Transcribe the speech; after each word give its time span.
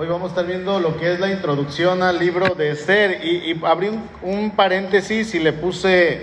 Hoy 0.00 0.06
vamos 0.06 0.26
a 0.26 0.28
estar 0.28 0.46
viendo 0.46 0.78
lo 0.78 0.96
que 0.96 1.12
es 1.12 1.18
la 1.18 1.28
introducción 1.28 2.04
al 2.04 2.20
libro 2.20 2.54
de 2.54 2.70
Esther 2.70 3.20
y, 3.24 3.60
abrí 3.64 3.90
un, 4.22 4.52
paréntesis 4.52 5.34
y 5.34 5.40
le 5.40 5.52
puse 5.52 6.20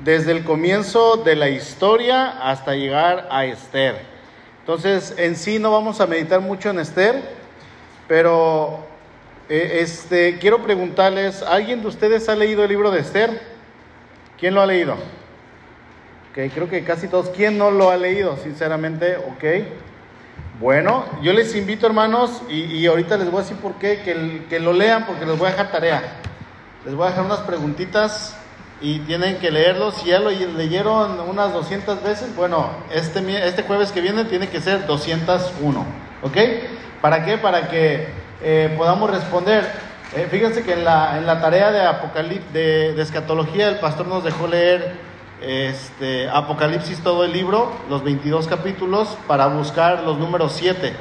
desde 0.00 0.32
el 0.32 0.42
comienzo 0.42 1.16
de 1.16 1.36
la 1.36 1.48
historia 1.48 2.30
hasta 2.42 2.74
llegar 2.74 3.28
a 3.30 3.44
Esther. 3.44 4.00
Entonces, 4.58 5.14
en 5.18 5.36
sí 5.36 5.60
no 5.60 5.70
vamos 5.70 6.00
a 6.00 6.08
meditar 6.08 6.40
mucho 6.40 6.70
en 6.70 6.80
Esther, 6.80 7.22
pero 8.08 8.84
eh, 9.48 9.78
este, 9.82 10.38
quiero 10.40 10.64
preguntarles, 10.64 11.44
¿alguien 11.44 11.82
de 11.82 11.86
ustedes 11.86 12.28
ha 12.28 12.34
leído 12.34 12.64
el 12.64 12.70
libro 12.70 12.90
de 12.90 13.02
Esther? 13.02 13.40
¿Quién 14.36 14.52
lo 14.52 14.62
ha 14.62 14.66
leído? 14.66 14.94
Ok, 14.94 16.52
creo 16.52 16.68
que 16.68 16.82
casi 16.82 17.06
todos. 17.06 17.28
¿Quién 17.28 17.56
no 17.56 17.70
lo 17.70 17.88
ha 17.88 17.96
leído, 17.96 18.36
sinceramente? 18.38 19.16
Ok. 19.16 19.44
Bueno, 20.58 21.04
yo 21.20 21.34
les 21.34 21.54
invito, 21.54 21.86
hermanos, 21.86 22.40
y, 22.48 22.62
y 22.62 22.86
ahorita 22.86 23.18
les 23.18 23.30
voy 23.30 23.40
a 23.40 23.42
decir 23.42 23.58
por 23.58 23.74
qué, 23.74 24.00
que, 24.00 24.46
que 24.48 24.58
lo 24.58 24.72
lean, 24.72 25.04
porque 25.04 25.26
les 25.26 25.36
voy 25.36 25.48
a 25.48 25.50
dejar 25.50 25.70
tarea. 25.70 26.02
Les 26.86 26.94
voy 26.94 27.06
a 27.06 27.10
dejar 27.10 27.26
unas 27.26 27.40
preguntitas 27.40 28.34
y 28.80 29.00
tienen 29.00 29.36
que 29.36 29.50
leerlo. 29.50 29.90
Si 29.90 30.06
ya 30.06 30.18
lo 30.18 30.30
leyeron 30.30 31.20
unas 31.20 31.52
200 31.52 32.02
veces, 32.02 32.34
bueno, 32.34 32.70
este, 32.90 33.20
este 33.46 33.64
jueves 33.64 33.92
que 33.92 34.00
viene 34.00 34.24
tiene 34.24 34.48
que 34.48 34.62
ser 34.62 34.86
201. 34.86 35.84
¿Ok? 36.22 36.36
¿Para 37.02 37.22
qué? 37.26 37.36
Para 37.36 37.68
que 37.68 38.08
eh, 38.42 38.74
podamos 38.78 39.10
responder. 39.10 39.70
Eh, 40.16 40.26
fíjense 40.30 40.62
que 40.62 40.72
en 40.72 40.84
la, 40.84 41.18
en 41.18 41.26
la 41.26 41.38
tarea 41.42 41.70
de, 41.70 41.82
Apocalipsis, 41.82 42.50
de, 42.54 42.94
de 42.94 43.02
escatología 43.02 43.68
el 43.68 43.78
pastor 43.78 44.06
nos 44.06 44.24
dejó 44.24 44.46
leer 44.46 44.94
este, 45.40 46.28
Apocalipsis 46.28 47.00
todo 47.00 47.24
el 47.24 47.32
libro, 47.32 47.72
los 47.88 48.02
22 48.02 48.46
capítulos, 48.46 49.16
para 49.26 49.46
buscar 49.48 50.02
los 50.02 50.18
números 50.18 50.52
7. 50.56 50.94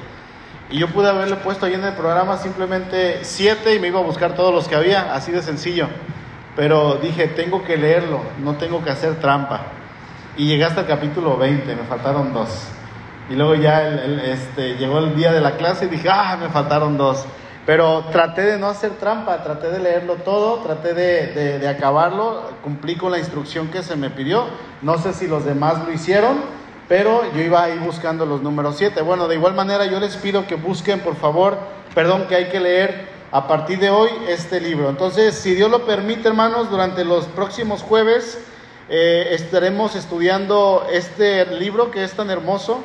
Y 0.71 0.79
yo 0.79 0.87
pude 0.89 1.09
haberle 1.09 1.35
puesto 1.37 1.65
ahí 1.65 1.73
en 1.73 1.83
el 1.83 1.93
programa 1.93 2.37
simplemente 2.37 3.19
7 3.21 3.75
y 3.75 3.79
me 3.79 3.87
iba 3.87 3.99
a 3.99 4.03
buscar 4.03 4.35
todos 4.35 4.53
los 4.53 4.67
que 4.67 4.75
había, 4.75 5.13
así 5.13 5.31
de 5.31 5.41
sencillo. 5.41 5.87
Pero 6.55 6.95
dije, 6.95 7.27
tengo 7.27 7.63
que 7.63 7.77
leerlo, 7.77 8.21
no 8.43 8.55
tengo 8.55 8.83
que 8.83 8.89
hacer 8.89 9.19
trampa. 9.19 9.61
Y 10.37 10.47
llegué 10.47 10.65
hasta 10.65 10.81
el 10.81 10.87
capítulo 10.87 11.37
20, 11.37 11.75
me 11.75 11.83
faltaron 11.83 12.33
dos. 12.33 12.49
Y 13.29 13.35
luego 13.35 13.55
ya 13.55 13.87
el, 13.87 14.19
este, 14.19 14.75
llegó 14.75 14.99
el 14.99 15.15
día 15.15 15.31
de 15.31 15.41
la 15.41 15.51
clase 15.57 15.85
y 15.85 15.89
dije, 15.89 16.09
ah, 16.09 16.37
me 16.39 16.49
faltaron 16.49 16.97
dos. 16.97 17.25
Pero 17.65 18.05
traté 18.11 18.43
de 18.43 18.59
no 18.59 18.67
hacer 18.67 18.91
trampa, 18.91 19.41
traté 19.43 19.69
de 19.69 19.79
leerlo 19.79 20.15
todo, 20.17 20.59
traté 20.59 20.93
de, 20.93 21.59
de, 21.59 21.67
acabarlo, 21.67 22.43
cumplí 22.63 22.95
con 22.95 23.11
la 23.11 23.17
instrucción 23.17 23.69
que 23.69 23.81
se 23.81 23.95
me 23.95 24.11
pidió. 24.11 24.45
No 24.83 24.99
sé 24.99 25.13
si 25.13 25.25
los 25.27 25.45
demás 25.45 25.83
lo 25.83 25.91
hicieron, 25.91 26.37
pero 26.87 27.23
yo 27.33 27.41
iba 27.41 27.63
ahí 27.63 27.79
buscando 27.79 28.27
los 28.27 28.43
números 28.43 28.75
7. 28.77 29.01
Bueno, 29.01 29.27
de 29.27 29.35
igual 29.35 29.55
manera 29.55 29.85
yo 29.85 29.99
les 29.99 30.15
pido 30.17 30.45
que 30.45 30.55
busquen, 30.55 30.99
por 30.99 31.15
favor, 31.15 31.57
perdón, 31.95 32.27
que 32.27 32.35
hay 32.35 32.49
que 32.49 32.59
leer 32.59 33.07
a 33.31 33.47
partir 33.47 33.79
de 33.79 33.89
hoy 33.89 34.09
este 34.27 34.61
libro. 34.61 34.87
Entonces, 34.87 35.33
si 35.33 35.55
Dios 35.55 35.71
lo 35.71 35.87
permite, 35.87 36.27
hermanos, 36.27 36.69
durante 36.69 37.03
los 37.03 37.25
próximos 37.25 37.81
jueves 37.81 38.37
eh, 38.89 39.29
estaremos 39.31 39.95
estudiando 39.95 40.85
este 40.91 41.45
libro 41.47 41.89
que 41.89 42.03
es 42.03 42.13
tan 42.13 42.29
hermoso. 42.29 42.83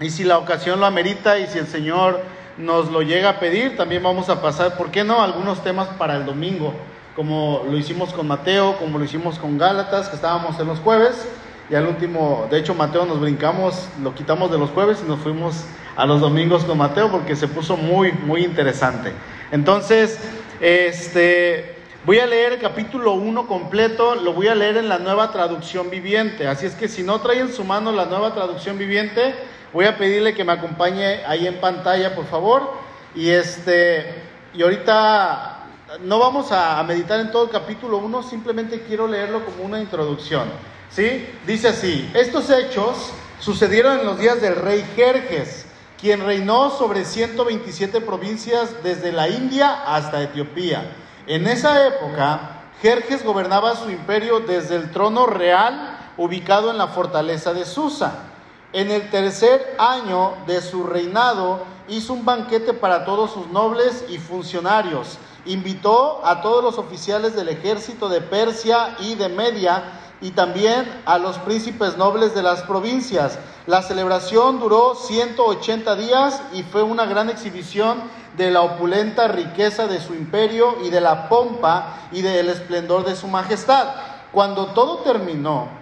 Y 0.00 0.08
si 0.08 0.24
la 0.24 0.38
ocasión 0.38 0.80
lo 0.80 0.86
amerita 0.86 1.38
y 1.38 1.46
si 1.46 1.58
el 1.58 1.66
Señor 1.66 2.22
nos 2.58 2.90
lo 2.90 3.02
llega 3.02 3.30
a 3.30 3.40
pedir, 3.40 3.76
también 3.76 4.02
vamos 4.02 4.28
a 4.28 4.40
pasar, 4.42 4.76
¿por 4.76 4.90
qué 4.90 5.04
no?, 5.04 5.22
algunos 5.22 5.62
temas 5.62 5.88
para 5.98 6.16
el 6.16 6.26
domingo, 6.26 6.74
como 7.16 7.64
lo 7.68 7.76
hicimos 7.76 8.12
con 8.12 8.26
Mateo, 8.26 8.76
como 8.78 8.98
lo 8.98 9.04
hicimos 9.04 9.38
con 9.38 9.58
Gálatas, 9.58 10.08
que 10.08 10.16
estábamos 10.16 10.58
en 10.58 10.66
los 10.66 10.78
jueves, 10.80 11.26
y 11.70 11.74
al 11.74 11.86
último, 11.86 12.46
de 12.50 12.58
hecho 12.58 12.74
Mateo 12.74 13.06
nos 13.06 13.20
brincamos, 13.20 13.88
lo 14.02 14.14
quitamos 14.14 14.50
de 14.50 14.58
los 14.58 14.70
jueves 14.70 15.02
y 15.04 15.08
nos 15.08 15.20
fuimos 15.20 15.64
a 15.96 16.06
los 16.06 16.20
domingos 16.20 16.64
con 16.64 16.78
Mateo 16.78 17.10
porque 17.10 17.36
se 17.36 17.48
puso 17.48 17.76
muy, 17.76 18.12
muy 18.12 18.44
interesante. 18.44 19.12
Entonces, 19.50 20.18
este, 20.60 21.76
voy 22.04 22.18
a 22.18 22.26
leer 22.26 22.54
el 22.54 22.58
capítulo 22.58 23.12
1 23.12 23.46
completo, 23.46 24.14
lo 24.16 24.32
voy 24.32 24.48
a 24.48 24.54
leer 24.54 24.76
en 24.76 24.88
la 24.88 24.98
nueva 24.98 25.30
traducción 25.32 25.90
viviente, 25.90 26.46
así 26.46 26.66
es 26.66 26.74
que 26.74 26.88
si 26.88 27.02
no 27.02 27.20
traen 27.20 27.42
en 27.42 27.52
su 27.52 27.64
mano 27.64 27.92
la 27.92 28.06
nueva 28.06 28.34
traducción 28.34 28.76
viviente, 28.76 29.34
Voy 29.72 29.86
a 29.86 29.96
pedirle 29.96 30.34
que 30.34 30.44
me 30.44 30.52
acompañe 30.52 31.24
ahí 31.24 31.46
en 31.46 31.58
pantalla, 31.60 32.14
por 32.14 32.26
favor. 32.26 32.70
Y 33.14 33.30
este 33.30 34.22
y 34.54 34.62
ahorita 34.62 35.60
no 36.02 36.18
vamos 36.18 36.52
a, 36.52 36.82
meditar 36.82 37.20
en 37.20 37.30
todo 37.30 37.44
el 37.44 37.50
capítulo 37.50 37.98
1, 37.98 38.22
simplemente 38.22 38.82
quiero 38.82 39.06
leerlo 39.06 39.44
como 39.44 39.64
una 39.64 39.80
introducción. 39.80 40.44
¿Sí? 40.90 41.26
Dice 41.46 41.68
así: 41.68 42.10
Estos 42.12 42.50
hechos 42.50 43.12
sucedieron 43.40 44.00
en 44.00 44.06
los 44.06 44.18
días 44.18 44.42
del 44.42 44.56
rey 44.56 44.84
Jerjes, 44.94 45.64
quien 45.98 46.24
reinó 46.24 46.70
sobre 46.70 47.06
127 47.06 48.02
provincias 48.02 48.82
desde 48.82 49.10
la 49.10 49.28
India 49.28 49.84
hasta 49.86 50.22
Etiopía. 50.22 50.96
En 51.26 51.46
esa 51.46 51.86
época, 51.86 52.62
Jerjes 52.82 53.24
gobernaba 53.24 53.74
su 53.76 53.90
imperio 53.90 54.40
desde 54.40 54.76
el 54.76 54.90
trono 54.90 55.24
real 55.24 55.98
ubicado 56.18 56.70
en 56.70 56.76
la 56.76 56.88
fortaleza 56.88 57.54
de 57.54 57.64
Susa. 57.64 58.31
En 58.72 58.90
el 58.90 59.10
tercer 59.10 59.76
año 59.78 60.32
de 60.46 60.62
su 60.62 60.84
reinado 60.84 61.60
hizo 61.88 62.14
un 62.14 62.24
banquete 62.24 62.72
para 62.72 63.04
todos 63.04 63.32
sus 63.32 63.48
nobles 63.48 64.02
y 64.08 64.16
funcionarios. 64.16 65.18
Invitó 65.44 66.24
a 66.24 66.40
todos 66.40 66.64
los 66.64 66.78
oficiales 66.78 67.36
del 67.36 67.50
ejército 67.50 68.08
de 68.08 68.22
Persia 68.22 68.96
y 69.00 69.14
de 69.14 69.28
Media 69.28 69.82
y 70.22 70.30
también 70.30 71.02
a 71.04 71.18
los 71.18 71.36
príncipes 71.38 71.98
nobles 71.98 72.34
de 72.34 72.42
las 72.42 72.62
provincias. 72.62 73.38
La 73.66 73.82
celebración 73.82 74.58
duró 74.58 74.94
180 74.94 75.94
días 75.96 76.40
y 76.54 76.62
fue 76.62 76.82
una 76.82 77.04
gran 77.04 77.28
exhibición 77.28 78.00
de 78.38 78.50
la 78.50 78.62
opulenta 78.62 79.28
riqueza 79.28 79.86
de 79.86 80.00
su 80.00 80.14
imperio 80.14 80.76
y 80.82 80.88
de 80.88 81.02
la 81.02 81.28
pompa 81.28 82.08
y 82.10 82.22
del 82.22 82.48
esplendor 82.48 83.04
de 83.04 83.16
su 83.16 83.28
majestad. 83.28 83.88
Cuando 84.32 84.68
todo 84.68 84.98
terminó, 84.98 85.81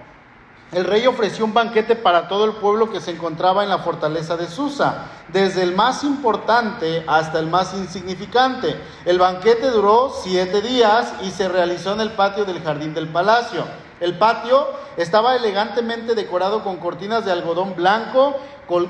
el 0.73 0.85
rey 0.85 1.07
ofreció 1.07 1.45
un 1.45 1.53
banquete 1.53 1.97
para 1.97 2.29
todo 2.29 2.45
el 2.45 2.53
pueblo 2.53 2.91
que 2.91 3.01
se 3.01 3.11
encontraba 3.11 3.65
en 3.65 3.69
la 3.69 3.79
fortaleza 3.79 4.37
de 4.37 4.47
Susa, 4.47 5.07
desde 5.29 5.63
el 5.63 5.75
más 5.75 6.05
importante 6.05 7.03
hasta 7.09 7.41
el 7.41 7.49
más 7.49 7.75
insignificante. 7.75 8.81
El 9.05 9.19
banquete 9.19 9.69
duró 9.71 10.13
siete 10.23 10.61
días 10.61 11.13
y 11.23 11.31
se 11.31 11.49
realizó 11.49 11.95
en 11.95 12.01
el 12.01 12.13
patio 12.13 12.45
del 12.45 12.63
jardín 12.63 12.95
del 12.95 13.09
palacio. 13.09 13.65
El 14.01 14.17
patio 14.17 14.67
estaba 14.97 15.37
elegantemente 15.37 16.15
decorado 16.15 16.65
con 16.65 16.79
cortinas 16.79 17.25
de 17.27 17.33
algodón 17.33 17.77
blanco 17.77 18.35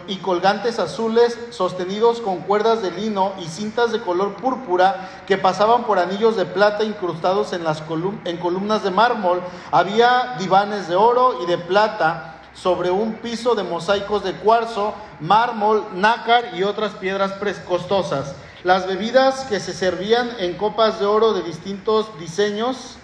y 0.07 0.19
colgantes 0.19 0.79
azules 0.79 1.39
sostenidos 1.51 2.21
con 2.21 2.41
cuerdas 2.41 2.83
de 2.83 2.91
lino 2.91 3.33
y 3.41 3.47
cintas 3.47 3.93
de 3.93 4.01
color 4.01 4.35
púrpura 4.35 5.09
que 5.27 5.39
pasaban 5.39 5.85
por 5.85 5.99
anillos 5.99 6.37
de 6.37 6.45
plata 6.45 6.85
incrustados 6.85 7.53
en, 7.53 7.65
las 7.65 7.83
en 8.25 8.37
columnas 8.37 8.85
de 8.85 8.91
mármol. 8.91 9.41
Había 9.73 10.37
divanes 10.39 10.87
de 10.87 10.97
oro 10.97 11.43
y 11.43 11.47
de 11.47 11.59
plata 11.59 12.37
sobre 12.53 12.91
un 12.91 13.15
piso 13.15 13.55
de 13.55 13.63
mosaicos 13.63 14.23
de 14.23 14.35
cuarzo, 14.35 14.95
mármol, 15.19 15.85
nácar 15.95 16.55
y 16.55 16.63
otras 16.63 16.93
piedras 16.93 17.33
costosas. 17.67 18.35
Las 18.63 18.87
bebidas 18.87 19.45
que 19.47 19.59
se 19.59 19.73
servían 19.73 20.31
en 20.39 20.57
copas 20.59 21.01
de 21.01 21.07
oro 21.07 21.33
de 21.33 21.43
distintos 21.43 22.07
diseños 22.19 22.99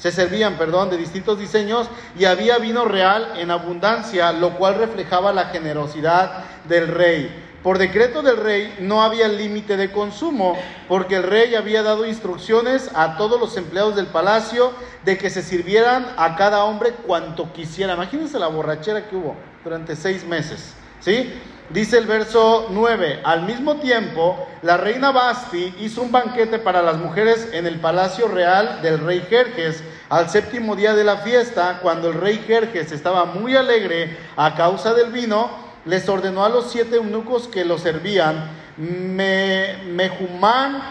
se 0.00 0.10
servían, 0.10 0.56
perdón, 0.56 0.88
de 0.88 0.96
distintos 0.96 1.38
diseños 1.38 1.88
y 2.18 2.24
había 2.24 2.56
vino 2.58 2.86
real 2.86 3.34
en 3.36 3.50
abundancia, 3.50 4.32
lo 4.32 4.56
cual 4.56 4.76
reflejaba 4.76 5.32
la 5.32 5.46
generosidad 5.46 6.44
del 6.66 6.88
rey. 6.88 7.46
Por 7.62 7.76
decreto 7.76 8.22
del 8.22 8.38
rey 8.38 8.74
no 8.80 9.02
había 9.02 9.28
límite 9.28 9.76
de 9.76 9.92
consumo, 9.92 10.56
porque 10.88 11.16
el 11.16 11.24
rey 11.24 11.54
había 11.54 11.82
dado 11.82 12.06
instrucciones 12.06 12.90
a 12.94 13.18
todos 13.18 13.38
los 13.38 13.58
empleados 13.58 13.94
del 13.94 14.06
palacio 14.06 14.72
de 15.04 15.18
que 15.18 15.28
se 15.28 15.42
sirvieran 15.42 16.06
a 16.16 16.34
cada 16.36 16.64
hombre 16.64 16.92
cuanto 17.06 17.52
quisiera. 17.52 17.92
Imagínense 17.92 18.38
la 18.38 18.46
borrachera 18.46 19.06
que 19.06 19.16
hubo 19.16 19.36
durante 19.62 19.94
seis 19.94 20.24
meses, 20.24 20.72
¿sí? 21.00 21.34
Dice 21.72 21.98
el 21.98 22.06
verso 22.06 22.66
9, 22.70 23.20
al 23.22 23.42
mismo 23.42 23.76
tiempo, 23.76 24.44
la 24.62 24.76
reina 24.76 25.12
Basti 25.12 25.72
hizo 25.78 26.02
un 26.02 26.10
banquete 26.10 26.58
para 26.58 26.82
las 26.82 26.96
mujeres 26.96 27.48
en 27.52 27.64
el 27.64 27.78
palacio 27.78 28.26
real 28.26 28.82
del 28.82 28.98
rey 28.98 29.24
Jerjes. 29.30 29.84
Al 30.08 30.28
séptimo 30.28 30.74
día 30.74 30.94
de 30.94 31.04
la 31.04 31.18
fiesta, 31.18 31.78
cuando 31.80 32.08
el 32.08 32.14
rey 32.14 32.42
Jerjes 32.44 32.90
estaba 32.90 33.24
muy 33.24 33.54
alegre 33.54 34.18
a 34.36 34.56
causa 34.56 34.94
del 34.94 35.12
vino, 35.12 35.48
les 35.84 36.08
ordenó 36.08 36.44
a 36.44 36.48
los 36.48 36.72
siete 36.72 36.96
eunucos 36.96 37.46
que 37.46 37.64
lo 37.64 37.78
servían, 37.78 38.50
Me, 38.76 39.76
Mejumán, 39.86 40.82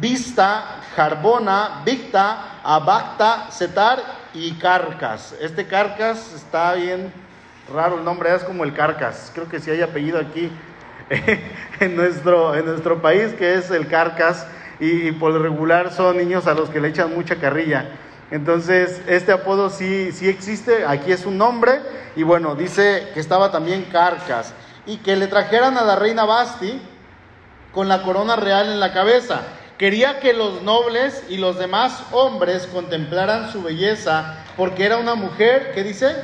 Vista, 0.00 0.80
Jarbona, 0.96 1.82
Victa, 1.84 2.60
Abacta, 2.64 3.52
Setar 3.52 4.02
y 4.34 4.50
Carcas. 4.54 5.32
Este 5.40 5.64
Carcas 5.64 6.32
está 6.34 6.74
bien 6.74 7.25
raro 7.72 7.98
el 7.98 8.04
nombre, 8.04 8.34
es 8.34 8.44
como 8.44 8.64
el 8.64 8.74
Carcas. 8.74 9.30
Creo 9.34 9.48
que 9.48 9.60
si 9.60 9.70
hay 9.70 9.82
apellido 9.82 10.18
aquí 10.18 10.50
en, 11.80 11.96
nuestro, 11.96 12.54
en 12.54 12.66
nuestro 12.66 13.00
país, 13.00 13.32
que 13.34 13.54
es 13.54 13.70
el 13.70 13.88
Carcas, 13.88 14.46
y, 14.78 15.08
y, 15.08 15.12
por 15.12 15.32
lo 15.32 15.38
regular 15.38 15.92
son 15.92 16.18
niños 16.18 16.46
a 16.46 16.54
los 16.54 16.68
que 16.68 16.80
le 16.80 16.88
echan 16.88 17.14
mucha 17.14 17.36
carrilla. 17.36 17.88
Entonces, 18.30 19.00
este 19.06 19.32
apodo 19.32 19.70
sí, 19.70 20.10
sí 20.12 20.28
existe, 20.28 20.84
aquí 20.84 21.12
es 21.12 21.24
un 21.24 21.38
nombre, 21.38 21.80
y 22.16 22.24
bueno, 22.24 22.54
dice 22.54 23.08
que 23.14 23.20
estaba 23.20 23.50
también 23.50 23.84
Carcas, 23.84 24.52
y 24.84 24.98
que 24.98 25.16
le 25.16 25.28
trajeran 25.28 25.78
a 25.78 25.82
la 25.82 25.96
reina 25.96 26.24
Basti 26.24 26.80
con 27.72 27.88
la 27.88 28.02
corona 28.02 28.36
real 28.36 28.66
en 28.66 28.80
la 28.80 28.92
cabeza. 28.92 29.42
Quería 29.78 30.20
que 30.20 30.32
los 30.32 30.62
nobles 30.62 31.22
y 31.28 31.36
los 31.36 31.58
demás 31.58 32.02
hombres 32.12 32.66
contemplaran 32.66 33.52
su 33.52 33.62
belleza, 33.62 34.36
porque 34.56 34.86
era 34.86 34.96
una 34.96 35.14
mujer, 35.14 35.72
¿qué 35.74 35.84
dice? 35.84 36.14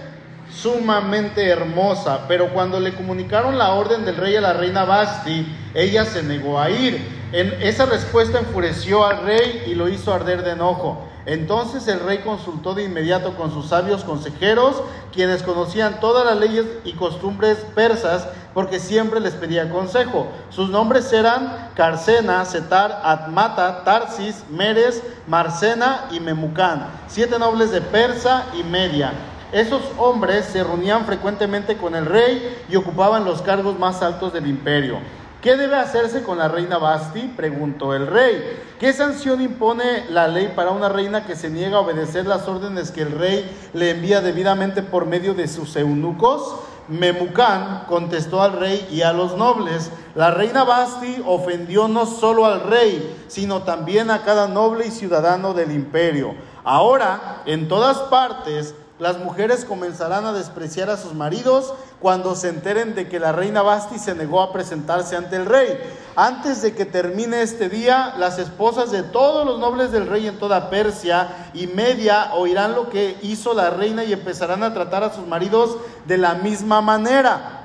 Sumamente 0.54 1.48
hermosa. 1.48 2.26
Pero 2.28 2.52
cuando 2.52 2.78
le 2.78 2.94
comunicaron 2.94 3.58
la 3.58 3.72
orden 3.72 4.04
del 4.04 4.16
rey 4.16 4.36
a 4.36 4.40
la 4.40 4.52
reina 4.52 4.84
Basti, 4.84 5.46
ella 5.74 6.04
se 6.04 6.22
negó 6.22 6.60
a 6.60 6.70
ir. 6.70 7.22
En 7.32 7.50
esa 7.62 7.86
respuesta 7.86 8.38
enfureció 8.38 9.06
al 9.06 9.22
rey 9.22 9.64
y 9.66 9.74
lo 9.74 9.88
hizo 9.88 10.12
arder 10.12 10.44
de 10.44 10.50
enojo. 10.50 11.08
Entonces 11.24 11.86
el 11.88 12.00
rey 12.00 12.18
consultó 12.18 12.74
de 12.74 12.84
inmediato 12.84 13.36
con 13.36 13.52
sus 13.52 13.68
sabios 13.68 14.02
consejeros, 14.04 14.82
quienes 15.12 15.42
conocían 15.42 16.00
todas 16.00 16.26
las 16.26 16.36
leyes 16.36 16.66
y 16.84 16.92
costumbres 16.94 17.58
persas, 17.74 18.28
porque 18.54 18.80
siempre 18.80 19.20
les 19.20 19.34
pedía 19.34 19.70
consejo. 19.70 20.26
Sus 20.50 20.68
nombres 20.68 21.12
eran 21.12 21.70
Carcena, 21.74 22.44
Setar, 22.44 23.00
Atmata, 23.04 23.84
Tarsis, 23.84 24.42
Meres, 24.50 25.02
Marcena 25.26 26.06
y 26.10 26.18
Memucán, 26.18 26.88
siete 27.06 27.38
nobles 27.38 27.70
de 27.70 27.80
Persa 27.80 28.46
y 28.58 28.64
Media. 28.64 29.12
Esos 29.52 29.82
hombres 29.98 30.46
se 30.46 30.64
reunían 30.64 31.04
frecuentemente 31.04 31.76
con 31.76 31.94
el 31.94 32.06
rey 32.06 32.64
y 32.70 32.76
ocupaban 32.76 33.26
los 33.26 33.42
cargos 33.42 33.78
más 33.78 34.02
altos 34.02 34.32
del 34.32 34.46
imperio. 34.46 34.96
¿Qué 35.42 35.56
debe 35.56 35.76
hacerse 35.76 36.22
con 36.22 36.38
la 36.38 36.48
reina 36.48 36.78
Basti? 36.78 37.32
preguntó 37.36 37.94
el 37.94 38.06
rey. 38.06 38.60
¿Qué 38.80 38.92
sanción 38.92 39.42
impone 39.42 40.04
la 40.08 40.28
ley 40.28 40.52
para 40.54 40.70
una 40.70 40.88
reina 40.88 41.26
que 41.26 41.36
se 41.36 41.50
niega 41.50 41.76
a 41.76 41.80
obedecer 41.80 42.26
las 42.26 42.48
órdenes 42.48 42.92
que 42.92 43.02
el 43.02 43.10
rey 43.10 43.50
le 43.74 43.90
envía 43.90 44.20
debidamente 44.20 44.82
por 44.82 45.04
medio 45.04 45.34
de 45.34 45.48
sus 45.48 45.76
eunucos? 45.76 46.60
Memucán 46.88 47.84
contestó 47.88 48.40
al 48.40 48.52
rey 48.52 48.88
y 48.90 49.02
a 49.02 49.12
los 49.12 49.36
nobles, 49.36 49.90
la 50.14 50.30
reina 50.30 50.64
Basti 50.64 51.22
ofendió 51.26 51.88
no 51.88 52.06
solo 52.06 52.46
al 52.46 52.62
rey, 52.62 53.24
sino 53.28 53.62
también 53.62 54.10
a 54.10 54.22
cada 54.22 54.48
noble 54.48 54.86
y 54.86 54.90
ciudadano 54.90 55.54
del 55.54 55.72
imperio. 55.72 56.34
Ahora, 56.64 57.42
en 57.46 57.66
todas 57.66 57.98
partes, 57.98 58.74
las 59.02 59.18
mujeres 59.18 59.64
comenzarán 59.64 60.26
a 60.26 60.32
despreciar 60.32 60.88
a 60.88 60.96
sus 60.96 61.12
maridos 61.12 61.74
cuando 61.98 62.36
se 62.36 62.48
enteren 62.48 62.94
de 62.94 63.08
que 63.08 63.18
la 63.18 63.32
reina 63.32 63.60
Basti 63.60 63.98
se 63.98 64.14
negó 64.14 64.40
a 64.40 64.52
presentarse 64.52 65.16
ante 65.16 65.34
el 65.34 65.46
rey. 65.46 65.76
Antes 66.14 66.62
de 66.62 66.72
que 66.72 66.84
termine 66.84 67.42
este 67.42 67.68
día, 67.68 68.14
las 68.16 68.38
esposas 68.38 68.92
de 68.92 69.02
todos 69.02 69.44
los 69.44 69.58
nobles 69.58 69.90
del 69.90 70.06
rey 70.06 70.28
en 70.28 70.38
toda 70.38 70.70
Persia 70.70 71.50
y 71.52 71.66
Media 71.66 72.32
oirán 72.34 72.76
lo 72.76 72.90
que 72.90 73.18
hizo 73.22 73.54
la 73.54 73.70
reina 73.70 74.04
y 74.04 74.12
empezarán 74.12 74.62
a 74.62 74.72
tratar 74.72 75.02
a 75.02 75.12
sus 75.12 75.26
maridos 75.26 75.78
de 76.06 76.18
la 76.18 76.34
misma 76.34 76.80
manera. 76.80 77.61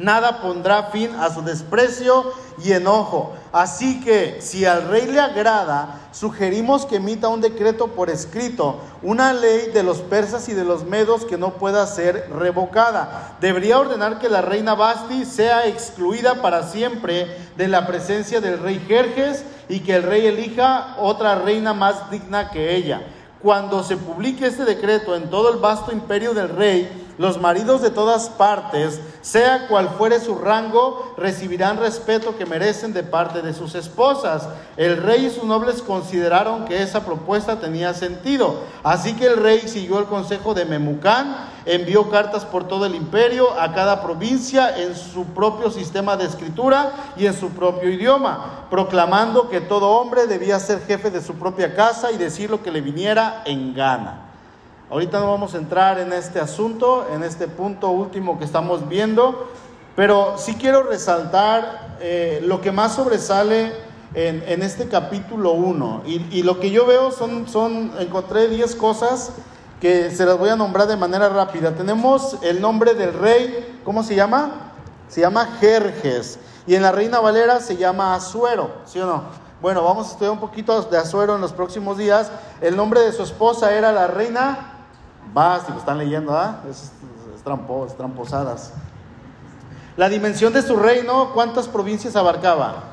Nada 0.00 0.40
pondrá 0.40 0.84
fin 0.84 1.14
a 1.16 1.28
su 1.28 1.42
desprecio 1.42 2.32
y 2.64 2.72
enojo. 2.72 3.34
Así 3.52 4.00
que 4.00 4.40
si 4.40 4.64
al 4.64 4.88
rey 4.88 5.06
le 5.06 5.20
agrada, 5.20 6.08
sugerimos 6.10 6.86
que 6.86 6.96
emita 6.96 7.28
un 7.28 7.42
decreto 7.42 7.88
por 7.88 8.08
escrito, 8.08 8.80
una 9.02 9.34
ley 9.34 9.70
de 9.74 9.82
los 9.82 9.98
persas 9.98 10.48
y 10.48 10.54
de 10.54 10.64
los 10.64 10.84
medos 10.84 11.26
que 11.26 11.36
no 11.36 11.52
pueda 11.52 11.86
ser 11.86 12.30
revocada. 12.34 13.36
Debería 13.42 13.78
ordenar 13.78 14.18
que 14.18 14.30
la 14.30 14.40
reina 14.40 14.74
Basti 14.74 15.26
sea 15.26 15.66
excluida 15.66 16.40
para 16.40 16.66
siempre 16.68 17.36
de 17.58 17.68
la 17.68 17.86
presencia 17.86 18.40
del 18.40 18.58
rey 18.58 18.82
Jerjes 18.88 19.44
y 19.68 19.80
que 19.80 19.96
el 19.96 20.04
rey 20.04 20.26
elija 20.26 20.96
otra 20.98 21.34
reina 21.34 21.74
más 21.74 22.10
digna 22.10 22.48
que 22.48 22.74
ella. 22.74 23.02
Cuando 23.42 23.82
se 23.82 23.98
publique 23.98 24.46
este 24.46 24.64
decreto 24.64 25.14
en 25.14 25.28
todo 25.28 25.52
el 25.52 25.58
vasto 25.58 25.92
imperio 25.92 26.32
del 26.32 26.48
rey, 26.48 27.09
los 27.20 27.38
maridos 27.38 27.82
de 27.82 27.90
todas 27.90 28.30
partes, 28.30 28.98
sea 29.20 29.68
cual 29.68 29.90
fuere 29.90 30.20
su 30.20 30.36
rango, 30.36 31.12
recibirán 31.18 31.76
respeto 31.76 32.38
que 32.38 32.46
merecen 32.46 32.94
de 32.94 33.02
parte 33.02 33.42
de 33.42 33.52
sus 33.52 33.74
esposas. 33.74 34.48
El 34.78 34.96
rey 34.96 35.26
y 35.26 35.30
sus 35.30 35.44
nobles 35.44 35.82
consideraron 35.82 36.64
que 36.64 36.82
esa 36.82 37.04
propuesta 37.04 37.60
tenía 37.60 37.92
sentido. 37.92 38.60
Así 38.82 39.12
que 39.12 39.26
el 39.26 39.36
rey 39.36 39.60
siguió 39.68 39.98
el 39.98 40.06
consejo 40.06 40.54
de 40.54 40.64
Memucán, 40.64 41.36
envió 41.66 42.08
cartas 42.08 42.46
por 42.46 42.66
todo 42.66 42.86
el 42.86 42.94
imperio, 42.94 43.48
a 43.60 43.74
cada 43.74 44.00
provincia 44.00 44.78
en 44.78 44.96
su 44.96 45.26
propio 45.26 45.70
sistema 45.70 46.16
de 46.16 46.24
escritura 46.24 47.12
y 47.18 47.26
en 47.26 47.38
su 47.38 47.50
propio 47.50 47.90
idioma, 47.90 48.64
proclamando 48.70 49.50
que 49.50 49.60
todo 49.60 49.90
hombre 49.90 50.26
debía 50.26 50.58
ser 50.58 50.80
jefe 50.86 51.10
de 51.10 51.20
su 51.20 51.34
propia 51.34 51.74
casa 51.74 52.12
y 52.12 52.16
decir 52.16 52.48
lo 52.48 52.62
que 52.62 52.70
le 52.70 52.80
viniera 52.80 53.42
en 53.44 53.74
gana. 53.74 54.29
Ahorita 54.90 55.20
no 55.20 55.30
vamos 55.30 55.54
a 55.54 55.58
entrar 55.58 56.00
en 56.00 56.12
este 56.12 56.40
asunto, 56.40 57.06
en 57.14 57.22
este 57.22 57.46
punto 57.46 57.90
último 57.90 58.40
que 58.40 58.44
estamos 58.44 58.88
viendo, 58.88 59.48
pero 59.94 60.34
sí 60.36 60.56
quiero 60.56 60.82
resaltar 60.82 61.96
eh, 62.00 62.40
lo 62.42 62.60
que 62.60 62.72
más 62.72 62.96
sobresale 62.96 63.72
en, 64.14 64.62
este 64.62 64.88
capítulo 64.88 65.52
1. 65.52 66.02
Y, 66.06 66.42
lo 66.42 66.58
que 66.58 66.72
yo 66.72 66.86
veo 66.86 67.12
son, 67.12 67.46
son 67.46 67.92
encontré 68.00 68.48
10 68.48 68.74
cosas 68.74 69.30
que 69.80 70.10
se 70.10 70.26
las 70.26 70.36
voy 70.36 70.48
a 70.48 70.56
nombrar 70.56 70.88
de 70.88 70.96
manera 70.96 71.28
rápida. 71.28 71.70
Tenemos 71.76 72.38
el 72.42 72.60
nombre 72.60 72.94
del 72.94 73.14
rey, 73.14 73.80
¿cómo 73.84 74.02
se 74.02 74.16
llama? 74.16 74.72
Se 75.06 75.20
llama 75.20 75.56
Jerjes. 75.60 76.40
Y 76.66 76.74
en 76.74 76.82
la 76.82 76.90
Reina 76.90 77.20
Valera 77.20 77.60
se 77.60 77.76
llama 77.76 78.16
Azuero, 78.16 78.72
¿sí 78.86 78.98
o 78.98 79.06
no? 79.06 79.22
Bueno, 79.62 79.84
vamos 79.84 80.08
a 80.08 80.10
estudiar 80.12 80.32
un 80.32 80.40
poquito 80.40 80.80
de 80.82 80.98
Azuero 80.98 81.36
en 81.36 81.40
los 81.42 81.52
próximos 81.52 81.96
días. 81.96 82.32
El 82.60 82.76
nombre 82.76 83.02
de 83.02 83.12
su 83.12 83.22
esposa 83.22 83.72
era 83.72 83.92
la 83.92 84.08
reina 84.08 84.69
Vas, 85.32 85.66
si 85.66 85.72
lo 85.72 85.78
están 85.78 85.98
leyendo, 85.98 86.36
¿ah? 86.36 86.60
Es, 86.68 86.92
es, 87.34 87.42
tramposadas. 87.96 88.72
La 89.96 90.08
dimensión 90.08 90.52
de 90.52 90.62
su 90.62 90.76
reino, 90.76 91.32
¿cuántas 91.32 91.68
provincias 91.68 92.16
abarcaba? 92.16 92.84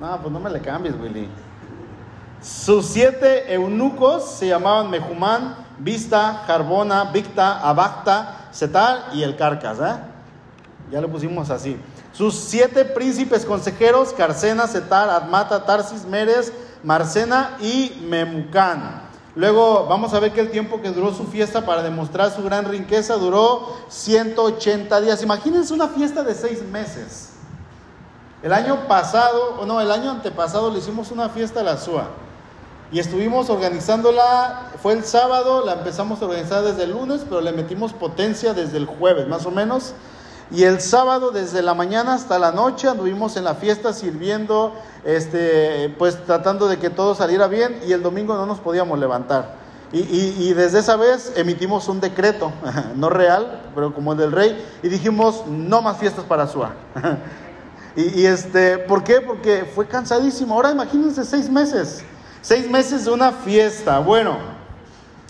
No, 0.00 0.18
pues 0.20 0.32
no 0.32 0.40
me 0.40 0.50
le 0.50 0.60
cambies, 0.60 0.94
Willy. 1.00 1.28
Sus 2.40 2.86
siete 2.86 3.52
eunucos 3.52 4.30
se 4.30 4.48
llamaban 4.48 4.90
Mejumán, 4.90 5.56
Vista, 5.78 6.44
Jarbona, 6.46 7.04
Victa, 7.04 7.60
Abacta, 7.60 8.48
Setar 8.52 9.10
y 9.12 9.22
el 9.22 9.36
Carcas. 9.36 9.78
¿eh? 9.80 9.98
Ya 10.90 11.00
le 11.00 11.08
pusimos 11.08 11.50
así. 11.50 11.76
Sus 12.12 12.34
siete 12.34 12.84
príncipes 12.84 13.44
consejeros, 13.44 14.12
Carcena, 14.12 14.66
Setar, 14.66 15.10
Admata, 15.10 15.64
Tarsis, 15.64 16.04
Meres, 16.04 16.52
Marcena 16.82 17.56
y 17.60 18.00
Memucán. 18.08 19.07
Luego 19.38 19.86
vamos 19.86 20.14
a 20.14 20.18
ver 20.18 20.32
que 20.32 20.40
el 20.40 20.50
tiempo 20.50 20.82
que 20.82 20.90
duró 20.90 21.14
su 21.14 21.22
fiesta 21.22 21.64
para 21.64 21.84
demostrar 21.84 22.34
su 22.34 22.42
gran 22.42 22.64
riqueza 22.64 23.14
duró 23.14 23.72
180 23.88 25.00
días. 25.00 25.22
Imagínense 25.22 25.72
una 25.72 25.86
fiesta 25.86 26.24
de 26.24 26.34
seis 26.34 26.60
meses. 26.64 27.34
El 28.42 28.52
año 28.52 28.88
pasado, 28.88 29.54
o 29.60 29.64
no, 29.64 29.80
el 29.80 29.92
año 29.92 30.10
antepasado 30.10 30.72
le 30.72 30.80
hicimos 30.80 31.12
una 31.12 31.28
fiesta 31.28 31.60
a 31.60 31.62
la 31.62 31.76
SUA. 31.76 32.08
Y 32.90 32.98
estuvimos 32.98 33.48
organizándola, 33.48 34.72
fue 34.82 34.94
el 34.94 35.04
sábado, 35.04 35.64
la 35.64 35.74
empezamos 35.74 36.20
a 36.20 36.24
organizar 36.24 36.64
desde 36.64 36.82
el 36.82 36.90
lunes, 36.90 37.20
pero 37.28 37.40
le 37.40 37.52
metimos 37.52 37.92
potencia 37.92 38.54
desde 38.54 38.78
el 38.78 38.86
jueves, 38.86 39.28
más 39.28 39.46
o 39.46 39.52
menos. 39.52 39.92
Y 40.50 40.64
el 40.64 40.80
sábado 40.80 41.30
desde 41.30 41.60
la 41.60 41.74
mañana 41.74 42.14
hasta 42.14 42.38
la 42.38 42.52
noche 42.52 42.88
anduvimos 42.88 43.36
en 43.36 43.44
la 43.44 43.54
fiesta 43.54 43.92
sirviendo, 43.92 44.72
este, 45.04 45.94
pues 45.98 46.24
tratando 46.24 46.68
de 46.68 46.78
que 46.78 46.88
todo 46.88 47.14
saliera 47.14 47.48
bien 47.48 47.80
y 47.86 47.92
el 47.92 48.02
domingo 48.02 48.34
no 48.34 48.46
nos 48.46 48.58
podíamos 48.58 48.98
levantar. 48.98 49.56
Y, 49.90 50.52
desde 50.52 50.80
esa 50.80 50.96
vez 50.96 51.32
emitimos 51.34 51.88
un 51.88 51.98
decreto, 51.98 52.52
no 52.96 53.08
real, 53.08 53.70
pero 53.74 53.94
como 53.94 54.12
el 54.12 54.18
del 54.18 54.32
rey, 54.32 54.66
y 54.82 54.88
dijimos, 54.88 55.44
no 55.46 55.80
más 55.80 55.96
fiestas 55.96 56.24
para 56.26 56.46
Sua. 56.46 56.72
y, 57.96 58.20
y, 58.20 58.26
este, 58.26 58.78
¿por 58.78 59.02
qué? 59.02 59.22
Porque 59.22 59.70
fue 59.74 59.86
cansadísimo. 59.86 60.54
Ahora 60.54 60.72
imagínense 60.72 61.24
seis 61.24 61.48
meses, 61.48 62.04
seis 62.42 62.70
meses 62.70 63.06
de 63.06 63.10
una 63.12 63.32
fiesta. 63.32 63.98
Bueno, 63.98 64.36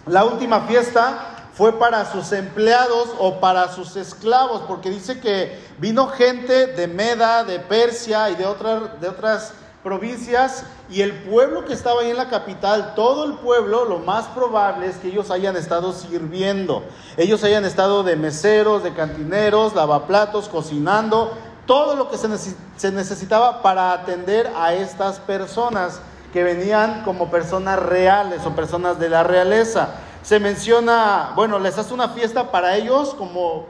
la 0.07 0.25
última 0.25 0.63
fiesta 0.63 1.28
fue 1.59 1.73
para 1.73 2.05
sus 2.05 2.31
empleados 2.31 3.09
o 3.19 3.41
para 3.41 3.73
sus 3.73 3.97
esclavos, 3.97 4.63
porque 4.69 4.91
dice 4.91 5.19
que 5.19 5.59
vino 5.79 6.07
gente 6.07 6.69
de 6.69 6.87
Meda, 6.87 7.43
de 7.43 7.59
Persia 7.59 8.31
y 8.31 8.37
de, 8.37 8.47
otras 8.47 9.55
provincias, 9.83 10.63
y 10.89 11.03
el 11.03 11.13
pueblo 11.25 11.65
que 11.65 11.73
estaba 11.73 12.03
ahí 12.03 12.11
en 12.11 12.17
la 12.17 12.29
capital, 12.29 12.95
todo 12.95 13.25
el 13.25 13.33
pueblo, 13.39 13.87
lo 13.87 13.99
más 13.99 14.27
probable 14.27 14.87
es 14.87 14.99
que 14.99 15.09
ellos 15.09 15.33
hayan 15.33 15.57
estado 15.57 15.93
sirviendo. 15.93 16.85
Ellos 17.17 17.43
hayan 17.43 17.65
estado 17.65 18.05
de 18.05 18.15
meseros, 18.15 18.85
de 18.85 18.95
cantineros, 18.95 19.75
lavaplatos, 19.75 20.49
cocinando, 20.49 21.33
todo 21.67 21.97
lo 21.97 22.09
que 22.09 22.19
se 22.19 22.93
necesitaba 22.93 23.63
para 23.63 23.91
atender 23.91 24.49
a 24.57 24.75
estas 24.75 25.19
personas 25.19 25.99
que 26.33 26.45
venían 26.45 27.03
como 27.03 27.33
personas 27.33 27.81
reales 27.81 28.47
o 28.47 28.55
personas 28.55 29.01
de 29.01 29.09
la 29.09 29.25
realeza 29.25 30.05
se 30.23 30.41
menciona, 30.41 31.33
bueno, 31.35 31.59
les 31.59 31.79
hace 31.79 31.95
una 31.95 32.11
fiesta 32.11 32.51
para 32.51 32.77
ellos 32.77 33.15
como, 33.15 33.67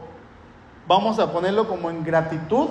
vamos 0.86 1.18
a 1.18 1.30
ponerlo 1.32 1.68
como 1.68 1.90
en 1.90 2.04
gratitud 2.04 2.68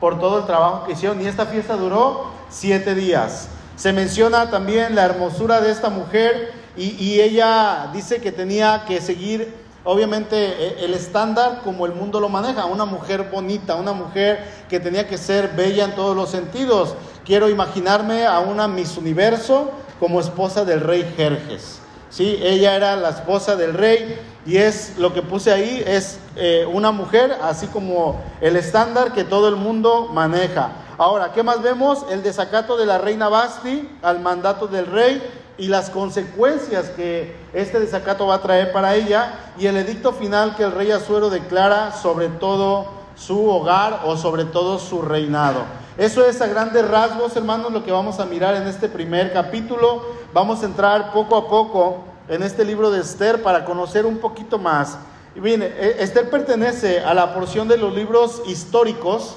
por 0.00 0.18
todo 0.18 0.38
el 0.38 0.46
trabajo 0.46 0.86
que 0.86 0.92
hicieron. 0.92 1.20
Y 1.20 1.26
esta 1.26 1.46
fiesta 1.46 1.76
duró 1.76 2.26
siete 2.48 2.94
días. 2.94 3.48
Se 3.76 3.92
menciona 3.92 4.50
también 4.50 4.94
la 4.94 5.04
hermosura 5.04 5.60
de 5.60 5.70
esta 5.70 5.88
mujer 5.88 6.52
y, 6.76 7.20
ella 7.20 7.90
dice 7.92 8.20
que 8.20 8.30
tenía 8.30 8.84
que 8.86 9.00
seguir, 9.00 9.52
obviamente 9.82 10.36
e, 10.36 10.84
el 10.84 10.94
estándar 10.94 11.62
como 11.64 11.86
el 11.86 11.92
mundo 11.92 12.20
lo 12.20 12.28
maneja, 12.28 12.66
una 12.66 12.84
mujer 12.84 13.30
bonita, 13.32 13.74
una 13.74 13.92
mujer 13.92 14.44
que 14.68 14.78
tenía 14.78 15.08
que 15.08 15.18
ser 15.18 15.48
bella 15.56 15.84
en 15.84 15.96
todos 15.96 16.16
los 16.16 16.30
sentidos. 16.30 16.94
Quiero 17.24 17.48
imaginarme 17.48 18.26
a 18.26 18.38
una 18.38 18.68
Miss 18.68 18.96
Universo 18.96 19.72
como 19.98 20.20
esposa 20.20 20.64
del 20.64 20.80
rey 20.80 21.12
Jerjes. 21.16 21.77
Sí, 22.10 22.38
ella 22.42 22.74
era 22.74 22.96
la 22.96 23.10
esposa 23.10 23.54
del 23.54 23.74
rey 23.74 24.18
y 24.46 24.56
es 24.56 24.94
lo 24.96 25.12
que 25.12 25.20
puse 25.20 25.52
ahí, 25.52 25.82
es 25.86 26.18
eh, 26.36 26.66
una 26.72 26.90
mujer, 26.90 27.36
así 27.42 27.66
como 27.66 28.18
el 28.40 28.56
estándar 28.56 29.12
que 29.12 29.24
todo 29.24 29.48
el 29.48 29.56
mundo 29.56 30.08
maneja. 30.10 30.70
Ahora, 30.96 31.32
¿qué 31.32 31.42
más 31.42 31.60
vemos? 31.62 32.06
El 32.10 32.22
desacato 32.22 32.78
de 32.78 32.86
la 32.86 32.96
reina 32.96 33.28
Basti 33.28 33.88
al 34.02 34.20
mandato 34.20 34.66
del 34.66 34.86
rey 34.86 35.22
y 35.58 35.66
las 35.68 35.90
consecuencias 35.90 36.88
que 36.90 37.36
este 37.52 37.78
desacato 37.78 38.26
va 38.26 38.36
a 38.36 38.42
traer 38.42 38.72
para 38.72 38.94
ella 38.94 39.34
y 39.58 39.66
el 39.66 39.76
edicto 39.76 40.12
final 40.12 40.56
que 40.56 40.62
el 40.62 40.72
rey 40.72 40.90
Azuero 40.92 41.28
declara 41.28 41.92
sobre 41.92 42.28
todo 42.28 42.86
su 43.16 43.50
hogar 43.50 44.02
o 44.06 44.16
sobre 44.16 44.44
todo 44.44 44.78
su 44.78 45.02
reinado. 45.02 45.62
Eso 45.98 46.24
es 46.24 46.40
a 46.40 46.46
grandes 46.46 46.88
rasgos, 46.88 47.36
hermanos, 47.36 47.72
lo 47.72 47.84
que 47.84 47.92
vamos 47.92 48.20
a 48.20 48.24
mirar 48.24 48.54
en 48.54 48.66
este 48.66 48.88
primer 48.88 49.32
capítulo. 49.32 50.06
Vamos 50.32 50.62
a 50.62 50.66
entrar 50.66 51.12
poco 51.12 51.36
a 51.36 51.48
poco 51.48 52.04
en 52.28 52.42
este 52.42 52.64
libro 52.64 52.90
de 52.90 53.00
Esther 53.00 53.42
para 53.42 53.66
conocer 53.66 54.06
un 54.06 54.16
poquito 54.18 54.58
más. 54.58 54.96
Y 55.34 55.40
bien, 55.40 55.62
e, 55.62 55.96
Esther 55.98 56.30
pertenece 56.30 57.00
a 57.00 57.12
la 57.12 57.34
porción 57.34 57.68
de 57.68 57.76
los 57.76 57.92
libros 57.94 58.42
históricos 58.46 59.34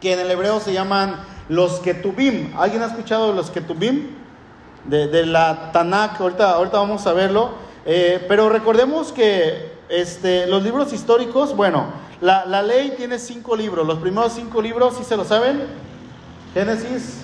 que 0.00 0.14
en 0.14 0.20
el 0.20 0.30
hebreo 0.30 0.60
se 0.60 0.72
llaman 0.72 1.16
los 1.48 1.80
Ketubim. 1.80 2.56
¿Alguien 2.56 2.82
ha 2.82 2.86
escuchado 2.86 3.32
los 3.32 3.50
Ketubim? 3.50 4.24
de, 4.84 5.26
la 5.26 5.72
Tanakh, 5.72 6.20
ahorita, 6.20 6.52
ahorita 6.52 6.78
vamos 6.78 7.06
a 7.06 7.12
verlo, 7.12 7.50
eh, 7.86 8.24
pero 8.28 8.48
recordemos 8.48 9.12
que 9.12 9.72
este, 9.88 10.46
los 10.46 10.62
libros 10.62 10.92
históricos, 10.92 11.56
bueno, 11.56 11.86
la, 12.20 12.62
ley 12.62 12.94
tiene 12.96 13.18
cinco 13.18 13.56
libros, 13.56 13.86
los 13.86 13.98
primeros 13.98 14.32
cinco 14.32 14.62
libros, 14.62 14.96
¿sí 14.96 15.04
se 15.04 15.16
lo 15.16 15.24
saben? 15.24 15.66
Génesis, 16.52 17.18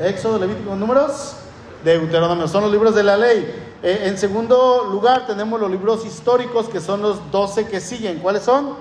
Éxodo, 0.00 0.38
Levítico, 0.38 0.74
Números, 0.76 1.36
Deuteronomio, 1.84 2.48
son 2.48 2.62
los 2.62 2.72
libros 2.72 2.94
de 2.94 3.02
la 3.02 3.16
ley. 3.16 3.54
Eh, 3.82 4.02
en 4.04 4.16
segundo 4.16 4.88
lugar 4.90 5.26
tenemos 5.26 5.60
los 5.60 5.70
libros 5.70 6.06
históricos, 6.06 6.68
que 6.68 6.80
son 6.80 7.02
los 7.02 7.30
doce 7.30 7.66
que 7.66 7.80
siguen. 7.80 8.20
¿Cuáles 8.20 8.42
son? 8.42 8.74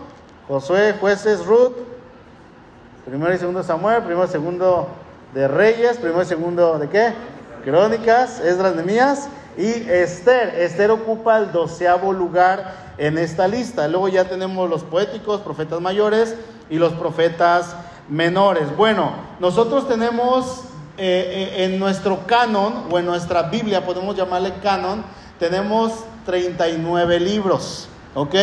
Josué, 0.47 0.95
jueces, 0.99 1.45
Ruth, 1.45 1.73
primero 3.05 3.33
y 3.33 3.37
segundo 3.37 3.63
Samuel, 3.63 4.03
primero 4.03 4.25
y 4.25 4.29
segundo 4.29 4.87
de 5.33 5.47
Reyes, 5.47 5.97
primero 5.97 6.21
y 6.21 6.25
segundo 6.25 6.79
de 6.79 6.89
qué? 6.89 7.13
Crónicas, 7.63 8.39
Esdras, 8.39 8.75
Nemías 8.75 9.27
y 9.57 9.89
Esther. 9.89 10.55
Esther 10.59 10.91
ocupa 10.91 11.37
el 11.37 11.51
doceavo 11.51 12.13
lugar 12.13 12.93
en 12.97 13.17
esta 13.17 13.47
lista. 13.47 13.87
Luego 13.87 14.07
ya 14.07 14.25
tenemos 14.25 14.69
los 14.69 14.83
poéticos, 14.83 15.41
profetas 15.41 15.81
mayores 15.81 16.35
y 16.69 16.77
los 16.77 16.93
profetas 16.93 17.75
menores. 18.09 18.75
Bueno, 18.75 19.11
nosotros 19.39 19.87
tenemos 19.87 20.63
eh, 20.97 21.53
eh, 21.57 21.65
en 21.65 21.79
nuestro 21.79 22.25
canon 22.25 22.85
o 22.91 22.99
en 22.99 23.05
nuestra 23.05 23.43
Biblia, 23.43 23.85
podemos 23.85 24.15
llamarle 24.15 24.53
canon, 24.61 25.03
tenemos 25.39 25.91
39 26.25 27.19
libros. 27.19 27.87
¿Ok? 28.13 28.33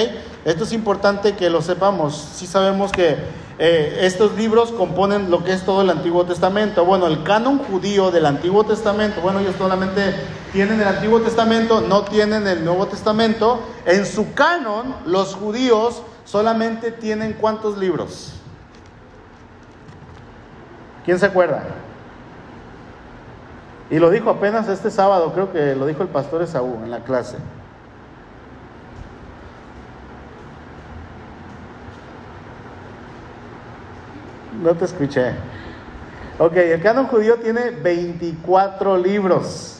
Esto 0.44 0.64
es 0.64 0.72
importante 0.72 1.34
que 1.34 1.48
lo 1.48 1.62
sepamos. 1.62 2.14
Si 2.34 2.46
sabemos 2.46 2.92
que 2.92 3.16
eh, 3.64 4.06
estos 4.06 4.34
libros 4.36 4.72
componen 4.72 5.30
lo 5.30 5.44
que 5.44 5.52
es 5.52 5.64
todo 5.64 5.82
el 5.82 5.90
Antiguo 5.90 6.26
Testamento. 6.26 6.84
Bueno, 6.84 7.06
el 7.06 7.22
canon 7.22 7.60
judío 7.60 8.10
del 8.10 8.26
Antiguo 8.26 8.64
Testamento, 8.64 9.20
bueno, 9.20 9.38
ellos 9.38 9.54
solamente 9.56 10.16
tienen 10.52 10.80
el 10.80 10.88
Antiguo 10.88 11.20
Testamento, 11.20 11.80
no 11.80 12.02
tienen 12.02 12.48
el 12.48 12.64
Nuevo 12.64 12.88
Testamento. 12.88 13.60
En 13.86 14.04
su 14.04 14.34
canon, 14.34 14.96
los 15.06 15.36
judíos 15.36 16.02
solamente 16.24 16.90
tienen 16.90 17.34
cuántos 17.34 17.78
libros. 17.78 18.32
¿Quién 21.04 21.20
se 21.20 21.26
acuerda? 21.26 21.62
Y 23.90 24.00
lo 24.00 24.10
dijo 24.10 24.28
apenas 24.28 24.68
este 24.68 24.90
sábado, 24.90 25.32
creo 25.34 25.52
que 25.52 25.76
lo 25.76 25.86
dijo 25.86 26.02
el 26.02 26.08
pastor 26.08 26.42
Esaú 26.42 26.80
en 26.82 26.90
la 26.90 27.04
clase. 27.04 27.36
No 34.60 34.74
te 34.74 34.84
escuché. 34.84 35.32
Ok, 36.38 36.56
el 36.56 36.82
canon 36.82 37.06
judío 37.06 37.36
tiene 37.36 37.70
24 37.70 38.98
libros. 38.98 39.78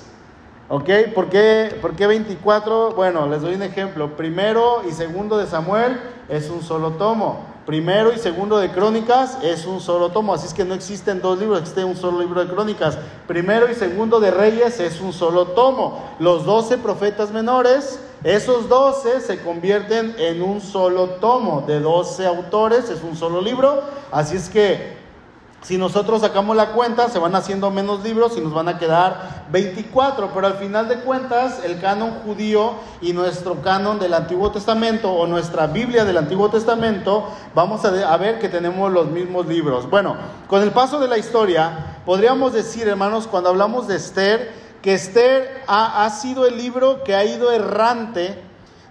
¿Ok? 0.69 0.89
¿Por 1.15 1.29
qué, 1.29 1.77
¿Por 1.83 1.95
qué 1.95 2.07
24? 2.07 2.93
Bueno, 2.93 3.27
les 3.27 3.43
doy 3.43 3.55
un 3.55 3.63
ejemplo. 3.63 4.17
Primero 4.17 4.83
y 4.89 4.93
segundo 4.93 5.37
de 5.37 5.47
Samuel 5.47 6.01
es 6.29 6.49
un 6.49 6.63
solo 6.63 6.93
tomo. 6.93 7.45
Primero 7.67 8.13
y 8.13 8.19
segundo 8.19 8.59
de 8.59 8.71
Crónicas 8.71 9.39
es 9.43 9.67
un 9.67 9.81
solo 9.81 10.11
tomo. 10.11 10.33
Así 10.33 10.47
es 10.47 10.55
que 10.55 10.65
no 10.65 10.75
existen 10.75 11.21
dos 11.21 11.39
libros, 11.39 11.61
existe 11.61 11.85
un 11.85 11.97
solo 11.97 12.21
libro 12.21 12.45
de 12.45 12.53
Crónicas. 12.53 12.99
Primero 13.27 13.71
y 13.71 13.75
segundo 13.75 14.19
de 14.19 14.31
Reyes 14.31 14.81
es 14.81 15.01
un 15.01 15.13
solo 15.13 15.49
tomo. 15.49 16.03
Los 16.19 16.45
12 16.45 16.79
profetas 16.79 17.31
menores 17.33 18.01
esos 18.25 18.69
12 18.69 19.21
se 19.21 19.43
convierten 19.43 20.15
en 20.19 20.43
un 20.43 20.61
solo 20.61 21.11
tomo. 21.21 21.65
De 21.67 21.81
12 21.81 22.27
autores, 22.27 22.89
es 22.89 23.03
un 23.03 23.17
solo 23.17 23.41
libro, 23.41 23.83
así 24.11 24.37
es 24.37 24.49
que 24.49 25.03
si 25.63 25.79
nosotros 25.79 26.23
sacamos 26.23 26.57
la 26.57 26.73
cuenta, 26.73 27.09
se 27.09 27.21
van 27.21 27.37
haciendo 27.37 27.71
menos 27.71 28.03
libros 28.03 28.37
y 28.37 28.41
nos 28.41 28.53
van 28.53 28.67
a 28.67 28.79
quedar 28.79 29.45
24, 29.53 30.31
pero 30.35 30.49
al 30.49 30.55
final 30.55 30.89
de 30.89 30.97
cuentas, 30.97 31.61
el 31.65 31.81
canon 31.81 32.15
judío 32.25 32.73
y 33.01 33.13
nuestro 33.13 33.63
canon 33.63 34.01
del 34.01 34.13
Antiguo 34.13 34.51
Testamento 34.51 35.13
o 35.13 35.25
nuestra 35.29 35.69
Biblia 35.69 36.05
del 36.05 36.17
Antiguo 36.17 36.51
Testamento, 36.51 37.29
vamos 37.55 37.85
a, 37.85 38.17
ver 38.17 38.41
que 38.41 38.49
tenemos 38.49 38.91
los 38.91 39.07
mismos 39.07 39.47
libros. 39.47 39.89
Bueno, 39.89 40.17
con 40.49 40.63
el 40.63 40.73
paso 40.73 40.99
de 40.99 41.07
la 41.07 41.17
historia, 41.17 42.01
podríamos 42.05 42.53
decir, 42.53 42.89
hermanos, 42.89 43.29
cuando 43.29 43.51
hablamos 43.51 43.87
de 43.87 43.95
Esther, 43.95 44.62
que 44.83 44.95
Esther 44.95 45.63
ha, 45.69 46.11
sido 46.11 46.45
el 46.45 46.57
libro 46.57 47.05
que 47.05 47.15
ha 47.15 47.25
ido 47.25 47.53
errante 47.53 48.37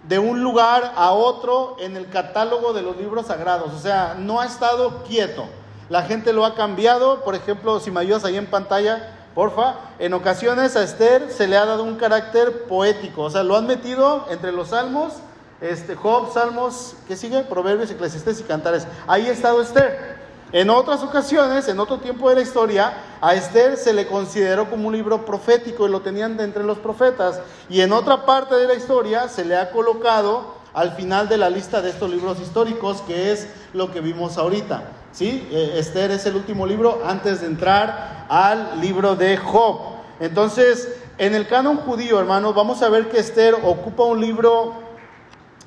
de 0.08 0.20
un 0.20 0.42
lugar 0.42 0.94
a 0.96 1.12
otro 1.12 1.76
en 1.80 1.98
el 1.98 2.10
catálogo 2.10 2.74
de 2.74 2.82
los 2.82 2.96
libros 2.96 3.28
sagrados. 3.28 3.74
O 3.74 3.80
sea, 3.80 4.16
no 4.18 4.40
ha 4.40 4.46
estado 4.46 5.04
quieto. 5.04 5.46
La 5.90 6.04
gente 6.04 6.32
lo 6.32 6.46
ha 6.46 6.56
cambiado. 6.56 7.24
Por 7.24 7.36
ejemplo, 7.36 7.80
si 7.82 7.92
me 7.92 8.00
ayudas 8.00 8.24
ahí 8.24 8.38
en 8.38 8.48
pantalla, 8.48 9.16
porfa. 9.36 9.76
En 10.00 10.14
ocasiones 10.14 10.78
a 10.78 10.84
Esther 10.84 11.30
se 11.30 11.48
le 11.48 11.58
ha 11.58 11.66
dado 11.66 11.84
un 11.84 11.98
carácter 11.98 12.64
poético. 12.64 13.24
O 13.24 13.30
sea, 13.30 13.44
lo 13.44 13.58
han 13.58 13.68
metido 13.68 14.26
entre 14.30 14.54
los 14.54 14.70
salmos. 14.70 15.16
Este, 15.60 15.96
Job, 15.96 16.34
Salmos, 16.34 16.96
¿qué 17.08 17.16
sigue? 17.16 17.44
Proverbios, 17.44 17.92
Eclesiastes 17.92 18.40
y 18.40 18.44
Cantares. 18.44 18.88
Ahí 19.06 19.28
ha 19.28 19.32
estado 19.32 19.62
Esther. 19.62 20.21
En 20.54 20.70
otras 20.70 21.02
ocasiones, 21.02 21.70
en 21.70 21.80
otro 21.80 22.00
tiempo 22.00 22.30
de 22.30 22.36
la 22.36 22.42
historia, 22.42 22.94
a 23.22 23.36
Esther 23.36 23.78
se 23.78 23.94
le 23.94 24.06
consideró 24.06 24.70
como 24.70 24.90
un 24.90 24.94
libro 24.94 25.24
profético 25.26 25.88
y 25.88 25.92
lo 25.92 26.02
tenían 26.02 26.36
de 26.36 26.44
entre 26.44 26.64
los 26.64 26.78
profetas. 26.78 27.40
Y 27.70 27.80
en 27.80 27.94
otra 27.94 28.26
parte 28.26 28.56
de 28.56 28.68
la 28.68 28.74
historia 28.74 29.30
se 29.30 29.46
le 29.46 29.56
ha 29.56 29.72
colocado 29.72 30.56
al 30.74 30.92
final 30.92 31.30
de 31.30 31.38
la 31.38 31.50
lista 31.50 31.82
de 31.82 31.90
estos 31.90 32.10
libros 32.10 32.40
históricos, 32.42 33.02
que 33.02 33.32
es 33.32 33.48
lo 33.74 33.92
que 33.92 34.02
vimos 34.02 34.38
ahorita. 34.38 34.84
¿sí? 35.14 35.48
Eh, 35.52 35.76
Esther 35.78 36.12
es 36.12 36.26
el 36.26 36.36
último 36.36 36.68
libro 36.68 37.02
antes 37.06 37.42
de 37.42 37.48
entrar 37.48 38.26
al 38.28 38.82
libro 38.82 39.16
de 39.16 39.38
Job. 39.38 39.80
Entonces, 40.20 40.90
en 41.18 41.34
el 41.34 41.48
canon 41.48 41.78
judío, 41.78 42.20
hermanos, 42.20 42.56
vamos 42.56 42.82
a 42.82 42.90
ver 42.90 43.10
que 43.10 43.20
Esther 43.20 43.56
ocupa 43.64 44.04
un 44.04 44.20
libro 44.20 44.91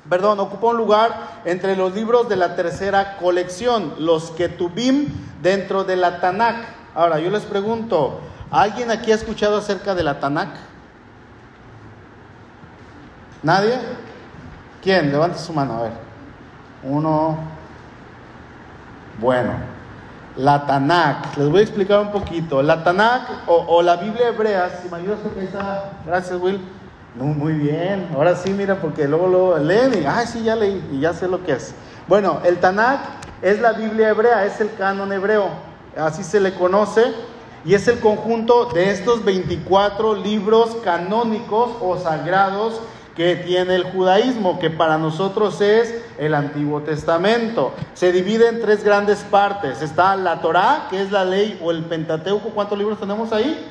perdón, 0.09 0.39
ocupa 0.39 0.67
un 0.67 0.77
lugar 0.77 1.11
entre 1.45 1.75
los 1.75 1.93
libros 1.93 2.29
de 2.29 2.35
la 2.35 2.55
tercera 2.55 3.17
colección, 3.17 3.95
los 3.99 4.31
Ketubim 4.31 5.07
dentro 5.41 5.83
de 5.83 5.95
la 5.95 6.19
Tanakh. 6.19 6.65
Ahora, 6.93 7.19
yo 7.19 7.29
les 7.29 7.43
pregunto, 7.43 8.19
¿alguien 8.51 8.91
aquí 8.91 9.11
ha 9.11 9.15
escuchado 9.15 9.57
acerca 9.57 9.95
de 9.95 10.03
la 10.03 10.19
Tanakh? 10.19 10.55
¿Nadie? 13.43 13.77
¿Quién? 14.81 15.11
Levante 15.11 15.39
su 15.39 15.53
mano, 15.53 15.77
a 15.77 15.81
ver. 15.83 15.91
Uno. 16.83 17.37
Bueno, 19.19 19.53
la 20.35 20.65
Tanakh. 20.65 21.37
Les 21.37 21.49
voy 21.49 21.59
a 21.59 21.63
explicar 21.63 21.99
un 21.99 22.11
poquito. 22.11 22.61
La 22.61 22.83
Tanakh 22.83 23.47
o, 23.47 23.81
la 23.81 23.97
Biblia 23.97 24.29
hebrea, 24.29 24.79
si 24.81 24.89
me 24.89 24.97
ayudas, 24.97 25.19
está. 25.37 25.91
Gracias, 26.05 26.39
Will 26.39 26.59
muy 27.15 27.53
bien, 27.53 28.09
ahora 28.13 28.35
sí, 28.35 28.51
mira, 28.51 28.81
porque 28.81 29.07
luego 29.07 29.27
lo 29.27 29.57
leen 29.57 29.93
y, 29.93 30.27
sí, 30.27 30.43
ya 30.43 30.55
leí 30.55 30.83
y 30.91 30.99
ya 30.99 31.13
sé 31.13 31.27
lo 31.27 31.43
que 31.43 31.53
es. 31.53 31.73
Bueno, 32.07 32.41
el 32.43 32.57
Tanakh 32.57 32.99
es 33.41 33.59
la 33.59 33.71
Biblia 33.71 34.09
hebrea, 34.09 34.45
es 34.45 34.59
el 34.59 34.73
canon 34.75 35.13
hebreo, 35.13 35.49
así 35.97 36.23
se 36.23 36.39
le 36.39 36.53
conoce, 36.53 37.03
y 37.63 37.73
es 37.73 37.87
el 37.87 37.99
conjunto 37.99 38.65
de 38.65 38.91
estos 38.91 39.23
24 39.23 40.15
libros 40.15 40.77
canónicos 40.83 41.71
o 41.81 41.97
sagrados 41.97 42.81
que 43.15 43.37
tiene 43.37 43.75
el 43.75 43.85
judaísmo, 43.85 44.59
que 44.59 44.69
para 44.69 44.97
nosotros 44.97 45.61
es 45.61 45.95
el 46.17 46.35
Antiguo 46.35 46.81
Testamento. 46.81 47.71
Se 47.93 48.11
divide 48.11 48.49
en 48.49 48.59
tres 48.59 48.83
grandes 48.83 49.19
partes. 49.19 49.81
Está 49.81 50.15
la 50.17 50.41
Torá, 50.41 50.87
que 50.89 51.01
es 51.01 51.11
la 51.11 51.23
ley 51.23 51.57
o 51.63 51.71
el 51.71 51.85
Pentateuco. 51.85 52.49
¿Cuántos 52.49 52.77
libros 52.77 52.99
tenemos 52.99 53.31
ahí? 53.31 53.65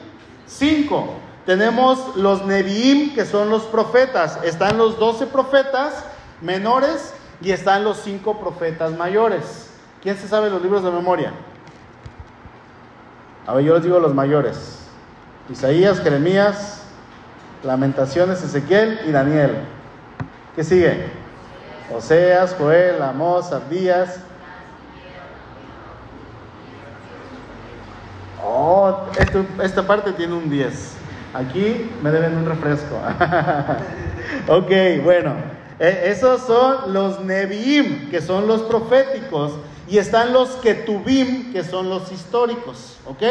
Cinco. 0.46 1.14
Tenemos 1.46 2.16
los 2.16 2.44
Nevi'im, 2.46 3.14
que 3.14 3.26
son 3.26 3.50
los 3.50 3.64
profetas. 3.64 4.38
Están 4.44 4.78
los 4.78 4.98
doce 4.98 5.26
profetas 5.26 6.04
menores 6.40 7.12
y 7.40 7.50
están 7.50 7.84
los 7.84 7.98
cinco 7.98 8.40
profetas 8.40 8.92
mayores. 8.96 9.70
¿Quién 10.02 10.16
se 10.16 10.26
sabe 10.26 10.48
los 10.50 10.62
libros 10.62 10.82
de 10.82 10.90
memoria? 10.90 11.32
A 13.46 13.54
ver, 13.54 13.64
yo 13.64 13.74
les 13.74 13.82
digo 13.82 13.98
los 14.00 14.14
mayores. 14.14 14.78
Isaías, 15.50 16.00
Jeremías, 16.00 16.82
Lamentaciones, 17.62 18.42
Ezequiel 18.42 19.00
y 19.06 19.10
Daniel. 19.10 19.58
¿Qué 20.56 20.64
sigue? 20.64 21.06
Oseas, 21.94 22.54
Joel, 22.58 23.02
Amós, 23.02 23.52
Abdías. 23.52 24.20
Oh, 28.42 29.06
esta 29.62 29.86
parte 29.86 30.12
tiene 30.12 30.34
un 30.34 30.48
10. 30.48 31.03
Aquí 31.34 31.90
me 32.02 32.10
deben 32.10 32.36
un 32.36 32.46
refresco. 32.46 32.96
ok, 34.48 35.02
bueno. 35.02 35.34
E, 35.80 36.10
esos 36.10 36.42
son 36.42 36.92
los 36.92 37.20
Neviim, 37.20 38.10
que 38.10 38.20
son 38.20 38.46
los 38.46 38.62
proféticos. 38.62 39.52
Y 39.88 39.98
están 39.98 40.32
los 40.32 40.50
Ketubim, 40.56 41.52
que 41.52 41.64
son 41.64 41.90
los 41.90 42.12
históricos. 42.12 42.98
¿Ok? 43.06 43.22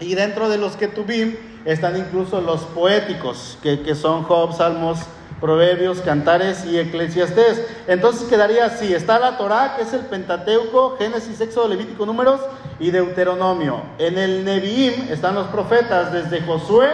Y 0.00 0.14
dentro 0.14 0.48
de 0.48 0.58
los 0.58 0.76
Ketubim 0.76 1.36
están 1.64 1.96
incluso 1.96 2.40
los 2.40 2.62
poéticos, 2.62 3.58
que, 3.62 3.80
que 3.82 3.94
son 3.94 4.24
Job, 4.24 4.56
Salmos, 4.56 4.98
Proverbios, 5.40 6.00
Cantares 6.00 6.64
y 6.64 6.78
Eclesiastés. 6.78 7.66
Entonces 7.86 8.28
quedaría 8.28 8.66
así, 8.66 8.92
está 8.92 9.18
la 9.18 9.36
Torá, 9.36 9.74
que 9.76 9.82
es 9.82 9.92
el 9.92 10.00
Pentateuco, 10.00 10.96
Génesis, 10.98 11.40
Éxodo, 11.40 11.68
Levítico, 11.68 12.06
Números 12.06 12.40
y 12.78 12.90
Deuteronomio. 12.90 13.82
En 13.98 14.18
el 14.18 14.44
Neviim 14.44 15.10
están 15.10 15.34
los 15.34 15.48
profetas, 15.48 16.12
desde 16.12 16.42
Josué, 16.42 16.90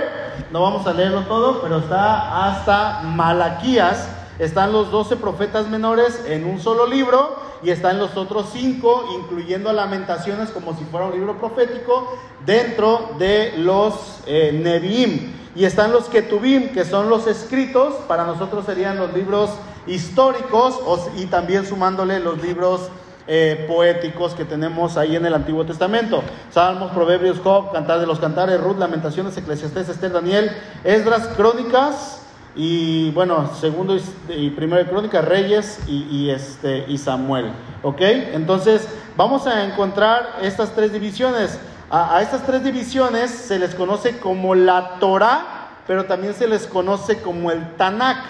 no 0.50 0.62
vamos 0.62 0.86
a 0.86 0.92
leerlo 0.92 1.22
todo, 1.22 1.60
pero 1.62 1.78
está 1.78 2.46
hasta 2.48 3.02
Malaquías, 3.02 4.08
están 4.38 4.72
los 4.72 4.90
doce 4.90 5.16
profetas 5.16 5.68
menores 5.68 6.22
en 6.26 6.44
un 6.44 6.60
solo 6.60 6.86
libro 6.86 7.36
y 7.62 7.70
están 7.70 7.98
los 7.98 8.16
otros 8.16 8.50
cinco, 8.52 9.04
incluyendo 9.18 9.72
lamentaciones 9.72 10.50
como 10.50 10.76
si 10.76 10.84
fuera 10.84 11.06
un 11.06 11.12
libro 11.12 11.38
profético, 11.38 12.16
dentro 12.44 13.10
de 13.18 13.54
los 13.58 14.22
eh. 14.26 15.32
Y 15.54 15.64
están 15.64 15.90
los 15.90 16.04
Ketubim, 16.04 16.68
que 16.72 16.84
son 16.84 17.08
los 17.08 17.26
escritos, 17.26 17.94
para 18.06 18.24
nosotros 18.24 18.66
serían 18.66 18.98
los 18.98 19.14
libros 19.14 19.50
históricos 19.86 20.78
y 21.16 21.26
también 21.26 21.64
sumándole 21.64 22.20
los 22.20 22.42
libros 22.42 22.90
eh, 23.26 23.64
poéticos 23.66 24.34
que 24.34 24.44
tenemos 24.44 24.98
ahí 24.98 25.16
en 25.16 25.24
el 25.24 25.32
Antiguo 25.32 25.64
Testamento. 25.64 26.22
Salmos, 26.50 26.92
Proverbios, 26.92 27.40
Job, 27.40 27.72
Cantar 27.72 28.00
de 28.00 28.06
los 28.06 28.20
Cantares, 28.20 28.60
Ruth, 28.60 28.78
Lamentaciones, 28.78 29.36
Eclesiastés, 29.36 29.88
Esther, 29.88 30.12
Daniel, 30.12 30.50
Esdras, 30.84 31.26
Crónicas 31.28 32.25
y 32.56 33.10
bueno, 33.10 33.54
segundo 33.54 33.98
y 34.30 34.48
primero 34.48 34.82
de 34.82 34.88
Crónicas, 34.88 35.22
Reyes 35.24 35.78
y, 35.86 36.30
este, 36.30 36.86
y 36.88 36.96
Samuel. 36.96 37.52
¿Ok? 37.82 38.00
Entonces 38.00 38.88
vamos 39.14 39.46
a 39.46 39.64
encontrar 39.64 40.38
estas 40.40 40.74
tres 40.74 40.90
divisiones. 40.90 41.58
A, 41.90 42.20
estas 42.22 42.46
tres 42.46 42.64
divisiones 42.64 43.30
se 43.30 43.58
les 43.58 43.74
conoce 43.74 44.18
como 44.18 44.54
la 44.54 44.98
Torah, 44.98 45.82
pero 45.86 46.06
también 46.06 46.32
se 46.32 46.48
les 46.48 46.66
conoce 46.66 47.20
como 47.20 47.50
el 47.50 47.76
Tanakh. 47.76 48.24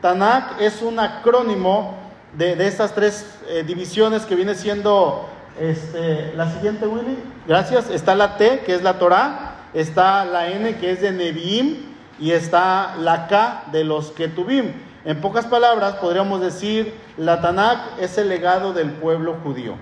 Tanakh 0.00 0.60
es 0.60 0.80
un 0.80 1.00
acrónimo 1.00 1.96
de, 2.38 2.54
de 2.54 2.68
estas 2.68 2.94
tres 2.94 3.26
eh, 3.48 3.64
divisiones 3.66 4.24
que 4.24 4.36
viene 4.36 4.54
siendo 4.54 5.28
este, 5.60 6.32
la 6.36 6.50
siguiente, 6.52 6.86
Willy. 6.86 7.18
Gracias. 7.48 7.90
Está 7.90 8.14
la 8.14 8.36
T, 8.36 8.60
que 8.60 8.74
es 8.76 8.82
la 8.82 9.00
Torah. 9.00 9.56
Está 9.74 10.24
la 10.24 10.48
N, 10.48 10.76
que 10.76 10.92
es 10.92 11.00
de 11.00 11.10
Neviim. 11.10 11.91
Y 12.22 12.30
está 12.30 12.94
la 13.00 13.26
K 13.26 13.64
de 13.72 13.82
los 13.82 14.12
Ketubim. 14.12 14.72
En 15.04 15.20
pocas 15.20 15.44
palabras, 15.46 15.94
podríamos 15.96 16.40
decir, 16.40 16.94
la 17.16 17.40
Tanakh 17.40 17.98
es 17.98 18.16
el 18.16 18.28
legado 18.28 18.72
del 18.72 18.92
pueblo 18.92 19.34
judío. 19.42 19.74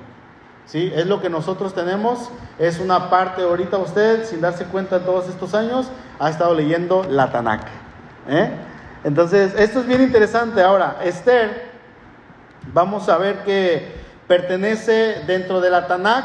¿sí? 0.64 0.90
Es 0.96 1.04
lo 1.04 1.20
que 1.20 1.28
nosotros 1.28 1.74
tenemos, 1.74 2.30
es 2.58 2.78
una 2.78 3.10
parte, 3.10 3.42
ahorita 3.42 3.76
usted, 3.76 4.24
sin 4.24 4.40
darse 4.40 4.64
cuenta 4.64 4.96
en 4.96 5.04
todos 5.04 5.28
estos 5.28 5.52
años, 5.52 5.90
ha 6.18 6.30
estado 6.30 6.54
leyendo 6.54 7.04
la 7.10 7.30
Tanakh. 7.30 7.66
¿eh? 8.26 8.50
Entonces, 9.04 9.52
esto 9.58 9.80
es 9.80 9.86
bien 9.86 10.00
interesante. 10.00 10.62
Ahora, 10.62 10.96
Esther, 11.04 11.70
vamos 12.72 13.10
a 13.10 13.18
ver 13.18 13.44
que 13.44 13.96
pertenece 14.26 15.24
dentro 15.26 15.60
de 15.60 15.68
la 15.68 15.86
Tanakh, 15.86 16.24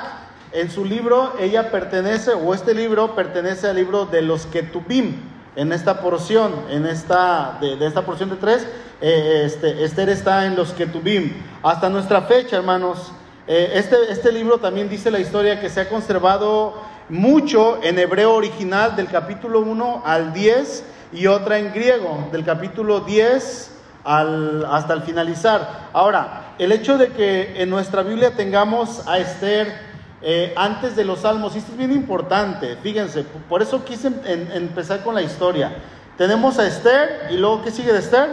en 0.53 0.71
su 0.71 0.85
libro, 0.85 1.33
ella 1.37 1.71
pertenece, 1.71 2.31
o 2.31 2.53
este 2.53 2.73
libro 2.73 3.15
pertenece 3.15 3.67
al 3.67 3.75
libro 3.75 4.05
de 4.05 4.21
los 4.21 4.45
Ketubim, 4.45 5.34
en 5.55 5.71
esta 5.71 6.01
porción, 6.01 6.53
en 6.69 6.85
esta, 6.85 7.57
de, 7.61 7.85
esta 7.85 8.01
porción 8.05 8.29
de 8.29 8.35
tres, 8.35 8.67
eh, 9.01 9.43
este, 9.45 9.83
Esther 9.83 10.09
está 10.09 10.45
en 10.45 10.55
los 10.55 10.71
Ketubim. 10.73 11.33
Hasta 11.63 11.89
nuestra 11.89 12.21
fecha, 12.23 12.57
hermanos, 12.57 13.11
eh, 13.47 13.71
este, 13.75 14.11
este 14.11 14.31
libro 14.31 14.57
también 14.57 14.89
dice 14.89 15.11
la 15.11 15.19
historia 15.19 15.59
que 15.59 15.69
se 15.69 15.81
ha 15.81 15.89
conservado 15.89 16.73
mucho 17.09 17.79
en 17.83 17.99
hebreo 17.99 18.33
original 18.33 18.95
del 18.95 19.07
capítulo 19.07 19.59
1 19.59 20.03
al 20.05 20.33
10 20.33 20.83
y 21.13 21.27
otra 21.27 21.59
en 21.59 21.71
griego 21.71 22.27
del 22.31 22.43
capítulo 22.43 23.01
10 23.01 23.71
al, 24.03 24.65
hasta 24.65 24.93
el 24.93 25.03
finalizar. 25.03 25.89
Ahora, 25.93 26.53
el 26.57 26.71
hecho 26.71 26.97
de 26.97 27.09
que 27.09 27.61
en 27.61 27.69
nuestra 27.69 28.01
Biblia 28.01 28.31
tengamos 28.31 29.07
a 29.07 29.19
Esther 29.19 29.94
eh, 30.21 30.53
antes 30.55 30.95
de 30.95 31.03
los 31.05 31.19
salmos, 31.19 31.55
esto 31.55 31.71
es 31.73 31.77
bien 31.77 31.91
importante, 31.91 32.77
fíjense, 32.77 33.23
por 33.47 33.61
eso 33.61 33.83
quise 33.83 34.07
em, 34.07 34.51
empezar 34.53 35.03
con 35.03 35.13
la 35.13 35.21
historia. 35.21 35.71
Tenemos 36.17 36.57
a 36.57 36.65
Esther 36.65 37.27
y 37.29 37.37
luego, 37.37 37.63
¿qué 37.63 37.71
sigue 37.71 37.91
de 37.91 37.99
Esther? 37.99 38.29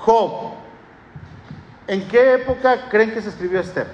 Job. 0.00 0.54
¿En 1.86 2.06
qué 2.08 2.34
época 2.34 2.88
creen 2.90 3.12
que 3.12 3.22
se 3.22 3.28
escribió 3.28 3.60
Esther? 3.60 3.86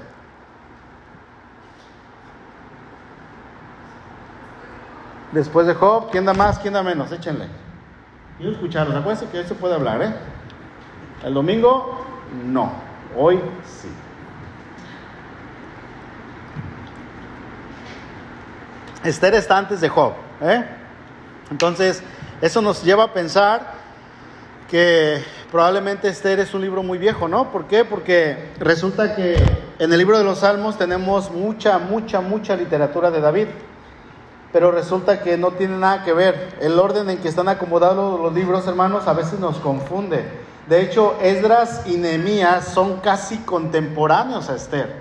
Después 5.32 5.66
de 5.66 5.74
Job, 5.74 6.10
¿quién 6.10 6.24
da 6.24 6.34
más? 6.34 6.58
¿Quién 6.58 6.74
da 6.74 6.82
menos? 6.82 7.12
Échenle. 7.12 7.46
Quiero 8.36 8.52
escucharlos. 8.52 8.96
Acuérdense 8.96 9.30
que 9.30 9.38
hoy 9.38 9.44
se 9.44 9.54
puede 9.54 9.74
hablar, 9.74 10.02
¿eh? 10.02 10.12
El 11.24 11.34
domingo, 11.34 12.04
no. 12.44 12.72
Hoy 13.16 13.40
sí. 13.64 13.88
Esther 19.04 19.34
está 19.34 19.58
antes 19.58 19.80
de 19.80 19.88
Job, 19.88 20.12
¿eh? 20.40 20.64
Entonces, 21.50 22.02
eso 22.40 22.62
nos 22.62 22.82
lleva 22.82 23.04
a 23.04 23.12
pensar 23.12 23.72
que 24.70 25.22
probablemente 25.50 26.08
Esther 26.08 26.40
es 26.40 26.54
un 26.54 26.62
libro 26.62 26.82
muy 26.82 26.98
viejo, 26.98 27.28
¿no? 27.28 27.50
¿Por 27.50 27.66
qué? 27.66 27.84
Porque 27.84 28.50
resulta 28.58 29.14
que 29.14 29.36
en 29.78 29.92
el 29.92 29.98
libro 29.98 30.16
de 30.16 30.24
los 30.24 30.38
Salmos 30.38 30.78
tenemos 30.78 31.30
mucha, 31.30 31.78
mucha, 31.78 32.20
mucha 32.20 32.56
literatura 32.56 33.10
de 33.10 33.20
David 33.20 33.48
pero 34.52 34.70
resulta 34.70 35.22
que 35.22 35.38
no 35.38 35.52
tiene 35.52 35.78
nada 35.78 36.04
que 36.04 36.12
ver. 36.12 36.56
El 36.60 36.78
orden 36.78 37.08
en 37.08 37.18
que 37.18 37.28
están 37.28 37.48
acomodados 37.48 38.20
los 38.20 38.34
libros, 38.34 38.66
hermanos, 38.68 39.08
a 39.08 39.14
veces 39.14 39.40
nos 39.40 39.56
confunde. 39.58 40.24
De 40.68 40.82
hecho, 40.82 41.16
Esdras 41.22 41.82
y 41.86 41.96
Nehemías 41.96 42.66
son 42.66 43.00
casi 43.00 43.38
contemporáneos 43.38 44.50
a 44.50 44.56
Esther. 44.56 45.00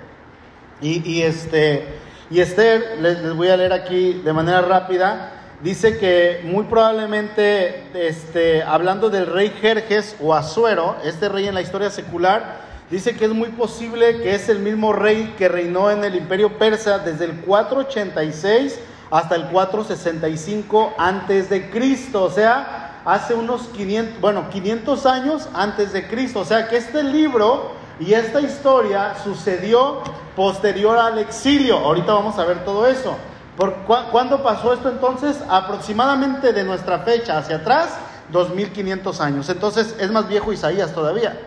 Y, 0.80 1.22
este, 1.22 1.86
y 2.32 2.40
Esther, 2.40 2.96
les, 2.98 3.36
voy 3.36 3.48
a 3.48 3.58
leer 3.58 3.74
aquí 3.74 4.14
de 4.14 4.32
manera 4.32 4.62
rápida, 4.62 5.32
dice 5.62 5.98
que 5.98 6.40
muy 6.44 6.64
probablemente, 6.64 7.84
este, 7.92 8.62
hablando 8.62 9.10
del 9.10 9.26
rey 9.26 9.52
Jerjes 9.60 10.16
o 10.18 10.32
Asuero, 10.32 10.96
este 11.04 11.28
rey 11.28 11.46
en 11.46 11.52
la 11.52 11.60
historia 11.60 11.90
secular, 11.90 12.62
dice 12.90 13.14
que 13.16 13.26
es 13.26 13.32
muy 13.32 13.50
posible 13.50 14.22
que 14.22 14.34
es 14.34 14.48
el 14.48 14.60
mismo 14.60 14.94
rey 14.94 15.34
que 15.36 15.46
reinó 15.46 15.90
en 15.90 16.04
el 16.04 16.14
imperio 16.14 16.56
persa 16.56 17.00
desde 17.00 17.26
el 17.26 17.32
486 17.42 18.80
hasta 19.10 19.34
el 19.34 19.48
465 19.48 20.94
antes 20.96 21.50
de 21.50 21.68
Cristo, 21.68 22.22
o 22.22 22.30
sea, 22.30 23.02
hace 23.04 23.34
unos 23.34 23.68
500, 23.68 24.22
bueno, 24.22 24.48
500 24.48 25.04
años 25.04 25.50
antes 25.52 25.92
de 25.92 26.08
Cristo, 26.08 26.40
o 26.40 26.44
sea 26.46 26.66
que 26.66 26.78
este 26.78 27.02
libro 27.02 27.72
y 28.00 28.14
esta 28.14 28.40
historia 28.40 29.16
sucedió 29.22 30.02
posterior 30.36 30.98
al 30.98 31.18
exilio. 31.18 31.78
Ahorita 31.78 32.12
vamos 32.12 32.38
a 32.38 32.44
ver 32.44 32.64
todo 32.64 32.86
eso. 32.86 33.16
¿Por 33.56 33.74
¿Cuándo 33.84 34.42
pasó 34.42 34.72
esto 34.72 34.88
entonces? 34.88 35.38
Aproximadamente 35.48 36.52
de 36.52 36.64
nuestra 36.64 37.00
fecha 37.00 37.38
hacia 37.38 37.56
atrás, 37.56 37.90
2500 38.30 39.20
años. 39.20 39.48
Entonces 39.48 39.94
es 39.98 40.10
más 40.10 40.28
viejo 40.28 40.52
Isaías 40.52 40.94
todavía. 40.94 41.38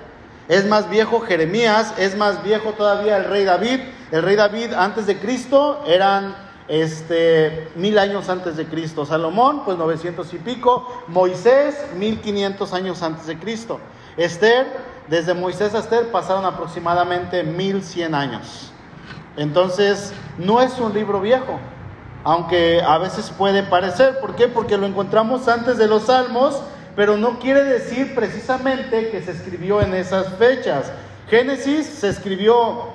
Es 0.47 0.65
más 0.65 0.89
viejo 0.89 1.21
Jeremías, 1.21 1.93
es 1.97 2.15
más 2.15 2.43
viejo 2.43 2.73
todavía 2.73 3.17
el 3.17 3.25
rey 3.25 3.45
David. 3.45 3.79
El 4.11 4.21
rey 4.21 4.35
David 4.35 4.73
antes 4.73 5.07
de 5.07 5.17
Cristo 5.17 5.83
eran 5.87 6.35
este, 6.67 7.69
mil 7.75 7.97
años 7.97 8.29
antes 8.29 8.55
de 8.55 8.65
Cristo. 8.67 9.07
Salomón, 9.07 9.63
pues 9.65 9.77
900 9.77 10.31
y 10.33 10.37
pico. 10.37 11.03
Moisés, 11.07 11.75
1500 11.97 12.73
años 12.73 13.01
antes 13.01 13.25
de 13.25 13.39
Cristo. 13.39 13.79
Esther, 14.17 14.67
desde 15.07 15.33
Moisés 15.33 15.73
a 15.73 15.79
Esther 15.79 16.11
pasaron 16.11 16.45
aproximadamente 16.45 17.43
1100 17.43 18.13
años. 18.15 18.71
Entonces, 19.37 20.13
no 20.37 20.61
es 20.61 20.79
un 20.79 20.93
libro 20.93 21.19
viejo, 21.19 21.59
aunque 22.23 22.81
a 22.81 22.97
veces 22.97 23.31
puede 23.37 23.63
parecer. 23.63 24.19
¿Por 24.19 24.35
qué? 24.35 24.47
Porque 24.47 24.77
lo 24.77 24.85
encontramos 24.85 25.47
antes 25.47 25.77
de 25.77 25.87
los 25.87 26.03
salmos, 26.03 26.61
pero 26.95 27.17
no 27.17 27.39
quiere 27.39 27.63
decir 27.63 28.15
precisamente 28.15 29.09
que 29.09 29.21
se 29.21 29.31
escribió 29.31 29.81
en 29.81 29.93
esas 29.93 30.35
fechas. 30.35 30.91
Génesis 31.29 31.87
se 31.87 32.09
escribió 32.09 32.93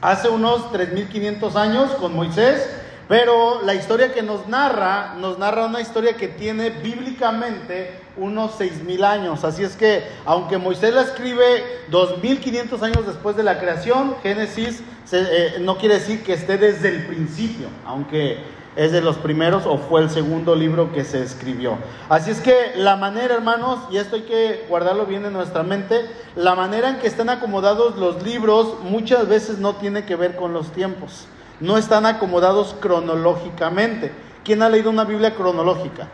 hace 0.00 0.28
unos 0.28 0.70
3.500 0.72 1.54
años 1.56 1.90
con 1.92 2.14
Moisés, 2.14 2.68
pero 3.08 3.62
la 3.62 3.74
historia 3.74 4.12
que 4.12 4.22
nos 4.22 4.46
narra, 4.48 5.14
nos 5.18 5.38
narra 5.38 5.66
una 5.66 5.80
historia 5.80 6.16
que 6.16 6.28
tiene 6.28 6.70
bíblicamente 6.70 8.00
unos 8.16 8.58
6.000 8.58 9.04
años. 9.04 9.44
Así 9.44 9.64
es 9.64 9.76
que, 9.76 10.04
aunque 10.24 10.58
Moisés 10.58 10.94
la 10.94 11.02
escribe 11.02 11.64
2.500 11.90 12.82
años 12.82 13.06
después 13.06 13.36
de 13.36 13.42
la 13.42 13.58
creación, 13.58 14.16
Génesis 14.22 14.82
eh, 15.12 15.56
no 15.60 15.78
quiere 15.78 15.94
decir 15.96 16.22
que 16.22 16.34
esté 16.34 16.58
desde 16.58 16.88
el 16.88 17.06
principio, 17.06 17.68
aunque 17.84 18.38
es 18.76 18.92
de 18.92 19.02
los 19.02 19.16
primeros 19.16 19.66
o 19.66 19.76
fue 19.76 20.00
el 20.00 20.10
segundo 20.10 20.54
libro 20.54 20.92
que 20.92 21.04
se 21.04 21.22
escribió. 21.22 21.76
Así 22.08 22.30
es 22.30 22.40
que 22.40 22.72
la 22.76 22.96
manera, 22.96 23.34
hermanos, 23.34 23.80
y 23.90 23.98
esto 23.98 24.16
hay 24.16 24.22
que 24.22 24.64
guardarlo 24.68 25.06
bien 25.06 25.26
en 25.26 25.32
nuestra 25.32 25.62
mente, 25.62 26.06
la 26.36 26.54
manera 26.54 26.88
en 26.88 26.98
que 26.98 27.06
están 27.06 27.28
acomodados 27.28 27.96
los 27.96 28.22
libros 28.22 28.76
muchas 28.82 29.28
veces 29.28 29.58
no 29.58 29.74
tiene 29.74 30.04
que 30.04 30.16
ver 30.16 30.36
con 30.36 30.52
los 30.52 30.72
tiempos, 30.72 31.26
no 31.62 31.78
están 31.78 32.06
acomodados 32.06 32.74
cronológicamente. 32.80 34.12
¿Quién 34.44 34.62
ha 34.62 34.68
leído 34.68 34.90
una 34.90 35.04
Biblia 35.04 35.34
cronológica? 35.34 36.08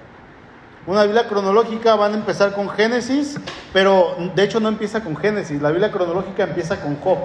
Una 0.87 1.04
Biblia 1.04 1.26
cronológica 1.26 1.96
van 1.96 2.12
a 2.12 2.16
empezar 2.16 2.52
con 2.52 2.68
Génesis, 2.68 3.40
pero 3.72 4.14
de 4.34 4.44
hecho 4.44 4.61
no 4.61 4.68
empieza 4.68 5.02
con 5.02 5.16
Génesis, 5.16 5.61
la 5.61 5.70
Biblia 5.70 5.90
cronológica 5.90 6.44
empieza 6.44 6.80
con 6.80 6.96
Job. 7.00 7.18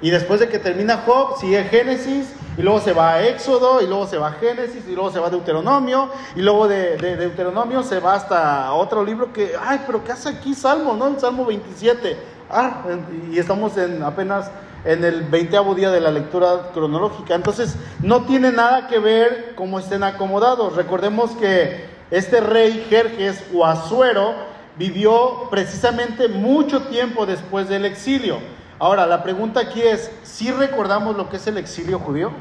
Y 0.00 0.10
después 0.10 0.40
de 0.40 0.48
que 0.48 0.58
termina 0.58 1.02
Job, 1.06 1.38
sigue 1.38 1.62
Génesis, 1.64 2.34
y 2.56 2.62
luego 2.62 2.80
se 2.80 2.92
va 2.92 3.14
a 3.14 3.22
Éxodo, 3.28 3.82
y 3.82 3.86
luego 3.86 4.06
se 4.06 4.16
va 4.16 4.28
a 4.28 4.32
Génesis, 4.32 4.82
y 4.88 4.94
luego 4.94 5.10
se 5.10 5.20
va 5.20 5.28
a 5.28 5.30
Deuteronomio, 5.30 6.10
y 6.34 6.40
luego 6.40 6.66
de, 6.66 6.96
Deuteronomio 6.96 7.82
se 7.82 8.00
va 8.00 8.14
hasta 8.14 8.72
otro 8.72 9.04
libro 9.04 9.32
que, 9.32 9.52
ay, 9.62 9.82
pero 9.86 10.02
¿qué 10.02 10.12
hace 10.12 10.30
aquí 10.30 10.54
Salmo, 10.54 10.94
no? 10.94 11.08
El 11.08 11.20
Salmo 11.20 11.44
27. 11.44 12.16
Ah, 12.50 12.82
y 13.30 13.38
estamos 13.38 13.76
en 13.76 14.02
apenas 14.02 14.50
en 14.84 15.04
el 15.04 15.22
veinteavo 15.22 15.74
día 15.74 15.90
de 15.90 16.00
la 16.00 16.10
lectura 16.10 16.70
cronológica. 16.74 17.34
Entonces, 17.34 17.76
no 18.00 18.24
tiene 18.24 18.50
nada 18.50 18.88
que 18.88 18.98
ver 18.98 19.52
cómo 19.54 19.78
estén 19.78 20.02
acomodados. 20.02 20.74
Recordemos 20.74 21.32
que 21.32 21.86
este 22.10 22.40
rey 22.40 22.86
Jerjes 22.90 23.42
o 23.54 23.64
Azuero 23.64 24.34
vivió 24.76 25.48
precisamente 25.50 26.28
mucho 26.28 26.82
tiempo 26.82 27.26
después 27.26 27.68
del 27.68 27.84
exilio. 27.84 28.38
Ahora, 28.78 29.06
la 29.06 29.22
pregunta 29.22 29.60
aquí 29.60 29.80
es, 29.80 30.10
¿si 30.24 30.50
recordamos 30.50 31.16
lo 31.16 31.28
que 31.28 31.36
es 31.36 31.46
el 31.46 31.56
exilio 31.58 32.00
judío? 32.00 32.32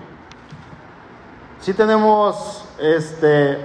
¿Si 1.59 1.73
tenemos 1.73 2.65
este, 2.79 3.59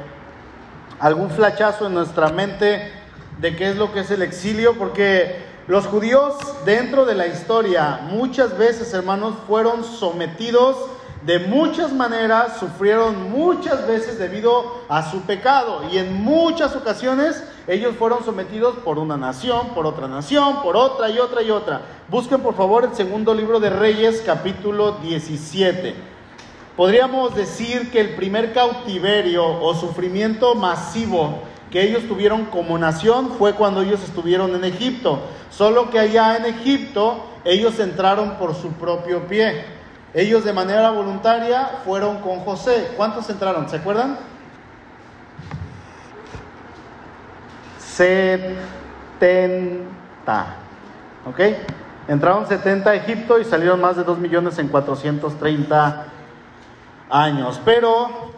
algún 1.00 1.30
flachazo 1.30 1.86
en 1.86 1.94
nuestra 1.94 2.28
mente 2.28 2.92
de 3.38 3.56
qué 3.56 3.70
es 3.70 3.76
lo 3.76 3.92
que 3.92 4.00
es 4.00 4.10
el 4.10 4.20
exilio? 4.20 4.74
Porque 4.74 5.55
los 5.66 5.86
judíos 5.86 6.34
dentro 6.64 7.04
de 7.04 7.14
la 7.14 7.26
historia 7.26 8.00
muchas 8.10 8.56
veces, 8.56 8.94
hermanos, 8.94 9.34
fueron 9.48 9.82
sometidos 9.82 10.76
de 11.22 11.40
muchas 11.40 11.92
maneras, 11.92 12.58
sufrieron 12.60 13.32
muchas 13.32 13.84
veces 13.88 14.16
debido 14.16 14.76
a 14.88 15.10
su 15.10 15.22
pecado 15.22 15.82
y 15.90 15.98
en 15.98 16.22
muchas 16.22 16.76
ocasiones 16.76 17.42
ellos 17.66 17.96
fueron 17.98 18.24
sometidos 18.24 18.76
por 18.84 19.00
una 19.00 19.16
nación, 19.16 19.70
por 19.74 19.86
otra 19.86 20.06
nación, 20.06 20.62
por 20.62 20.76
otra 20.76 21.10
y 21.10 21.18
otra 21.18 21.42
y 21.42 21.50
otra. 21.50 21.80
Busquen 22.08 22.40
por 22.42 22.54
favor 22.54 22.84
el 22.84 22.94
segundo 22.94 23.34
libro 23.34 23.58
de 23.58 23.70
Reyes 23.70 24.22
capítulo 24.24 24.98
17. 25.02 25.96
Podríamos 26.76 27.34
decir 27.34 27.90
que 27.90 28.00
el 28.00 28.14
primer 28.14 28.52
cautiverio 28.52 29.44
o 29.44 29.74
sufrimiento 29.74 30.54
masivo 30.54 31.40
que 31.70 31.82
ellos 31.82 32.06
tuvieron 32.06 32.46
como 32.46 32.78
nación 32.78 33.32
fue 33.38 33.54
cuando 33.54 33.82
ellos 33.82 34.02
estuvieron 34.02 34.54
en 34.54 34.64
Egipto. 34.64 35.20
Solo 35.50 35.90
que 35.90 35.98
allá 35.98 36.36
en 36.36 36.46
Egipto 36.46 37.24
ellos 37.44 37.78
entraron 37.80 38.36
por 38.36 38.54
su 38.54 38.72
propio 38.72 39.26
pie. 39.26 39.64
Ellos 40.14 40.44
de 40.44 40.52
manera 40.52 40.90
voluntaria 40.90 41.80
fueron 41.84 42.20
con 42.20 42.40
José. 42.40 42.92
¿Cuántos 42.96 43.28
entraron? 43.28 43.68
¿Se 43.68 43.76
acuerdan? 43.76 44.18
70. 47.78 48.56
¿Ok? 51.26 51.40
Entraron 52.08 52.46
70 52.46 52.90
a 52.90 52.94
Egipto 52.94 53.40
y 53.40 53.44
salieron 53.44 53.80
más 53.80 53.96
de 53.96 54.04
2 54.04 54.18
millones 54.18 54.58
en 54.58 54.68
430 54.68 56.06
años. 57.10 57.60
Pero 57.64 58.35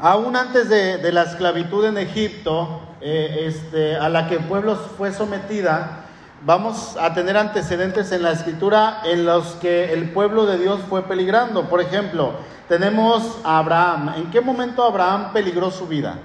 aún 0.00 0.36
antes 0.36 0.68
de, 0.68 1.12
la 1.12 1.22
esclavitud 1.22 1.84
en 1.84 1.98
Egipto, 1.98 2.80
eh, 3.00 3.46
este, 3.46 3.96
a 3.96 4.08
la 4.08 4.28
que 4.28 4.36
el 4.36 4.44
pueblo 4.44 4.76
fue 4.76 5.12
sometida, 5.12 6.04
vamos 6.44 6.96
a 6.96 7.14
tener 7.14 7.36
antecedentes 7.36 8.12
en 8.12 8.22
la 8.22 8.32
escritura 8.32 9.00
en 9.04 9.24
los 9.24 9.54
que 9.54 9.92
el 9.92 10.10
pueblo 10.10 10.46
de 10.46 10.58
Dios 10.58 10.80
fue 10.88 11.02
peligrando. 11.02 11.68
Por 11.68 11.80
ejemplo, 11.80 12.32
tenemos 12.68 13.38
a 13.44 13.58
Abraham. 13.58 14.14
¿En 14.16 14.30
qué 14.30 14.40
momento 14.40 14.84
Abraham 14.84 15.32
peligró 15.32 15.70
su 15.70 15.86
vida? 15.86 16.16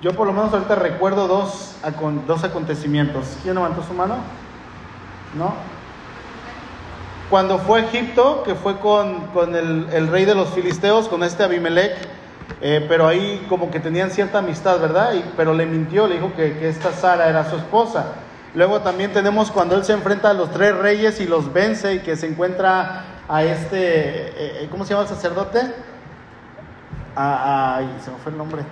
Yo 0.00 0.14
por 0.14 0.26
lo 0.26 0.32
menos 0.32 0.52
ahorita 0.52 0.76
recuerdo 0.76 1.28
dos, 1.28 1.76
dos 2.26 2.44
acontecimientos. 2.44 3.36
¿Quién 3.42 3.54
levantó 3.54 3.82
su 3.82 3.92
mano? 3.92 4.16
¿No? 5.34 5.54
Cuando 7.30 7.58
fue 7.60 7.80
a 7.80 7.84
Egipto, 7.84 8.42
que 8.42 8.56
fue 8.56 8.80
con, 8.80 9.30
el, 9.54 9.86
el, 9.92 10.08
rey 10.08 10.24
de 10.24 10.34
los 10.34 10.48
filisteos, 10.48 11.08
con 11.08 11.22
este 11.22 11.44
Abimelech, 11.44 11.92
eh, 12.60 12.84
pero 12.88 13.06
ahí 13.06 13.46
como 13.48 13.70
que 13.70 13.78
tenían 13.78 14.10
cierta 14.10 14.38
amistad, 14.38 14.80
¿verdad? 14.80 15.14
Y, 15.14 15.24
pero 15.36 15.54
le 15.54 15.64
mintió, 15.64 16.08
le 16.08 16.16
dijo 16.16 16.32
que, 16.34 16.58
que 16.58 16.68
esta 16.68 16.90
Sara 16.90 17.28
era 17.28 17.48
su 17.48 17.54
esposa. 17.54 18.06
Luego 18.52 18.80
también 18.80 19.12
tenemos 19.12 19.52
cuando 19.52 19.76
él 19.76 19.84
se 19.84 19.92
enfrenta 19.92 20.30
a 20.30 20.34
los 20.34 20.50
tres 20.50 20.76
reyes 20.76 21.20
y 21.20 21.26
los 21.26 21.52
vence 21.52 21.94
y 21.94 21.98
que 22.00 22.16
se 22.16 22.26
encuentra 22.26 23.04
a 23.28 23.44
este, 23.44 23.78
eh, 23.78 24.32
eh, 24.64 24.68
¿cómo 24.68 24.84
se 24.84 24.90
llama 24.90 25.04
el 25.04 25.08
sacerdote? 25.08 25.60
A, 27.14 27.80
se 28.04 28.10
me 28.10 28.16
fue 28.16 28.32
el 28.32 28.38
nombre. 28.38 28.62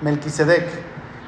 Melquisedec. 0.00 0.66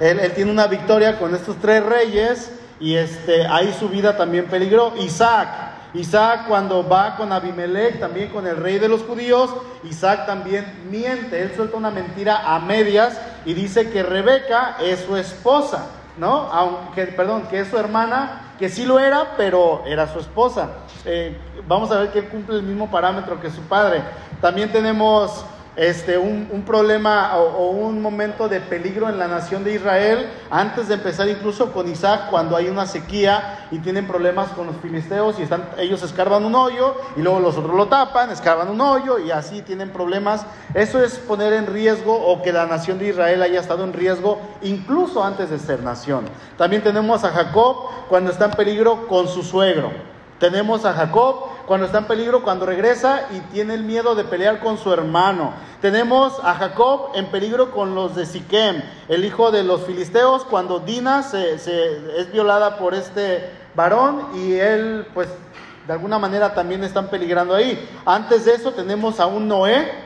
Él, 0.00 0.18
él, 0.18 0.32
tiene 0.32 0.50
una 0.50 0.66
victoria 0.66 1.20
con 1.20 1.36
estos 1.36 1.56
tres 1.58 1.86
reyes 1.86 2.50
y 2.78 2.94
este, 2.94 3.46
ahí 3.46 3.74
su 3.78 3.88
vida 3.88 4.16
también 4.16 4.46
peligró. 4.46 4.94
Isaac. 4.98 5.48
Isaac 5.94 6.46
cuando 6.46 6.86
va 6.86 7.16
con 7.16 7.32
Abimelech, 7.32 7.98
también 7.98 8.28
con 8.28 8.46
el 8.46 8.56
rey 8.56 8.78
de 8.78 8.88
los 8.88 9.02
judíos, 9.02 9.50
Isaac 9.84 10.26
también 10.26 10.86
miente. 10.90 11.40
Él 11.40 11.52
suelta 11.56 11.76
una 11.76 11.90
mentira 11.90 12.54
a 12.54 12.58
medias 12.58 13.18
y 13.46 13.54
dice 13.54 13.90
que 13.90 14.02
Rebeca 14.02 14.76
es 14.80 15.00
su 15.00 15.16
esposa, 15.16 15.86
¿no? 16.18 16.50
Aunque, 16.52 17.06
perdón, 17.06 17.44
que 17.48 17.60
es 17.60 17.68
su 17.68 17.78
hermana, 17.78 18.52
que 18.58 18.68
sí 18.68 18.84
lo 18.84 18.98
era, 18.98 19.36
pero 19.38 19.84
era 19.86 20.12
su 20.12 20.18
esposa. 20.18 20.70
Eh, 21.06 21.38
vamos 21.66 21.90
a 21.90 22.00
ver 22.00 22.10
que 22.10 22.18
él 22.18 22.28
cumple 22.28 22.56
el 22.56 22.62
mismo 22.62 22.90
parámetro 22.90 23.40
que 23.40 23.50
su 23.50 23.62
padre. 23.62 24.02
También 24.42 24.70
tenemos 24.70 25.46
este, 25.76 26.16
un, 26.16 26.62
problema 26.66 27.36
o, 27.36 27.70
un 27.70 28.00
momento 28.00 28.48
de 28.48 28.60
peligro 28.60 29.08
en 29.08 29.18
la 29.18 29.28
nación 29.28 29.62
de 29.62 29.74
Israel, 29.74 30.26
antes 30.50 30.88
de 30.88 30.94
empezar 30.94 31.28
incluso 31.28 31.72
con 31.72 31.88
Isaac, 31.88 32.30
cuando 32.30 32.56
hay 32.56 32.68
una 32.68 32.86
sequía 32.86 33.66
y 33.70 33.78
tienen 33.78 34.06
problemas 34.06 34.48
con 34.50 34.66
los 34.66 34.76
filisteos 34.76 35.38
y 35.38 35.42
están, 35.42 35.68
ellos 35.78 36.02
escarban 36.02 36.44
un 36.44 36.54
hoyo 36.54 36.94
y 37.16 37.20
luego 37.20 37.40
los 37.40 37.56
otros 37.56 37.76
lo 37.76 37.86
tapan, 37.86 38.30
escarban 38.30 38.68
un 38.68 38.80
hoyo 38.80 39.18
y 39.18 39.30
así 39.30 39.60
tienen 39.62 39.90
problemas. 39.90 40.46
Eso 40.72 41.02
es 41.02 41.18
poner 41.18 41.52
en 41.52 41.66
riesgo 41.66 42.14
o 42.14 42.42
que 42.42 42.52
la 42.52 42.66
nación 42.66 42.98
de 42.98 43.08
Israel 43.08 43.42
haya 43.42 43.60
estado 43.60 43.84
en 43.84 43.92
riesgo 43.92 44.40
incluso 44.62 45.22
antes 45.22 45.50
de 45.50 45.58
ser 45.58 45.82
nación. 45.82 46.24
También 46.56 46.82
tenemos 46.82 47.22
a 47.24 47.30
Jacob 47.30 47.76
cuando 48.08 48.30
está 48.30 48.46
en 48.46 48.52
peligro 48.52 49.06
con 49.08 49.28
su 49.28 49.42
suegro. 49.42 50.15
Tenemos 50.38 50.84
a 50.84 50.92
Jacob 50.92 51.46
cuando 51.66 51.86
está 51.86 51.98
en 51.98 52.04
peligro, 52.04 52.42
cuando 52.42 52.66
regresa 52.66 53.28
y 53.32 53.40
tiene 53.52 53.74
el 53.74 53.82
miedo 53.82 54.14
de 54.14 54.24
pelear 54.24 54.60
con 54.60 54.78
su 54.78 54.92
hermano. 54.92 55.54
Tenemos 55.80 56.38
a 56.42 56.54
Jacob 56.54 57.10
en 57.14 57.26
peligro 57.26 57.70
con 57.70 57.94
los 57.94 58.14
de 58.14 58.26
Siquem, 58.26 58.82
el 59.08 59.24
hijo 59.24 59.50
de 59.50 59.64
los 59.64 59.84
filisteos, 59.84 60.44
cuando 60.44 60.78
Dina 60.78 61.22
se, 61.22 61.54
es 61.54 62.32
violada 62.32 62.78
por 62.78 62.94
este 62.94 63.50
varón 63.74 64.28
y 64.34 64.54
él, 64.54 65.06
pues, 65.14 65.28
de 65.86 65.92
alguna 65.92 66.18
manera 66.18 66.54
también 66.54 66.84
están 66.84 67.08
peligrando 67.08 67.54
ahí. 67.54 67.88
Antes 68.04 68.44
de 68.44 68.54
eso 68.54 68.72
tenemos 68.72 69.20
a 69.20 69.26
un 69.26 69.48
Noé, 69.48 70.05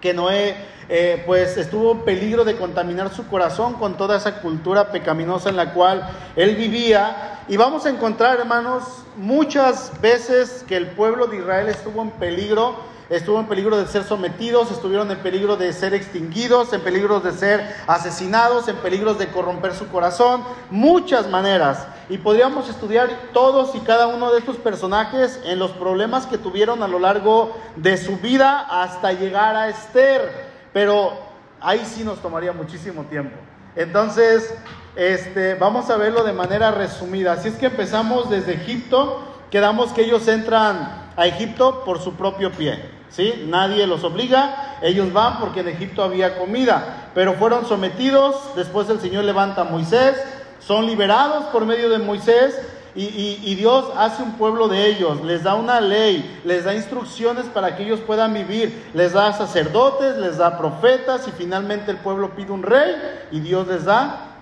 que 0.00 0.14
Noé 0.14 0.56
eh, 0.90 1.22
pues 1.26 1.58
estuvo 1.58 1.92
en 1.92 2.00
peligro 2.00 2.44
de 2.44 2.56
contaminar 2.56 3.12
su 3.12 3.26
corazón 3.26 3.74
con 3.74 3.98
toda 3.98 4.16
esa 4.16 4.40
cultura 4.40 4.90
pecaminosa 4.90 5.50
en 5.50 5.56
la 5.56 5.74
cual 5.74 6.08
él 6.34 6.56
vivía. 6.56 7.40
Y 7.46 7.56
vamos 7.58 7.84
a 7.84 7.90
encontrar, 7.90 8.38
hermanos, 8.38 8.84
muchas 9.16 9.92
veces 10.00 10.64
que 10.66 10.76
el 10.76 10.86
pueblo 10.88 11.26
de 11.26 11.38
Israel 11.38 11.68
estuvo 11.68 12.00
en 12.02 12.10
peligro, 12.12 12.76
estuvo 13.10 13.40
en 13.40 13.46
peligro 13.46 13.76
de 13.76 13.86
ser 13.86 14.04
sometidos, 14.04 14.70
estuvieron 14.70 15.10
en 15.10 15.18
peligro 15.18 15.56
de 15.56 15.72
ser 15.72 15.94
extinguidos, 15.94 16.72
en 16.72 16.80
peligro 16.82 17.20
de 17.20 17.32
ser 17.32 17.74
asesinados, 17.86 18.68
en 18.68 18.76
peligro 18.76 19.14
de 19.14 19.28
corromper 19.28 19.74
su 19.74 19.88
corazón, 19.88 20.44
muchas 20.70 21.28
maneras. 21.28 21.86
Y 22.08 22.18
podríamos 22.18 22.68
estudiar 22.68 23.08
todos 23.32 23.74
y 23.74 23.80
cada 23.80 24.06
uno 24.06 24.30
de 24.32 24.38
estos 24.38 24.56
personajes 24.56 25.40
en 25.44 25.58
los 25.58 25.70
problemas 25.72 26.26
que 26.26 26.38
tuvieron 26.38 26.82
a 26.82 26.88
lo 26.88 26.98
largo 26.98 27.56
de 27.76 27.96
su 27.96 28.16
vida 28.18 28.60
hasta 28.60 29.12
llegar 29.12 29.56
a 29.56 29.68
Esther. 29.68 30.48
Pero 30.72 31.12
ahí 31.60 31.82
sí 31.84 32.04
nos 32.04 32.20
tomaría 32.20 32.52
muchísimo 32.52 33.04
tiempo. 33.04 33.36
Entonces, 33.76 34.54
este, 34.96 35.54
vamos 35.54 35.88
a 35.90 35.96
verlo 35.96 36.24
de 36.24 36.32
manera 36.32 36.70
resumida. 36.70 37.32
Así 37.32 37.48
es 37.48 37.54
que 37.54 37.66
empezamos 37.66 38.28
desde 38.28 38.54
Egipto, 38.54 39.22
quedamos 39.50 39.92
que 39.92 40.02
ellos 40.02 40.26
entran 40.28 41.10
a 41.16 41.26
Egipto 41.26 41.84
por 41.84 42.00
su 42.00 42.14
propio 42.14 42.50
pie. 42.52 42.97
¿Sí? 43.10 43.44
Nadie 43.48 43.86
los 43.86 44.04
obliga, 44.04 44.76
ellos 44.82 45.12
van 45.12 45.38
porque 45.38 45.60
en 45.60 45.68
Egipto 45.68 46.02
había 46.02 46.38
comida, 46.38 47.10
pero 47.14 47.34
fueron 47.34 47.66
sometidos, 47.66 48.36
después 48.56 48.88
el 48.90 49.00
Señor 49.00 49.24
levanta 49.24 49.62
a 49.62 49.64
Moisés, 49.64 50.16
son 50.60 50.86
liberados 50.86 51.44
por 51.46 51.64
medio 51.64 51.88
de 51.88 51.98
Moisés. 51.98 52.58
Y, 52.94 53.54
Dios 53.54 53.92
hace 53.96 54.24
un 54.24 54.32
pueblo 54.32 54.66
de 54.66 54.88
ellos, 54.88 55.22
les 55.22 55.44
da 55.44 55.54
una 55.54 55.80
ley, 55.80 56.40
les 56.44 56.64
da 56.64 56.74
instrucciones 56.74 57.44
para 57.46 57.76
que 57.76 57.84
ellos 57.84 58.00
puedan 58.00 58.34
vivir, 58.34 58.90
les 58.92 59.12
da 59.12 59.32
sacerdotes, 59.32 60.16
les 60.16 60.38
da 60.38 60.58
profetas. 60.58 61.28
Y 61.28 61.30
finalmente 61.30 61.92
el 61.92 61.98
pueblo 61.98 62.34
pide 62.34 62.50
un 62.50 62.64
rey. 62.64 62.96
Y 63.30 63.38
Dios 63.38 63.68
les 63.68 63.84
da 63.84 64.34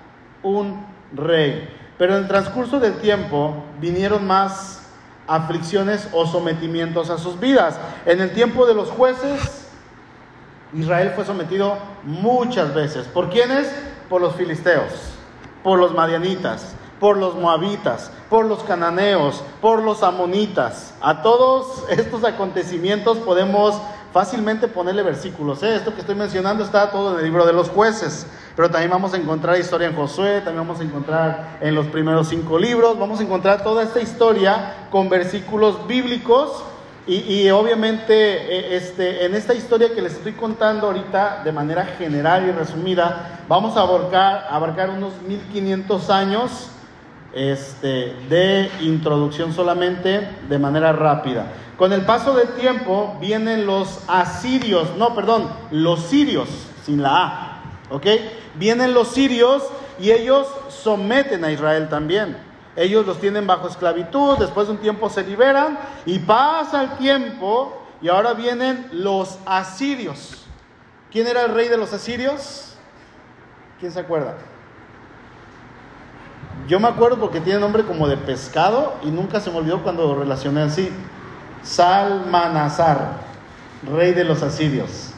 un 0.42 0.86
rey. 1.12 1.68
Pero 1.98 2.16
en 2.16 2.22
el 2.22 2.28
transcurso 2.28 2.80
del 2.80 2.94
tiempo 2.94 3.62
vinieron 3.78 4.26
más 4.26 4.85
aflicciones 5.26 6.08
o 6.12 6.26
sometimientos 6.26 7.10
a 7.10 7.18
sus 7.18 7.38
vidas. 7.38 7.78
En 8.04 8.20
el 8.20 8.32
tiempo 8.32 8.66
de 8.66 8.74
los 8.74 8.90
jueces, 8.90 9.66
Israel 10.72 11.12
fue 11.14 11.24
sometido 11.24 11.78
muchas 12.04 12.74
veces. 12.74 13.06
¿Por 13.06 13.30
quiénes? 13.30 13.70
Por 14.08 14.20
los 14.20 14.34
filisteos, 14.36 14.92
por 15.62 15.78
los 15.78 15.94
madianitas, 15.94 16.74
por 17.00 17.16
los 17.16 17.34
moabitas, 17.34 18.10
por 18.30 18.46
los 18.46 18.62
cananeos, 18.62 19.42
por 19.60 19.82
los 19.82 20.02
amonitas. 20.02 20.94
A 21.00 21.22
todos 21.22 21.84
estos 21.90 22.24
acontecimientos 22.24 23.18
podemos 23.18 23.80
fácilmente 24.16 24.66
ponerle 24.66 25.02
versículos. 25.02 25.62
¿eh? 25.62 25.76
Esto 25.76 25.92
que 25.92 26.00
estoy 26.00 26.14
mencionando 26.14 26.64
está 26.64 26.90
todo 26.90 27.12
en 27.12 27.18
el 27.18 27.24
libro 27.26 27.44
de 27.44 27.52
los 27.52 27.68
jueces, 27.68 28.26
pero 28.56 28.70
también 28.70 28.90
vamos 28.90 29.12
a 29.12 29.18
encontrar 29.18 29.60
historia 29.60 29.88
en 29.88 29.94
Josué, 29.94 30.40
también 30.40 30.66
vamos 30.66 30.80
a 30.80 30.84
encontrar 30.84 31.58
en 31.60 31.74
los 31.74 31.84
primeros 31.88 32.28
cinco 32.28 32.58
libros, 32.58 32.98
vamos 32.98 33.20
a 33.20 33.24
encontrar 33.24 33.62
toda 33.62 33.82
esta 33.82 34.00
historia 34.00 34.88
con 34.90 35.10
versículos 35.10 35.86
bíblicos. 35.86 36.64
Y, 37.06 37.50
obviamente 37.50 38.14
eh, 38.14 38.76
este, 38.76 39.26
en 39.26 39.34
esta 39.34 39.52
historia 39.52 39.94
que 39.94 40.00
les 40.00 40.14
estoy 40.14 40.32
contando 40.32 40.86
ahorita 40.86 41.42
de 41.44 41.52
manera 41.52 41.84
general 41.84 42.48
y 42.48 42.52
resumida, 42.52 43.42
vamos 43.48 43.76
a 43.76 43.82
abarcar, 43.82 44.46
abarcar 44.48 44.88
unos 44.88 45.12
1500 45.28 46.08
años 46.08 46.70
este, 47.36 48.16
de 48.30 48.70
introducción 48.80 49.52
solamente 49.52 50.26
de 50.48 50.58
manera 50.58 50.92
rápida. 50.92 51.52
Con 51.76 51.92
el 51.92 52.06
paso 52.06 52.34
del 52.34 52.48
tiempo 52.54 53.18
vienen 53.20 53.66
los 53.66 54.00
asirios, 54.08 54.96
no, 54.96 55.14
perdón, 55.14 55.50
los 55.70 56.00
sirios, 56.00 56.48
sin 56.82 57.02
la 57.02 57.24
A, 57.24 57.62
¿ok? 57.90 58.06
Vienen 58.54 58.94
los 58.94 59.08
sirios 59.08 59.62
y 60.00 60.12
ellos 60.12 60.48
someten 60.70 61.44
a 61.44 61.52
Israel 61.52 61.90
también. 61.90 62.38
Ellos 62.74 63.06
los 63.06 63.20
tienen 63.20 63.46
bajo 63.46 63.68
esclavitud, 63.68 64.38
después 64.38 64.68
de 64.68 64.72
un 64.72 64.78
tiempo 64.80 65.10
se 65.10 65.22
liberan 65.22 65.78
y 66.06 66.18
pasa 66.18 66.82
el 66.82 66.90
tiempo 66.96 67.82
y 68.00 68.08
ahora 68.08 68.32
vienen 68.32 68.88
los 68.92 69.38
asirios. 69.44 70.46
¿Quién 71.12 71.26
era 71.26 71.42
el 71.42 71.52
rey 71.52 71.68
de 71.68 71.76
los 71.76 71.92
asirios? 71.92 72.76
¿Quién 73.78 73.92
se 73.92 74.00
acuerda? 74.00 74.36
Yo 76.66 76.80
me 76.80 76.88
acuerdo 76.88 77.18
porque 77.18 77.40
tiene 77.40 77.60
nombre 77.60 77.84
como 77.84 78.08
de 78.08 78.16
pescado 78.16 78.94
y 79.04 79.10
nunca 79.10 79.40
se 79.40 79.50
me 79.50 79.58
olvidó 79.58 79.82
cuando 79.82 80.14
relacioné 80.16 80.62
así. 80.62 80.90
Salmanazar, 81.62 83.18
rey 83.94 84.12
de 84.12 84.24
los 84.24 84.42
asirios. 84.42 85.10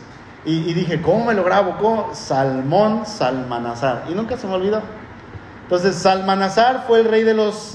Y, 0.45 0.73
dije, 0.73 1.03
¿cómo 1.03 1.27
me 1.27 1.35
lo 1.35 1.45
grabo? 1.45 1.77
¿Cómo? 1.79 2.15
Salmón 2.15 3.05
Salmanazar. 3.05 4.05
Y 4.09 4.15
nunca 4.15 4.37
se 4.37 4.47
me 4.47 4.55
olvidó. 4.55 4.81
Entonces, 5.65 5.97
Salmanazar 5.97 6.85
fue 6.87 7.01
el 7.01 7.07
rey 7.07 7.23
de 7.23 7.35
los 7.35 7.75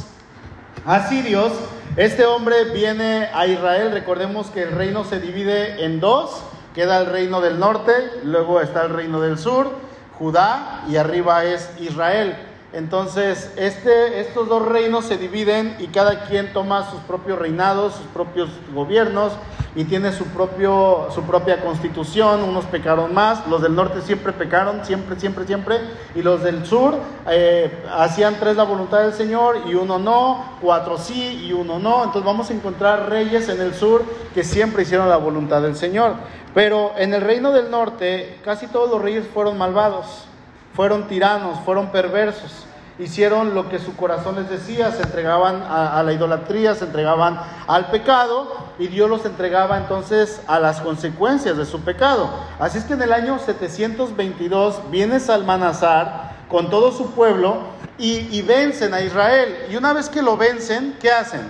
asirios. 0.86 1.51
Este 1.97 2.25
hombre 2.25 2.73
viene 2.73 3.29
a 3.33 3.45
Israel. 3.45 3.91
Recordemos 3.91 4.47
que 4.47 4.63
el 4.63 4.71
reino 4.71 5.03
se 5.03 5.19
divide 5.19 5.86
en 5.86 5.99
dos. 5.99 6.43
Queda 6.73 6.99
el 6.99 7.05
reino 7.05 7.41
del 7.41 7.59
norte, 7.59 7.91
luego 8.23 8.59
está 8.59 8.81
el 8.81 8.89
reino 8.89 9.21
del 9.21 9.38
sur, 9.38 9.73
Judá, 10.17 10.83
y 10.89 10.95
arriba 10.95 11.43
es 11.45 11.69
Israel. 11.79 12.36
Entonces, 12.73 13.53
este, 13.55 14.19
estos 14.19 14.49
dos 14.49 14.65
reinos 14.65 15.05
se 15.05 15.17
dividen 15.17 15.75
y 15.79 15.88
cada 15.88 16.25
quien 16.25 16.51
toma 16.53 16.89
sus 16.89 16.99
propios 17.01 17.38
reinados, 17.38 17.93
sus 17.93 18.07
propios 18.07 18.49
gobiernos 18.73 19.33
y 19.75 19.83
tiene 19.83 20.12
su, 20.12 20.25
propio, 20.25 21.07
su 21.13 21.21
propia 21.21 21.62
constitución. 21.62 22.41
Unos 22.41 22.65
pecaron 22.65 23.13
más, 23.13 23.45
los 23.47 23.62
del 23.62 23.75
norte 23.75 24.01
siempre 24.01 24.33
pecaron, 24.33 24.83
siempre, 24.83 25.19
siempre, 25.19 25.45
siempre, 25.45 25.77
y 26.15 26.23
los 26.23 26.41
del 26.41 26.65
sur 26.65 26.95
eh, 27.29 27.83
hacían 27.95 28.38
tres 28.39 28.55
la 28.55 28.63
voluntad 28.63 29.01
del 29.01 29.13
Señor 29.13 29.57
y 29.67 29.75
uno 29.75 29.99
no, 29.99 30.57
cuatro 30.59 30.97
sí 30.97 31.45
y 31.45 31.53
uno 31.53 31.77
no. 31.77 32.03
Entonces 32.05 32.25
vamos 32.25 32.49
a 32.49 32.53
encontrar 32.53 33.07
reyes 33.07 33.49
en 33.49 33.62
el 33.62 33.75
sur 33.75 34.03
que 34.33 34.43
siempre 34.43 34.81
hicieron 34.81 35.09
la 35.09 35.17
voluntad 35.17 35.62
del 35.62 35.75
Señor. 35.75 36.15
Pero 36.55 36.93
en 36.97 37.13
el 37.13 37.21
reino 37.21 37.51
del 37.51 37.69
norte 37.69 38.39
casi 38.43 38.65
todos 38.65 38.89
los 38.89 38.99
reyes 38.99 39.27
fueron 39.31 39.59
malvados 39.59 40.25
fueron 40.73 41.07
tiranos, 41.07 41.59
fueron 41.65 41.88
perversos, 41.88 42.65
hicieron 42.99 43.53
lo 43.53 43.69
que 43.69 43.79
su 43.79 43.95
corazón 43.95 44.36
les 44.36 44.49
decía, 44.49 44.91
se 44.91 45.03
entregaban 45.03 45.63
a, 45.63 46.01
la 46.03 46.13
idolatría, 46.13 46.75
se 46.75 46.86
entregaban 46.86 47.39
al 47.67 47.89
pecado 47.89 48.47
y 48.79 48.88
Dios 48.88 49.09
los 49.09 49.25
entregaba 49.25 49.77
entonces 49.77 50.41
a 50.47 50.59
las 50.59 50.81
consecuencias 50.81 51.57
de 51.57 51.65
su 51.65 51.81
pecado. 51.81 52.29
Así 52.59 52.77
es 52.77 52.83
que 52.86 52.93
en 52.93 53.01
el 53.01 53.13
año 53.13 53.39
722 53.39 54.91
viene 54.91 55.19
Salmanazar 55.19 56.33
con 56.49 56.69
todo 56.69 56.91
su 56.91 57.12
pueblo 57.12 57.62
y, 57.97 58.38
y 58.38 58.41
vencen 58.41 58.93
a 58.93 59.01
Israel. 59.01 59.67
Y 59.69 59.75
una 59.75 59.93
vez 59.93 60.09
que 60.09 60.21
lo 60.21 60.38
vencen, 60.38 60.97
¿qué 60.99 61.12
hacen? 61.12 61.41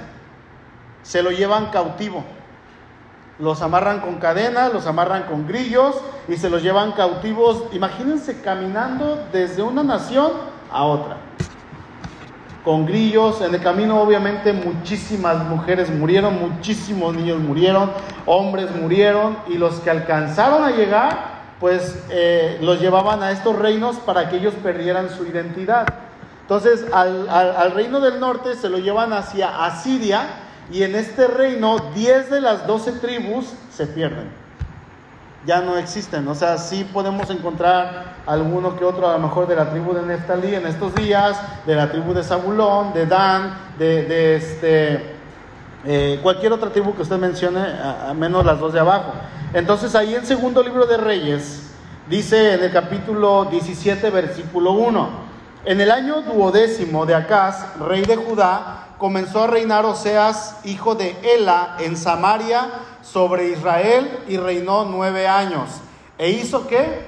Se 1.02 1.22
lo 1.22 1.32
llevan 1.32 1.72
cautivo. 1.72 2.24
Los 3.40 3.64
amarran 3.64 4.00
con 4.00 4.16
cadenas, 4.16 4.72
los 4.72 4.86
amarran 4.86 5.24
con 5.24 5.48
grillos 5.48 5.96
y 6.28 6.36
se 6.36 6.52
los 6.52 6.62
llevan 6.62 6.92
cautivos. 6.92 7.64
Imagínense 7.72 8.42
caminando 8.42 9.26
desde 9.32 9.64
una 9.64 9.82
nación 9.82 10.32
a 10.72 10.84
otra. 10.84 11.18
Con 12.64 12.86
grillos, 12.86 13.42
en 13.42 13.54
el 13.54 13.62
camino 13.62 14.00
obviamente 14.02 14.54
muchísimas 14.54 15.44
mujeres 15.46 15.90
murieron, 15.90 16.40
muchísimos 16.40 17.16
niños 17.16 17.40
murieron, 17.40 17.92
hombres 18.26 18.74
murieron 18.76 19.36
y 19.48 19.58
los 19.58 19.80
que 19.80 19.90
alcanzaron 19.90 20.64
a 20.64 20.70
llegar, 20.70 21.34
pues 21.60 22.04
eh, 22.10 22.60
los 22.62 22.80
llevaban 22.80 23.24
a 23.24 23.32
estos 23.32 23.58
reinos 23.58 23.98
para 23.98 24.30
que 24.30 24.38
ellos 24.38 24.54
perdieran 24.62 25.10
su 25.10 25.26
identidad. 25.26 25.88
Entonces 26.42 26.86
al, 26.94 27.28
al 27.30 27.72
reino 27.72 28.00
del 28.00 28.20
norte 28.20 28.54
se 28.56 28.70
lo 28.70 28.78
llevan 28.78 29.12
hacia 29.12 29.66
Asiria 29.66 30.43
y 30.72 30.84
en 30.84 30.96
este 30.96 31.28
reino, 31.28 31.92
10 31.94 32.30
de 32.30 32.42
las 32.42 32.66
12 32.66 32.94
tribus 32.94 33.46
se 33.72 33.86
pierden. 33.88 34.30
Ya 35.46 35.62
no 35.62 35.78
existen. 35.78 36.26
O 36.28 36.36
sea, 36.36 36.58
sí 36.58 36.88
podemos 36.94 37.30
encontrar 37.30 38.16
alguno 38.26 38.78
que 38.78 38.86
otro, 38.86 39.10
a 39.10 39.14
lo 39.14 39.20
mejor 39.20 39.48
de 39.48 39.56
la 39.56 39.70
tribu 39.70 39.94
de 39.94 40.02
Neftalí 40.04 40.56
en 40.56 40.66
estos 40.66 40.96
días, 40.96 41.38
de 41.66 41.76
la 41.76 41.92
tribu 41.92 42.14
de 42.14 42.24
Zabulón, 42.24 42.94
de 42.94 43.06
Dan, 43.06 43.54
de, 43.78 44.36
este, 44.38 45.16
eh, 45.86 46.20
cualquier 46.24 46.54
otra 46.54 46.70
tribu 46.70 46.96
que 46.96 47.02
usted 47.02 47.18
mencione, 47.18 47.60
a, 47.60 48.14
menos 48.14 48.46
las 48.46 48.60
dos 48.60 48.72
de 48.72 48.80
abajo. 48.80 49.12
Entonces, 49.54 49.96
ahí 49.96 50.16
en 50.16 50.26
segundo 50.26 50.64
libro 50.64 50.86
de 50.86 50.96
Reyes, 50.96 51.74
dice 52.10 52.54
en 52.54 52.64
el 52.64 52.72
capítulo 52.72 53.46
17, 53.52 54.10
versículo 54.12 54.72
1: 54.72 55.10
En 55.66 55.82
el 55.82 55.92
año 55.92 56.22
duodécimo 56.22 57.06
de 57.06 57.16
Acaz, 57.16 57.78
rey 57.80 58.04
de 58.04 58.16
Judá, 58.16 58.93
comenzó 59.04 59.44
a 59.44 59.48
reinar 59.48 59.86
Oseas, 59.86 60.56
hijo 60.64 60.96
de 60.96 61.18
Ela, 61.24 61.76
en 61.80 61.98
Samaria 61.98 62.70
sobre 63.02 63.50
Israel 63.50 64.20
y 64.30 64.38
reinó 64.38 64.86
nueve 64.86 65.28
años. 65.28 65.72
¿E 66.18 66.30
hizo 66.30 66.68
qué? 66.68 67.06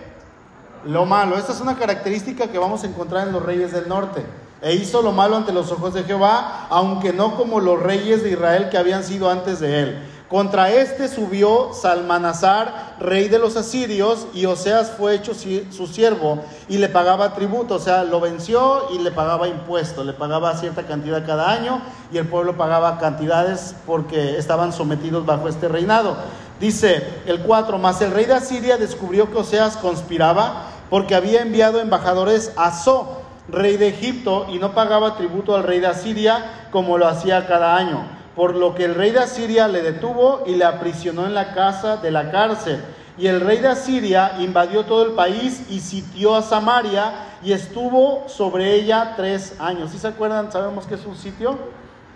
Lo 0.84 1.06
malo. 1.06 1.38
Esta 1.38 1.54
es 1.54 1.62
una 1.62 1.78
característica 1.78 2.50
que 2.50 2.60
vamos 2.60 2.84
a 2.84 2.88
encontrar 2.88 3.26
en 3.26 3.32
los 3.32 3.42
reyes 3.42 3.72
del 3.72 3.88
norte. 3.88 4.26
E 4.62 4.76
hizo 4.76 5.02
lo 5.02 5.14
malo 5.14 5.38
ante 5.38 5.54
los 5.54 5.72
ojos 5.72 5.94
de 5.94 6.04
Jehová, 6.04 6.68
aunque 6.70 7.14
no 7.14 7.38
como 7.38 7.62
los 7.62 7.82
reyes 7.82 8.24
de 8.24 8.32
Israel 8.32 8.68
que 8.70 8.78
habían 8.78 9.06
sido 9.06 9.32
antes 9.32 9.62
de 9.62 9.80
él. 9.80 10.10
Contra 10.30 10.72
este 10.72 11.08
subió 11.08 11.72
Salmanazar, 11.74 12.96
rey 13.00 13.30
de 13.30 13.38
los 13.38 13.56
asirios, 13.58 14.26
y 14.34 14.48
Oseas 14.48 14.90
fue 14.90 15.14
hecho 15.14 15.34
su 15.36 15.86
siervo 15.86 16.40
y 16.68 16.80
le 16.80 16.90
pagaba 16.90 17.36
tributo, 17.36 17.76
o 17.76 17.80
sea, 17.80 18.04
lo 18.04 18.20
venció 18.20 18.90
y 18.92 18.98
le 18.98 19.12
pagaba 19.12 19.48
impuesto, 19.48 20.04
le 20.04 20.14
pagaba 20.14 20.58
cierta 20.58 20.82
cantidad 20.84 21.24
cada 21.28 21.52
año 21.52 21.80
y 22.12 22.18
el 22.18 22.28
pueblo 22.28 22.58
pagaba 22.58 22.98
cantidades 22.98 23.76
porque 23.86 24.40
estaban 24.40 24.74
sometidos 24.74 25.28
bajo 25.28 25.48
este 25.48 25.68
reinado. 25.68 26.18
Dice 26.60 27.08
el 27.28 27.42
4, 27.42 27.78
más 27.78 28.02
el 28.02 28.10
rey 28.10 28.26
de 28.26 28.34
Asiria 28.34 28.78
descubrió 28.78 29.32
que 29.32 29.38
Oseas 29.38 29.78
conspiraba 29.78 30.70
porque 30.90 31.14
había 31.14 31.44
enviado 31.44 31.80
embajadores 31.80 32.52
a 32.56 32.72
So, 32.72 33.22
rey 33.48 33.78
de 33.78 33.90
Egipto, 33.90 34.48
y 34.50 34.58
no 34.58 34.74
pagaba 34.74 35.18
tributo 35.18 35.56
al 35.56 35.62
rey 35.62 35.80
de 35.80 35.88
Asiria 35.88 36.68
como 36.72 36.98
lo 36.98 37.08
hacía 37.08 37.46
cada 37.46 37.76
año 37.76 38.15
por 38.36 38.56
lo 38.56 38.76
que 38.76 38.86
el 38.86 38.96
rey 38.96 39.12
de 39.12 39.20
Asiria 39.20 39.68
le 39.68 39.82
detuvo 39.82 40.44
y 40.46 40.56
le 40.56 40.66
aprisionó 40.66 41.26
en 41.26 41.34
la 41.34 41.54
casa 41.54 41.98
de 41.98 42.12
la 42.12 42.32
cárcel. 42.32 42.84
y 43.18 43.28
el 43.28 43.40
rey 43.40 43.60
de 43.60 43.70
Asiria 43.70 44.34
invadió 44.40 44.84
todo 44.84 45.06
el 45.06 45.14
país 45.14 45.68
y 45.70 45.80
sitió 45.80 46.36
a 46.36 46.42
Samaria 46.42 47.14
y 47.42 47.54
estuvo 47.54 48.26
sobre 48.28 48.74
ella 48.74 49.14
tres 49.16 49.56
años. 49.58 49.92
¿Sí 49.92 49.98
se 49.98 50.08
acuerdan? 50.08 50.52
¿Sabemos 50.52 50.86
que 50.86 50.96
es 50.96 51.06
un 51.06 51.16
sitio? 51.16 51.58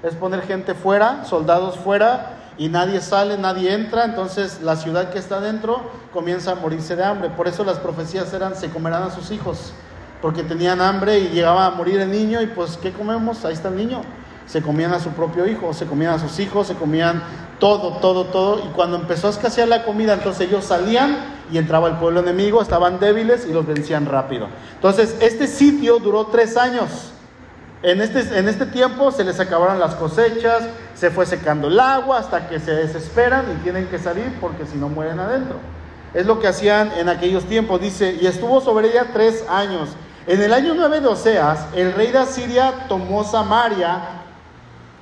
Es 0.04 0.16
poner 0.16 0.42
gente 0.42 0.74
fuera, 0.74 1.24
soldados 1.24 1.78
fuera, 1.78 2.36
y 2.60 2.68
nadie 2.68 3.00
sale, 3.00 3.38
nadie 3.38 3.74
entra, 3.74 4.04
entonces 4.04 4.62
la 4.62 4.76
ciudad 4.76 5.12
que 5.12 5.18
está 5.18 5.40
dentro 5.40 5.82
comienza 6.12 6.52
a 6.52 6.56
morirse 6.56 6.98
de 6.98 7.06
hambre. 7.06 7.30
Por 7.30 7.48
eso 7.48 7.64
las 7.64 7.80
profecías 7.80 8.34
eran, 8.34 8.54
se 8.56 8.70
comerán 8.70 9.04
a 9.04 9.12
sus 9.12 9.32
hijos, 9.32 9.72
porque 10.22 10.44
tenían 10.44 10.82
hambre 10.82 11.20
y 11.20 11.30
llegaba 11.30 11.66
a 11.66 11.72
morir 11.72 12.02
el 12.02 12.12
niño 12.12 12.42
y 12.42 12.48
pues, 12.48 12.76
¿qué 12.76 12.92
comemos? 12.92 13.46
Ahí 13.46 13.54
está 13.54 13.70
el 13.70 13.78
niño. 13.78 14.02
Se 14.50 14.64
comían 14.64 14.94
a 14.94 15.00
su 15.00 15.12
propio 15.12 15.46
hijo, 15.46 15.76
se 15.76 15.86
comían 15.86 16.16
a 16.16 16.20
sus 16.20 16.40
hijos, 16.40 16.66
se 16.66 16.74
comían 16.74 17.22
todo, 17.60 17.98
todo, 17.98 18.26
todo. 18.26 18.60
Y 18.66 18.70
cuando 18.70 18.98
empezó 18.98 19.28
a 19.28 19.30
escasear 19.30 19.68
la 19.68 19.84
comida, 19.84 20.14
entonces 20.14 20.48
ellos 20.48 20.66
salían 20.66 21.18
y 21.52 21.60
entraba 21.60 21.88
el 21.88 21.98
pueblo 21.98 22.22
enemigo, 22.22 22.60
estaban 22.60 23.00
débiles 23.00 23.46
y 23.48 23.54
los 23.54 23.68
vencían 23.68 24.08
rápido. 24.08 24.48
Entonces, 24.74 25.16
este 25.22 25.46
sitio 25.46 26.00
duró 26.00 26.26
tres 26.28 26.58
años. 26.58 27.12
En 27.84 28.02
este, 28.02 28.40
en 28.40 28.50
este 28.50 28.66
tiempo 28.66 29.12
se 29.12 29.24
les 29.24 29.40
acabaron 29.40 29.80
las 29.80 29.94
cosechas, 29.94 30.64
se 30.96 31.12
fue 31.12 31.28
secando 31.28 31.68
el 31.68 31.80
agua 31.80 32.18
hasta 32.18 32.50
que 32.50 32.60
se 32.60 32.72
desesperan 32.72 33.46
y 33.54 33.64
tienen 33.64 33.86
que 33.86 34.00
salir 34.00 34.36
porque 34.42 34.66
si 34.66 34.78
no 34.78 34.90
mueren 34.90 35.20
adentro. 35.20 35.58
Es 36.16 36.26
lo 36.26 36.40
que 36.40 36.48
hacían 36.48 36.92
en 36.98 37.08
aquellos 37.08 37.46
tiempos, 37.46 37.80
dice, 37.80 38.18
y 38.20 38.26
estuvo 38.26 38.62
sobre 38.62 38.90
ella 38.90 39.12
tres 39.14 39.46
años. 39.48 39.90
En 40.28 40.42
el 40.42 40.54
año 40.54 40.74
9 40.76 41.02
de 41.02 41.08
Oseas, 41.08 41.68
el 41.76 41.94
rey 41.94 42.12
de 42.12 42.18
Asiria 42.18 42.86
tomó 42.88 43.24
Samaria 43.24 44.19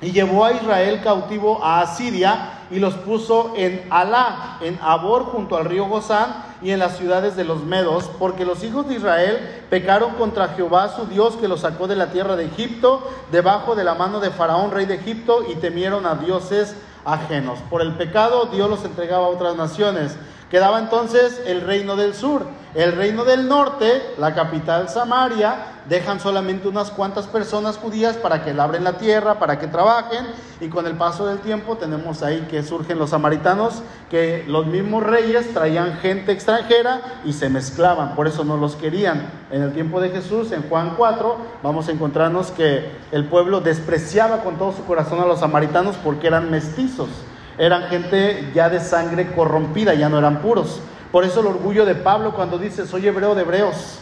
y 0.00 0.12
llevó 0.12 0.44
a 0.44 0.52
Israel 0.52 1.00
cautivo 1.02 1.62
a 1.62 1.80
Asiria 1.80 2.52
y 2.70 2.78
los 2.78 2.94
puso 2.94 3.54
en 3.56 3.86
Alá, 3.90 4.58
en 4.60 4.78
Abor, 4.82 5.24
junto 5.24 5.56
al 5.56 5.64
río 5.64 5.86
Gozán 5.86 6.44
y 6.62 6.70
en 6.70 6.78
las 6.78 6.96
ciudades 6.96 7.34
de 7.36 7.44
los 7.44 7.64
Medos, 7.64 8.10
porque 8.18 8.44
los 8.44 8.62
hijos 8.62 8.86
de 8.88 8.94
Israel 8.94 9.64
pecaron 9.70 10.14
contra 10.14 10.48
Jehová 10.48 10.94
su 10.94 11.06
Dios 11.06 11.36
que 11.36 11.48
los 11.48 11.60
sacó 11.60 11.88
de 11.88 11.96
la 11.96 12.10
tierra 12.10 12.36
de 12.36 12.44
Egipto, 12.46 13.08
debajo 13.32 13.74
de 13.74 13.84
la 13.84 13.94
mano 13.94 14.20
de 14.20 14.30
Faraón, 14.30 14.70
rey 14.70 14.86
de 14.86 14.94
Egipto, 14.94 15.44
y 15.50 15.56
temieron 15.56 16.06
a 16.06 16.16
dioses 16.16 16.76
ajenos. 17.04 17.58
Por 17.70 17.82
el 17.82 17.94
pecado 17.94 18.46
Dios 18.46 18.68
los 18.68 18.84
entregaba 18.84 19.26
a 19.26 19.30
otras 19.30 19.56
naciones. 19.56 20.16
Quedaba 20.50 20.78
entonces 20.78 21.42
el 21.46 21.62
reino 21.62 21.96
del 21.96 22.14
sur. 22.14 22.46
El 22.74 22.92
reino 22.92 23.24
del 23.24 23.48
norte, 23.48 24.14
la 24.18 24.34
capital 24.34 24.90
Samaria, 24.90 25.56
dejan 25.88 26.20
solamente 26.20 26.68
unas 26.68 26.90
cuantas 26.90 27.26
personas 27.26 27.78
judías 27.78 28.16
para 28.16 28.44
que 28.44 28.52
labren 28.52 28.84
la 28.84 28.98
tierra, 28.98 29.38
para 29.38 29.58
que 29.58 29.66
trabajen, 29.68 30.26
y 30.60 30.68
con 30.68 30.86
el 30.86 30.94
paso 30.94 31.26
del 31.26 31.38
tiempo 31.38 31.76
tenemos 31.76 32.22
ahí 32.22 32.46
que 32.50 32.62
surgen 32.62 32.98
los 32.98 33.10
samaritanos, 33.10 33.82
que 34.10 34.44
los 34.46 34.66
mismos 34.66 35.02
reyes 35.02 35.54
traían 35.54 35.94
gente 35.98 36.32
extranjera 36.32 37.00
y 37.24 37.32
se 37.32 37.48
mezclaban, 37.48 38.14
por 38.14 38.26
eso 38.26 38.44
no 38.44 38.58
los 38.58 38.76
querían. 38.76 39.30
En 39.50 39.62
el 39.62 39.72
tiempo 39.72 39.98
de 40.00 40.10
Jesús, 40.10 40.52
en 40.52 40.68
Juan 40.68 40.92
4, 40.96 41.36
vamos 41.62 41.88
a 41.88 41.92
encontrarnos 41.92 42.50
que 42.50 42.90
el 43.12 43.24
pueblo 43.24 43.60
despreciaba 43.62 44.42
con 44.42 44.58
todo 44.58 44.72
su 44.72 44.84
corazón 44.84 45.20
a 45.20 45.26
los 45.26 45.40
samaritanos 45.40 45.96
porque 45.96 46.26
eran 46.26 46.50
mestizos, 46.50 47.08
eran 47.56 47.84
gente 47.84 48.52
ya 48.54 48.68
de 48.68 48.80
sangre 48.80 49.32
corrompida, 49.32 49.94
ya 49.94 50.10
no 50.10 50.18
eran 50.18 50.42
puros. 50.42 50.82
Por 51.12 51.24
eso 51.24 51.40
el 51.40 51.46
orgullo 51.46 51.86
de 51.86 51.94
Pablo 51.94 52.34
cuando 52.34 52.58
dice, 52.58 52.86
soy 52.86 53.06
hebreo 53.06 53.34
de 53.34 53.42
hebreos 53.42 54.00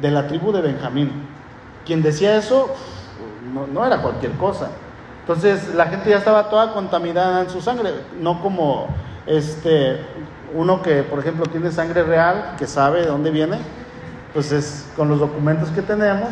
de 0.00 0.10
la 0.10 0.26
tribu 0.26 0.52
de 0.52 0.60
Benjamín. 0.60 1.10
Quien 1.86 2.02
decía 2.02 2.36
eso 2.36 2.70
no, 3.72 3.84
era 3.86 4.02
cualquier 4.02 4.32
cosa. 4.32 4.68
Entonces 5.20 5.74
la 5.74 5.86
gente 5.86 6.10
ya 6.10 6.18
estaba 6.18 6.48
toda 6.50 6.72
contaminada 6.72 7.42
en 7.42 7.50
su 7.50 7.60
sangre, 7.60 7.90
no 8.20 8.40
como 8.42 8.88
este 9.26 10.00
uno 10.54 10.82
que 10.82 11.02
por 11.02 11.20
ejemplo 11.20 11.46
tiene 11.46 11.70
sangre 11.70 12.02
real, 12.02 12.56
que 12.58 12.66
sabe 12.66 13.02
de 13.02 13.06
dónde 13.06 13.30
viene, 13.30 13.58
pues 14.34 14.52
es 14.52 14.86
con 14.96 15.08
los 15.08 15.20
documentos 15.20 15.70
que 15.70 15.82
tenemos. 15.82 16.30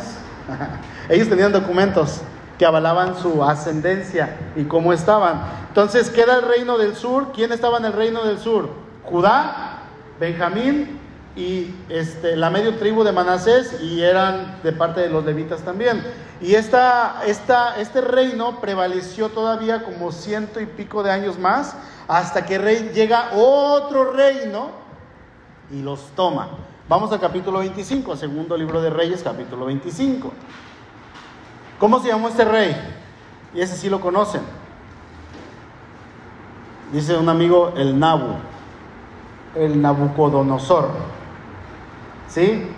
Ellos 1.08 1.28
tenían 1.28 1.52
documentos 1.52 2.20
que 2.58 2.66
avalaban 2.66 3.16
su 3.16 3.42
ascendencia 3.42 4.36
y 4.56 4.64
cómo 4.64 4.92
estaban. 4.92 5.40
Entonces 5.68 6.10
queda 6.10 6.36
el 6.36 6.42
reino 6.42 6.76
del 6.76 6.94
sur. 6.94 7.32
¿Quién 7.32 7.52
estaba 7.52 7.78
en 7.78 7.86
el 7.86 7.92
reino 7.92 8.24
del 8.24 8.38
sur? 8.38 8.68
Judá, 9.04 9.79
Benjamín 10.20 10.98
y 11.34 11.74
este, 11.88 12.36
la 12.36 12.50
medio 12.50 12.76
tribu 12.76 13.02
de 13.02 13.12
Manasés 13.12 13.80
y 13.80 14.02
eran 14.02 14.60
de 14.62 14.72
parte 14.72 15.00
de 15.00 15.08
los 15.08 15.24
levitas 15.24 15.62
también. 15.62 16.04
Y 16.42 16.54
esta, 16.54 17.22
esta, 17.26 17.80
este 17.80 18.02
reino 18.02 18.60
prevaleció 18.60 19.30
todavía 19.30 19.82
como 19.82 20.12
ciento 20.12 20.60
y 20.60 20.66
pico 20.66 21.02
de 21.02 21.10
años 21.10 21.38
más 21.38 21.74
hasta 22.06 22.44
que 22.44 22.58
rey, 22.58 22.90
llega 22.94 23.30
otro 23.34 24.12
reino 24.12 24.70
y 25.70 25.80
los 25.80 26.00
toma. 26.14 26.48
Vamos 26.86 27.12
al 27.12 27.20
capítulo 27.20 27.60
25, 27.60 28.16
segundo 28.16 28.56
libro 28.56 28.82
de 28.82 28.90
Reyes, 28.90 29.22
capítulo 29.22 29.66
25. 29.66 30.32
¿Cómo 31.78 31.98
se 32.00 32.08
llamó 32.08 32.28
este 32.28 32.44
rey? 32.44 32.76
Y 33.54 33.60
ese 33.60 33.76
sí 33.76 33.88
lo 33.88 34.00
conocen. 34.00 34.42
Dice 36.92 37.16
un 37.16 37.28
amigo, 37.28 37.72
el 37.76 37.98
Nabu, 37.98 38.34
el 39.54 39.80
Nabucodonosor. 39.80 40.88
¿Sí? 42.28 42.68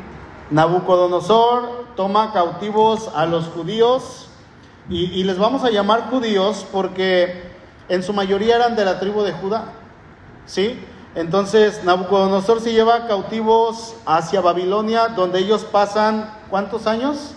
Nabucodonosor 0.51 1.87
toma 1.97 2.33
cautivos 2.33 3.11
a 3.15 3.27
los 3.27 3.47
judíos 3.49 4.29
y, 4.89 5.23
les 5.25 5.39
vamos 5.39 5.65
a 5.65 5.71
llamar 5.71 6.11
judíos 6.11 6.67
porque 6.73 7.51
en 7.89 8.03
su 8.03 8.13
mayoría 8.13 8.57
eran 8.57 8.77
de 8.77 8.85
la 8.85 8.99
tribu 8.99 9.23
de 9.23 9.33
Judá. 9.33 9.73
¿Sí? 10.47 10.79
Entonces 11.15 11.85
Nabucodonosor 11.85 12.61
se 12.61 12.73
lleva 12.73 13.07
cautivos 13.07 13.95
hacia 14.07 14.41
Babilonia 14.41 15.09
donde 15.09 15.39
ellos 15.41 15.65
pasan 15.65 16.31
¿cuántos 16.51 16.87
años? 16.87 17.35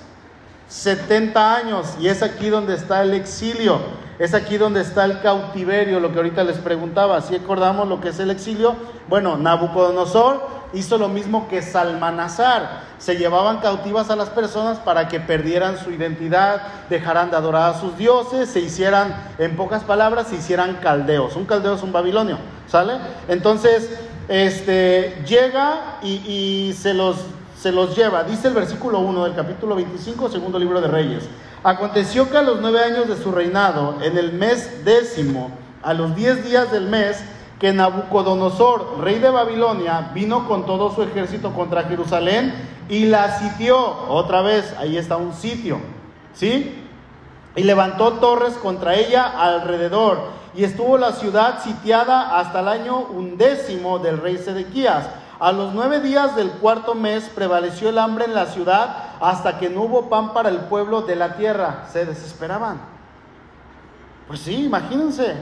70 0.70 1.56
años 1.56 1.96
y 2.00 2.08
es 2.08 2.24
aquí 2.24 2.50
donde 2.50 2.76
está 2.76 3.04
el 3.04 3.14
exilio. 3.14 3.80
Es 4.18 4.34
aquí 4.34 4.58
donde 4.58 4.82
está 4.82 5.06
el 5.06 5.20
cautiverio, 5.22 6.00
lo 6.00 6.12
que 6.12 6.18
ahorita 6.18 6.44
les 6.44 6.58
preguntaba. 6.58 7.20
Si 7.22 7.36
acordamos 7.36 7.88
lo 7.88 8.00
que 8.00 8.10
es 8.10 8.20
el 8.20 8.32
exilio? 8.32 8.76
Bueno, 9.10 9.36
Nabucodonosor 9.38 10.56
hizo 10.74 10.98
lo 10.98 11.10
mismo 11.10 11.48
que 11.50 11.62
Salmanazar. 11.62 12.84
Se 12.98 13.18
llevaban 13.18 13.60
cautivas 13.60 14.10
a 14.10 14.16
las 14.16 14.30
personas 14.30 14.80
para 14.80 15.08
que 15.10 15.20
perdieran 15.20 15.78
su 15.78 15.92
identidad, 15.92 16.62
dejaran 16.90 17.30
de 17.30 17.38
adorar 17.38 17.74
a 17.74 17.80
sus 17.80 17.98
dioses, 17.98 18.50
se 18.50 18.62
hicieran, 18.62 19.16
en 19.38 19.56
pocas 19.56 19.84
palabras, 19.84 20.28
se 20.28 20.36
hicieran 20.36 20.76
caldeos. 20.76 21.36
Un 21.36 21.46
caldeo 21.46 21.76
es 21.76 21.84
un 21.84 21.92
babilonio, 21.92 22.38
¿sale? 22.68 22.94
Entonces, 23.28 24.00
este, 24.30 25.24
llega 25.28 26.00
y, 26.02 26.74
se, 26.78 26.94
los, 26.94 27.18
se 27.60 27.72
los 27.72 27.96
lleva. 27.96 28.24
Dice 28.24 28.48
el 28.48 28.54
versículo 28.54 29.00
1 29.00 29.26
del 29.26 29.36
capítulo 29.36 29.76
25, 29.76 30.30
segundo 30.30 30.58
libro 30.58 30.80
de 30.80 30.88
Reyes. 30.88 31.28
Aconteció 31.66 32.30
que 32.30 32.38
a 32.38 32.44
los 32.44 32.62
nueve 32.62 32.80
años 32.84 33.08
de 33.08 33.18
su 33.18 33.32
reinado, 33.32 33.98
en 34.04 34.20
el 34.20 34.34
mes 34.34 34.86
décimo, 34.86 35.50
a 35.82 35.96
los 35.96 36.16
diez 36.16 36.46
días 36.46 36.72
del 36.72 36.86
mes, 36.86 37.18
que 37.60 37.74
Nabucodonosor, 37.74 39.00
rey 39.00 39.18
de 39.18 39.32
Babilonia, 39.32 40.12
vino 40.14 40.48
con 40.48 40.68
todo 40.68 40.94
su 40.94 41.02
ejército 41.02 41.54
contra 41.54 41.86
Jerusalén 41.86 42.54
y 42.88 43.06
la 43.06 43.40
sitió. 43.40 43.80
Otra 43.80 44.44
vez, 44.44 44.76
ahí 44.78 44.96
está 44.96 45.18
un 45.18 45.34
sitio, 45.34 45.80
¿sí? 46.36 46.86
Y 47.56 47.64
levantó 47.64 48.14
torres 48.14 48.54
contra 48.62 48.94
ella 48.94 49.24
alrededor. 49.24 50.20
Y 50.54 50.66
estuvo 50.66 51.00
la 51.00 51.14
ciudad 51.14 51.64
sitiada 51.64 52.38
hasta 52.38 52.60
el 52.60 52.68
año 52.68 53.00
undécimo 53.00 53.98
del 53.98 54.20
rey 54.20 54.38
Sedequías. 54.38 55.08
A 55.40 55.52
los 55.52 55.74
nueve 55.74 56.00
días 56.00 56.36
del 56.36 56.50
cuarto 56.50 56.96
mes 56.96 57.30
prevaleció 57.34 57.90
el 57.90 57.98
hambre 57.98 58.26
en 58.26 58.34
la 58.34 58.46
ciudad 58.46 58.96
hasta 59.20 59.58
que 59.58 59.70
no 59.70 59.82
hubo 59.82 60.10
pan 60.10 60.34
para 60.34 60.48
el 60.50 60.60
pueblo 60.60 61.02
de 61.02 61.18
la 61.18 61.36
tierra. 61.36 61.88
Se 61.92 62.06
desesperaban. 62.06 62.80
Pues 64.28 64.40
sí, 64.40 64.64
imagínense, 64.64 65.36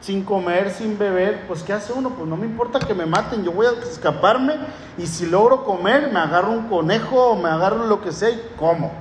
sin 0.00 0.24
comer, 0.24 0.70
sin 0.70 0.98
beber, 0.98 1.46
pues 1.46 1.62
¿qué 1.62 1.74
hace 1.74 1.92
uno? 1.92 2.10
Pues 2.10 2.28
no 2.28 2.36
me 2.36 2.46
importa 2.46 2.78
que 2.78 2.94
me 2.94 3.06
maten, 3.06 3.44
yo 3.44 3.52
voy 3.52 3.66
a 3.66 3.70
escaparme 3.82 4.54
y 4.96 5.06
si 5.06 5.26
logro 5.26 5.64
comer, 5.64 6.10
me 6.10 6.18
agarro 6.18 6.52
un 6.52 6.68
conejo 6.68 7.30
o 7.30 7.36
me 7.36 7.50
agarro 7.50 7.86
lo 7.86 8.00
que 8.00 8.12
sea 8.12 8.30
y 8.30 8.40
como, 8.58 8.92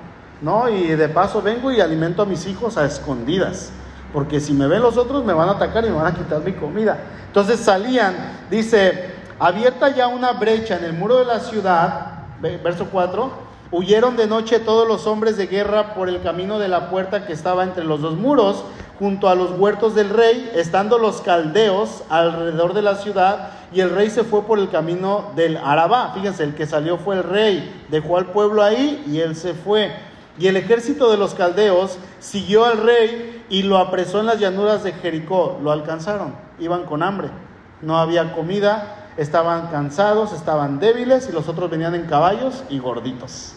¿no? 0.41 0.69
Y 0.69 0.87
de 0.87 1.09
paso 1.09 1.41
vengo 1.41 1.71
y 1.71 1.79
alimento 1.79 2.21
a 2.21 2.25
mis 2.25 2.45
hijos 2.45 2.77
a 2.77 2.85
escondidas, 2.85 3.71
porque 4.13 4.39
si 4.39 4.53
me 4.53 4.67
ven 4.67 4.81
los 4.81 4.97
otros 4.97 5.25
me 5.25 5.33
van 5.33 5.49
a 5.49 5.53
atacar 5.53 5.85
y 5.85 5.89
me 5.89 5.95
van 5.95 6.07
a 6.07 6.13
quitar 6.13 6.41
mi 6.41 6.53
comida. 6.53 6.97
Entonces 7.27 7.59
salían, 7.59 8.15
dice, 8.51 9.14
abierta 9.39 9.89
ya 9.89 10.07
una 10.07 10.33
brecha 10.33 10.77
en 10.77 10.85
el 10.85 10.93
muro 10.93 11.17
de 11.17 11.25
la 11.25 11.39
ciudad, 11.39 12.19
verso 12.41 12.87
4, 12.91 13.45
Huyeron 13.71 14.15
de 14.15 14.27
noche 14.27 14.59
todos 14.59 14.87
los 14.87 15.07
hombres 15.07 15.37
de 15.37 15.47
guerra 15.47 15.95
por 15.95 16.07
el 16.07 16.21
camino 16.21 16.59
de 16.59 16.67
la 16.67 16.89
puerta 16.89 17.25
que 17.25 17.33
estaba 17.33 17.63
entre 17.63 17.83
los 17.83 17.99
dos 17.99 18.15
muros, 18.15 18.63
junto 18.99 19.27
a 19.27 19.35
los 19.35 19.51
huertos 19.51 19.95
del 19.95 20.11
rey, 20.11 20.49
estando 20.53 20.99
los 20.99 21.19
caldeos 21.21 22.03
alrededor 22.09 22.73
de 22.73 22.83
la 22.83 22.95
ciudad, 22.95 23.49
y 23.73 23.81
el 23.81 23.89
rey 23.89 24.09
se 24.09 24.23
fue 24.23 24.43
por 24.43 24.59
el 24.59 24.69
camino 24.69 25.31
del 25.35 25.57
Arabá. 25.57 26.11
Fíjense, 26.13 26.43
el 26.43 26.55
que 26.55 26.67
salió 26.67 26.97
fue 26.97 27.15
el 27.15 27.23
rey, 27.23 27.85
dejó 27.89 28.17
al 28.17 28.27
pueblo 28.27 28.63
ahí 28.63 29.03
y 29.07 29.19
él 29.19 29.35
se 29.35 29.53
fue. 29.53 29.91
Y 30.37 30.47
el 30.47 30.57
ejército 30.57 31.11
de 31.11 31.17
los 31.17 31.33
caldeos 31.33 31.97
siguió 32.19 32.65
al 32.65 32.77
rey 32.77 33.43
y 33.49 33.63
lo 33.63 33.77
apresó 33.77 34.19
en 34.19 34.27
las 34.27 34.39
llanuras 34.39 34.83
de 34.83 34.93
Jericó. 34.93 35.59
Lo 35.61 35.71
alcanzaron, 35.71 36.35
iban 36.59 36.83
con 36.85 37.03
hambre, 37.03 37.29
no 37.81 37.97
había 37.97 38.31
comida. 38.33 39.04
Estaban 39.17 39.67
cansados, 39.67 40.33
estaban 40.33 40.79
débiles 40.79 41.29
y 41.29 41.31
los 41.31 41.47
otros 41.47 41.69
venían 41.69 41.95
en 41.95 42.05
caballos 42.05 42.63
y 42.69 42.79
gorditos. 42.79 43.53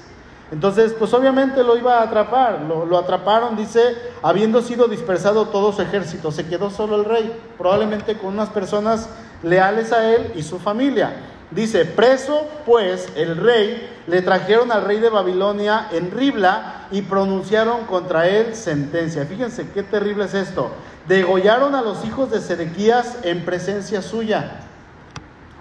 Entonces, 0.51 0.95
pues 0.99 1.13
obviamente 1.13 1.63
lo 1.63 1.77
iba 1.77 1.99
a 1.99 2.05
atrapar, 2.05 2.63
lo, 2.63 2.97
atraparon, 2.97 3.55
dice, 3.55 3.81
habiendo 4.23 4.63
sido 4.63 4.89
dispersado 4.89 5.49
todo 5.49 5.73
su 5.73 5.83
ejército, 5.83 6.33
se 6.33 6.47
quedó 6.47 6.71
solo 6.71 6.97
el 6.97 7.05
rey, 7.05 7.39
probablemente 7.59 8.17
con 8.17 8.33
unas 8.33 8.49
personas 8.49 9.11
leales 9.43 9.93
a 9.93 10.09
él 10.11 10.33
y 10.37 10.43
su 10.43 10.59
familia. 10.59 11.13
Dice, 11.51 11.85
preso 11.85 12.47
pues 12.65 13.09
el 13.15 13.37
rey, 13.37 13.91
le 14.07 14.23
trajeron 14.23 14.73
al 14.73 14.85
rey 14.85 15.01
de 15.01 15.11
Babilonia 15.11 15.89
en 15.93 16.11
Ribla 16.11 16.87
y 16.91 17.03
pronunciaron 17.03 17.85
contra 17.85 18.27
él 18.29 18.55
sentencia. 18.55 19.27
Fíjense 19.27 19.69
qué 19.71 19.83
terrible 19.83 20.25
es 20.25 20.35
esto. 20.35 20.71
Degollaron 21.07 21.75
a 21.75 21.83
los 21.83 22.05
hijos 22.07 22.31
de 22.31 22.41
Sedequías 22.41 23.19
en 23.23 23.45
presencia 23.45 24.01
suya. 24.01 24.68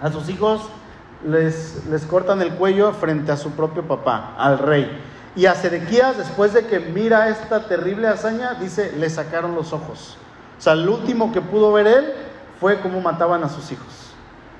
A 0.00 0.10
sus 0.10 0.28
hijos 0.28 0.62
les, 1.26 1.86
les 1.86 2.04
cortan 2.04 2.40
el 2.42 2.54
cuello 2.54 2.92
frente 2.92 3.32
a 3.32 3.36
su 3.36 3.50
propio 3.52 3.86
papá, 3.86 4.34
al 4.38 4.58
rey. 4.58 4.88
Y 5.36 5.46
a 5.46 5.54
Sedequías, 5.54 6.18
después 6.18 6.52
de 6.52 6.66
que 6.66 6.80
mira 6.80 7.28
esta 7.28 7.66
terrible 7.68 8.08
hazaña, 8.08 8.54
dice, 8.54 8.92
le 8.96 9.08
sacaron 9.10 9.54
los 9.54 9.72
ojos. 9.72 10.16
O 10.58 10.60
sea, 10.60 10.72
el 10.72 10.88
último 10.88 11.32
que 11.32 11.40
pudo 11.40 11.72
ver 11.72 11.86
él 11.86 12.12
fue 12.60 12.80
cómo 12.80 13.00
mataban 13.00 13.44
a 13.44 13.48
sus 13.48 13.70
hijos. 13.70 14.08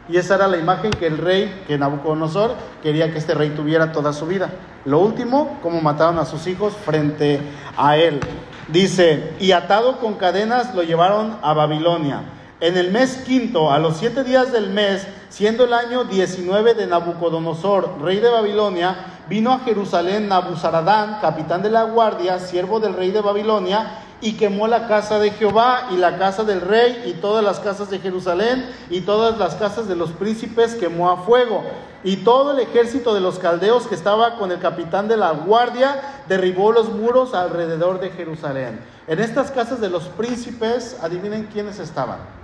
Y 0.08 0.16
esa 0.16 0.36
era 0.36 0.48
la 0.48 0.56
imagen 0.56 0.90
que 0.90 1.06
el 1.06 1.18
rey, 1.18 1.64
que 1.66 1.76
Nabucodonosor, 1.76 2.54
quería 2.82 3.12
que 3.12 3.18
este 3.18 3.34
rey 3.34 3.50
tuviera 3.50 3.92
toda 3.92 4.12
su 4.12 4.26
vida. 4.26 4.50
Lo 4.84 5.00
último, 5.00 5.58
cómo 5.62 5.82
mataron 5.82 6.18
a 6.18 6.24
sus 6.24 6.46
hijos 6.46 6.74
frente 6.74 7.40
a 7.76 7.96
él. 7.96 8.20
Dice, 8.68 9.34
y 9.38 9.52
atado 9.52 9.98
con 9.98 10.14
cadenas 10.14 10.74
lo 10.74 10.82
llevaron 10.82 11.36
a 11.42 11.52
Babilonia. 11.52 12.22
En 12.60 12.76
el 12.76 12.90
mes 12.90 13.22
quinto, 13.26 13.70
a 13.70 13.78
los 13.78 13.98
siete 13.98 14.24
días 14.24 14.50
del 14.50 14.70
mes, 14.70 15.06
siendo 15.28 15.64
el 15.64 15.72
año 15.72 16.04
19 16.04 16.74
de 16.74 16.86
Nabucodonosor, 16.86 18.00
rey 18.02 18.18
de 18.18 18.30
Babilonia, 18.30 18.96
vino 19.28 19.52
a 19.52 19.60
Jerusalén 19.60 20.28
Nabuzaradán, 20.28 21.20
capitán 21.20 21.62
de 21.62 21.70
la 21.70 21.84
guardia, 21.84 22.38
siervo 22.38 22.80
del 22.80 22.94
rey 22.94 23.10
de 23.10 23.20
Babilonia, 23.20 24.04
y 24.20 24.32
quemó 24.32 24.66
la 24.66 24.88
casa 24.88 25.18
de 25.18 25.30
Jehová 25.30 25.88
y 25.92 25.96
la 25.96 26.18
casa 26.18 26.42
del 26.42 26.60
rey 26.60 27.04
y 27.06 27.20
todas 27.20 27.44
las 27.44 27.60
casas 27.60 27.88
de 27.88 28.00
Jerusalén 28.00 28.68
y 28.90 29.02
todas 29.02 29.38
las 29.38 29.54
casas 29.54 29.86
de 29.86 29.94
los 29.94 30.10
príncipes 30.10 30.74
quemó 30.74 31.10
a 31.10 31.18
fuego. 31.18 31.62
Y 32.02 32.16
todo 32.16 32.52
el 32.52 32.60
ejército 32.60 33.14
de 33.14 33.20
los 33.20 33.38
caldeos 33.38 33.86
que 33.86 33.94
estaba 33.94 34.36
con 34.36 34.50
el 34.50 34.58
capitán 34.58 35.08
de 35.08 35.16
la 35.16 35.30
guardia 35.30 36.00
derribó 36.28 36.72
los 36.72 36.88
muros 36.88 37.34
alrededor 37.34 38.00
de 38.00 38.10
Jerusalén. 38.10 38.80
En 39.06 39.20
estas 39.20 39.50
casas 39.50 39.80
de 39.80 39.90
los 39.90 40.04
príncipes, 40.04 40.96
adivinen 41.00 41.48
quiénes 41.52 41.78
estaban. 41.78 42.37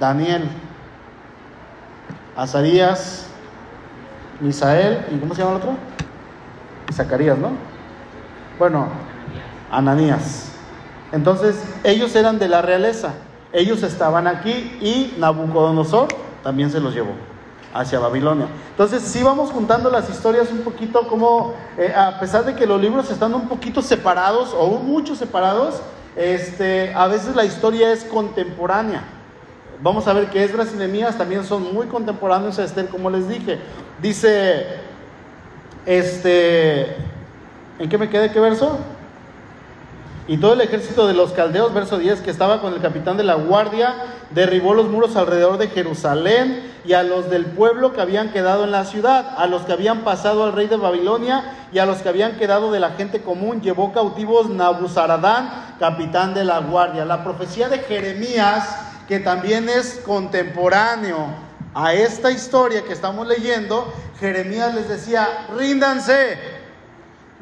Daniel, 0.00 0.48
Azarías, 2.34 3.26
Misael 4.40 5.04
y 5.12 5.18
¿cómo 5.18 5.34
se 5.34 5.42
llama 5.42 5.56
el 5.56 5.62
otro? 5.62 5.76
Zacarías, 6.90 7.36
¿no? 7.36 7.50
Bueno, 8.58 8.88
Ananías. 9.70 10.52
Entonces, 11.12 11.62
ellos 11.84 12.16
eran 12.16 12.38
de 12.38 12.48
la 12.48 12.62
realeza. 12.62 13.12
Ellos 13.52 13.82
estaban 13.82 14.26
aquí 14.26 14.78
y 14.80 15.14
Nabucodonosor 15.18 16.08
también 16.42 16.70
se 16.70 16.80
los 16.80 16.94
llevó 16.94 17.12
hacia 17.74 17.98
Babilonia. 17.98 18.46
Entonces, 18.70 19.02
si 19.02 19.22
vamos 19.22 19.50
juntando 19.50 19.90
las 19.90 20.08
historias 20.08 20.50
un 20.50 20.60
poquito, 20.60 21.06
como 21.08 21.54
eh, 21.76 21.92
a 21.94 22.18
pesar 22.18 22.44
de 22.46 22.54
que 22.54 22.66
los 22.66 22.80
libros 22.80 23.10
están 23.10 23.34
un 23.34 23.48
poquito 23.48 23.82
separados 23.82 24.54
o 24.58 24.78
mucho 24.78 25.14
separados, 25.14 25.82
este, 26.16 26.94
a 26.94 27.06
veces 27.06 27.36
la 27.36 27.44
historia 27.44 27.92
es 27.92 28.04
contemporánea. 28.04 29.19
Vamos 29.82 30.06
a 30.06 30.12
ver 30.12 30.28
que 30.28 30.44
Esdras 30.44 30.72
y 30.74 30.76
Nehemías 30.76 31.16
también 31.16 31.42
son 31.44 31.72
muy 31.72 31.86
contemporáneos 31.86 32.58
a 32.58 32.64
Esther, 32.64 32.88
como 32.88 33.08
les 33.08 33.26
dije. 33.26 33.58
Dice, 34.02 34.66
este, 35.86 36.96
¿en 37.78 37.88
qué 37.88 37.96
me 37.96 38.10
quedé? 38.10 38.30
¿Qué 38.30 38.40
verso? 38.40 38.78
Y 40.28 40.36
todo 40.36 40.52
el 40.52 40.60
ejército 40.60 41.08
de 41.08 41.14
los 41.14 41.32
caldeos, 41.32 41.72
verso 41.72 41.98
10, 41.98 42.20
que 42.20 42.30
estaba 42.30 42.60
con 42.60 42.74
el 42.74 42.80
capitán 42.82 43.16
de 43.16 43.24
la 43.24 43.34
guardia, 43.34 43.94
derribó 44.32 44.74
los 44.74 44.86
muros 44.90 45.16
alrededor 45.16 45.56
de 45.56 45.68
Jerusalén 45.68 46.70
y 46.84 46.92
a 46.92 47.02
los 47.02 47.30
del 47.30 47.46
pueblo 47.46 47.94
que 47.94 48.02
habían 48.02 48.32
quedado 48.32 48.64
en 48.64 48.72
la 48.72 48.84
ciudad, 48.84 49.34
a 49.38 49.46
los 49.46 49.62
que 49.62 49.72
habían 49.72 50.00
pasado 50.00 50.44
al 50.44 50.52
rey 50.52 50.66
de 50.66 50.76
Babilonia 50.76 51.54
y 51.72 51.78
a 51.78 51.86
los 51.86 51.98
que 51.98 52.10
habían 52.10 52.36
quedado 52.36 52.70
de 52.70 52.80
la 52.80 52.90
gente 52.90 53.22
común, 53.22 53.62
llevó 53.62 53.92
cautivos 53.92 54.50
Nabuzaradán, 54.50 55.74
capitán 55.80 56.34
de 56.34 56.44
la 56.44 56.58
guardia. 56.58 57.06
La 57.06 57.24
profecía 57.24 57.70
de 57.70 57.78
Jeremías 57.78 58.89
que 59.10 59.18
también 59.18 59.68
es 59.68 60.00
contemporáneo 60.06 61.26
a 61.74 61.92
esta 61.92 62.30
historia 62.30 62.84
que 62.84 62.92
estamos 62.92 63.26
leyendo, 63.26 63.92
Jeremías 64.20 64.72
les 64.72 64.88
decía, 64.88 65.48
ríndanse, 65.58 66.38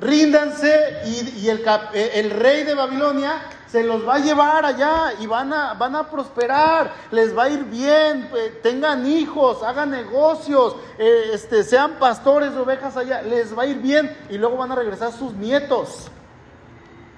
ríndanse 0.01 0.73
y, 1.05 1.47
el, 1.47 1.63
eh, 1.93 2.13
el, 2.15 2.31
rey 2.31 2.65
de 2.65 2.73
Babilonia 2.73 3.43
se 3.67 3.83
los 3.83 4.09
va 4.09 4.15
a 4.15 4.19
llevar 4.19 4.65
allá 4.65 5.13
y 5.21 5.27
van 5.27 5.53
a, 5.53 5.75
van 5.75 5.95
a 5.95 6.09
prosperar, 6.09 6.91
les 7.11 7.37
va 7.37 7.43
a 7.43 7.51
ir 7.51 7.65
bien, 7.65 8.31
eh, 8.35 8.61
tengan 8.63 9.07
hijos, 9.07 9.63
hagan 9.63 9.91
negocios, 9.91 10.75
eh, 10.99 11.33
este, 11.35 11.65
sean 11.65 11.99
pastores 11.99 12.55
ovejas 12.55 12.97
allá, 12.97 13.21
les 13.21 13.55
va 13.55 13.65
a 13.65 13.67
ir 13.67 13.77
bien 13.77 14.17
y 14.31 14.39
luego 14.39 14.57
van 14.57 14.73
a 14.73 14.75
regresar 14.75 15.13
sus 15.13 15.35
nietos. 15.35 16.07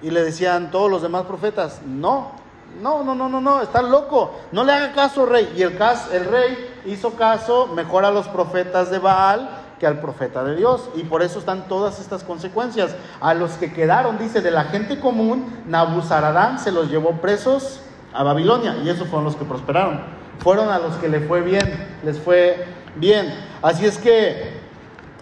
Y 0.01 0.09
le 0.09 0.21
decían 0.21 0.71
todos 0.71 0.91
los 0.91 1.01
demás 1.01 1.23
profetas, 1.23 1.81
no, 1.85 2.40
no, 2.79 3.03
no, 3.03 3.13
no, 3.13 3.29
no, 3.29 3.41
no, 3.41 3.61
está 3.61 3.81
loco. 3.81 4.39
No 4.51 4.63
le 4.63 4.73
haga 4.73 4.91
caso, 4.93 5.25
rey. 5.25 5.53
Y 5.55 5.61
el, 5.61 5.77
el 6.13 6.25
rey 6.25 6.81
hizo 6.85 7.13
caso 7.13 7.67
mejor 7.67 8.05
a 8.05 8.11
los 8.11 8.27
profetas 8.27 8.89
de 8.89 8.99
Baal 8.99 9.49
que 9.79 9.87
al 9.87 9.99
profeta 9.99 10.43
de 10.43 10.55
Dios. 10.55 10.89
Y 10.95 11.03
por 11.03 11.21
eso 11.21 11.39
están 11.39 11.67
todas 11.67 11.99
estas 11.99 12.23
consecuencias. 12.23 12.95
A 13.19 13.33
los 13.33 13.51
que 13.53 13.71
quedaron, 13.71 14.17
dice, 14.17 14.41
de 14.41 14.51
la 14.51 14.65
gente 14.65 14.99
común, 14.99 15.63
Nabuzaradán 15.67 16.59
se 16.59 16.71
los 16.71 16.89
llevó 16.89 17.21
presos 17.21 17.81
a 18.13 18.23
Babilonia. 18.23 18.77
Y 18.83 18.89
esos 18.89 19.07
fueron 19.07 19.25
los 19.25 19.35
que 19.35 19.45
prosperaron. 19.45 20.01
Fueron 20.39 20.69
a 20.69 20.79
los 20.79 20.95
que 20.95 21.07
le 21.07 21.19
fue 21.21 21.41
bien, 21.41 21.99
les 22.03 22.19
fue 22.19 22.65
bien. 22.95 23.33
Así 23.61 23.85
es 23.85 23.97
que 23.97 24.59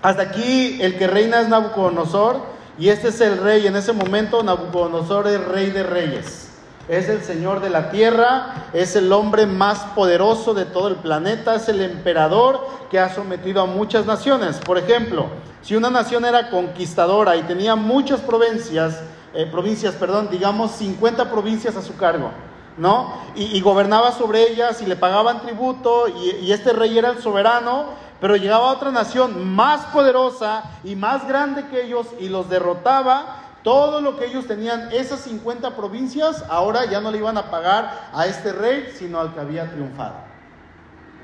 hasta 0.02 0.22
aquí 0.22 0.82
el 0.82 0.98
que 0.98 1.08
reina 1.08 1.42
es 1.42 1.50
Nabucodonosor. 1.50 2.38
Y 2.78 2.88
este 2.88 3.10
es 3.10 3.20
el 3.20 3.38
rey. 3.38 3.68
En 3.68 3.76
ese 3.76 3.92
momento 3.92 4.44
Nabucodonosor 4.44 5.28
es 5.28 5.44
rey 5.46 5.72
de 5.72 5.84
reyes 5.84 6.49
es 6.90 7.08
el 7.08 7.24
Señor 7.24 7.62
de 7.62 7.70
la 7.70 7.92
tierra, 7.92 8.66
es 8.74 8.96
el 8.96 9.14
hombre 9.14 9.46
más 9.46 9.80
poderoso 9.96 10.56
de 10.56 10.66
todo 10.66 10.88
el 10.88 10.96
planeta, 10.96 11.54
es 11.54 11.70
el 11.70 11.82
emperador 11.82 12.68
que 12.90 13.00
ha 13.00 13.14
sometido 13.14 13.62
a 13.62 13.68
muchas 13.68 14.08
naciones. 14.08 14.58
Por 14.58 14.80
ejemplo, 14.80 15.28
si 15.62 15.76
una 15.76 15.92
nación 15.92 16.26
era 16.26 16.50
conquistadora 16.50 17.38
y 17.38 17.44
tenía 17.44 17.76
muchas 17.76 18.22
provincias, 18.22 19.04
eh, 19.36 19.46
provincias, 19.46 19.94
perdón, 19.96 20.30
digamos 20.32 20.72
50 20.72 21.30
provincias 21.30 21.76
a 21.76 21.84
su 21.84 21.96
cargo, 21.96 22.32
¿no? 22.76 23.14
Y, 23.36 23.62
gobernaba 23.62 24.12
sobre 24.12 24.50
ellas 24.52 24.82
y 24.82 24.88
le 24.88 24.96
pagaban 24.96 25.42
tributo 25.42 26.08
y, 26.08 26.44
y 26.44 26.52
este 26.52 26.74
rey 26.74 26.98
era 26.98 27.10
el 27.10 27.20
soberano, 27.20 27.86
pero 28.20 28.36
llegaba 28.36 28.72
otra 28.72 28.90
nación 28.90 29.54
más 29.54 29.86
poderosa 29.94 30.64
y 30.84 30.96
más 30.96 31.28
grande 31.28 31.68
que 31.68 31.84
ellos 31.84 32.08
y 32.20 32.30
los 32.30 32.50
derrotaba 32.50 33.49
todo 33.64 34.02
lo 34.02 34.18
que 34.18 34.26
ellos 34.26 34.48
tenían, 34.48 34.90
esas 34.92 35.22
50 35.22 35.76
provincias, 35.76 36.46
ahora 36.50 36.86
ya 36.86 37.02
no 37.02 37.12
le 37.12 37.18
iban 37.18 37.38
a 37.38 37.52
pagar 37.52 38.10
a 38.14 38.26
este 38.26 38.54
rey, 38.54 38.94
sino 38.96 39.20
al 39.20 39.34
que 39.34 39.40
había 39.40 39.70
triunfado. 39.70 40.16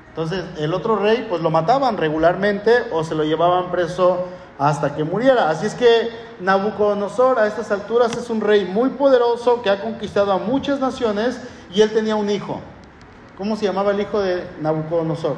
Entonces, 0.08 0.44
el 0.58 0.72
otro 0.72 0.96
rey, 0.96 1.26
pues 1.28 1.42
lo 1.42 1.50
mataban 1.50 1.96
regularmente 1.96 2.72
o 2.90 3.04
se 3.04 3.14
lo 3.14 3.24
llevaban 3.24 3.70
preso 3.70 4.26
hasta 4.58 4.94
que 4.94 5.04
muriera. 5.04 5.50
Así 5.50 5.66
es 5.66 5.74
que 5.74 6.10
Nabucodonosor 6.40 7.38
a 7.38 7.46
estas 7.46 7.70
alturas 7.70 8.16
es 8.16 8.30
un 8.30 8.40
rey 8.40 8.64
muy 8.64 8.90
poderoso 8.90 9.62
que 9.62 9.70
ha 9.70 9.80
conquistado 9.80 10.32
a 10.32 10.38
muchas 10.38 10.80
naciones 10.80 11.40
y 11.72 11.82
él 11.82 11.92
tenía 11.92 12.16
un 12.16 12.30
hijo. 12.30 12.60
¿Cómo 13.36 13.56
se 13.56 13.66
llamaba 13.66 13.90
el 13.90 14.00
hijo 14.00 14.20
de 14.20 14.46
Nabucodonosor? 14.60 15.36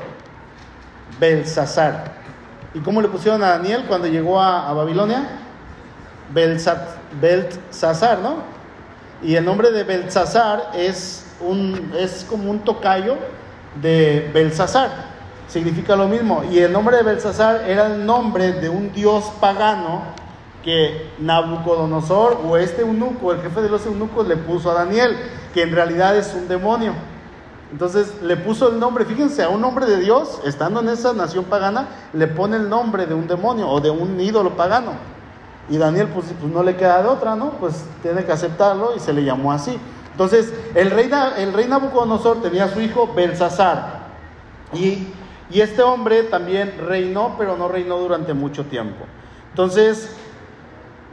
Belsasar. 1.19 2.13
¿Y 2.75 2.81
cómo 2.81 3.03
le 3.03 3.09
pusieron 3.09 3.43
a 3.43 3.51
Daniel 3.51 3.85
cuando 3.89 4.07
llegó 4.07 4.41
a, 4.41 4.69
a 4.69 4.73
Babilonia? 4.73 5.48
Beltzazar, 6.33 8.19
¿no? 8.19 8.37
Y 9.23 9.35
el 9.35 9.45
nombre 9.45 9.71
de 9.71 9.85
Beltzazar 9.85 10.71
es, 10.75 11.27
un, 11.41 11.93
es 11.99 12.25
como 12.29 12.51
un 12.51 12.61
tocayo 12.61 13.17
de 13.81 14.31
Belsazar, 14.33 14.91
significa 15.49 15.97
lo 15.97 16.07
mismo. 16.07 16.45
Y 16.51 16.59
el 16.59 16.73
nombre 16.73 16.97
de 16.99 17.03
Belsazar 17.03 17.69
era 17.69 17.87
el 17.87 18.07
nombre 18.07 18.53
de 18.53 18.69
un 18.69 18.93
dios 18.93 19.25
pagano 19.41 20.03
que 20.63 21.11
Nabucodonosor 21.19 22.41
o 22.45 22.57
este 22.57 22.83
eunuco, 22.83 23.33
el 23.33 23.41
jefe 23.41 23.63
de 23.63 23.69
los 23.69 23.87
eunucos, 23.87 24.27
le 24.27 24.37
puso 24.37 24.71
a 24.71 24.75
Daniel, 24.75 25.17
que 25.55 25.63
en 25.63 25.73
realidad 25.73 26.17
es 26.17 26.35
un 26.35 26.49
demonio. 26.49 26.93
Entonces 27.73 28.23
le 28.23 28.37
puso 28.37 28.71
el 28.71 28.79
nombre, 28.79 29.05
fíjense, 29.05 29.43
a 29.43 29.49
un 29.49 29.61
nombre 29.61 29.87
de 29.87 29.99
Dios, 29.99 30.41
estando 30.45 30.81
en 30.81 30.89
esa 30.89 31.13
nación 31.13 31.45
pagana, 31.45 31.89
le 32.13 32.27
pone 32.27 32.57
el 32.57 32.69
nombre 32.69 33.07
de 33.07 33.15
un 33.15 33.27
demonio 33.27 33.69
o 33.69 33.81
de 33.81 33.91
un 33.91 34.21
ídolo 34.21 34.57
pagano. 34.57 34.93
Y 35.69 35.77
Daniel, 35.77 36.09
pues, 36.09 36.27
pues, 36.41 36.53
no 36.53 36.63
le 36.63 36.77
queda 36.77 37.03
de 37.03 37.09
otra, 37.09 37.37
¿no? 37.37 37.51
Pues 37.53 37.85
tiene 38.03 38.25
que 38.25 38.33
aceptarlo 38.33 38.97
y 38.97 39.01
se 39.01 39.13
le 39.13 39.25
llamó 39.25 39.53
así. 39.53 39.79
Entonces, 40.13 40.53
el 40.75 40.91
rey, 40.91 41.11
el 41.37 41.53
rey 41.53 41.67
Nabucodonosor 41.69 42.43
tenía 42.43 42.65
a 42.65 42.69
su 42.69 42.81
hijo 42.81 43.13
Belsasar. 43.15 44.09
Y, 44.73 45.07
y 45.51 45.61
este 45.61 45.83
hombre 45.83 46.25
también 46.25 46.75
reinó, 46.87 47.35
pero 47.39 47.57
no 47.57 47.69
reinó 47.69 47.99
durante 47.99 48.35
mucho 48.35 48.65
tiempo. 48.65 49.05
Entonces, 49.51 50.17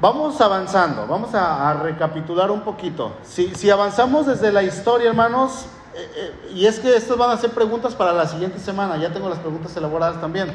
Vamos 0.02 0.42
avanzando, 0.42 1.08
vamos 1.08 1.34
a, 1.34 1.74
recapitular 1.82 2.52
un 2.52 2.62
poquito. 2.62 3.14
Si, 3.24 3.70
avanzamos 3.70 4.28
desde 4.28 4.52
la 4.52 4.62
historia, 4.62 5.10
hermanos, 5.10 5.68
eh, 5.96 6.12
eh, 6.16 6.52
y 6.54 6.66
es 6.66 6.80
que 6.80 6.96
estas 6.96 7.18
van 7.18 7.32
a 7.32 7.38
ser 7.38 7.52
preguntas 7.52 7.96
para 7.96 8.12
la 8.12 8.28
siguiente 8.28 8.60
semana, 8.60 8.98
ya 8.98 9.14
tengo 9.14 9.30
las 9.30 9.40
preguntas 9.40 9.76
elaboradas 9.78 10.20
también. 10.20 10.52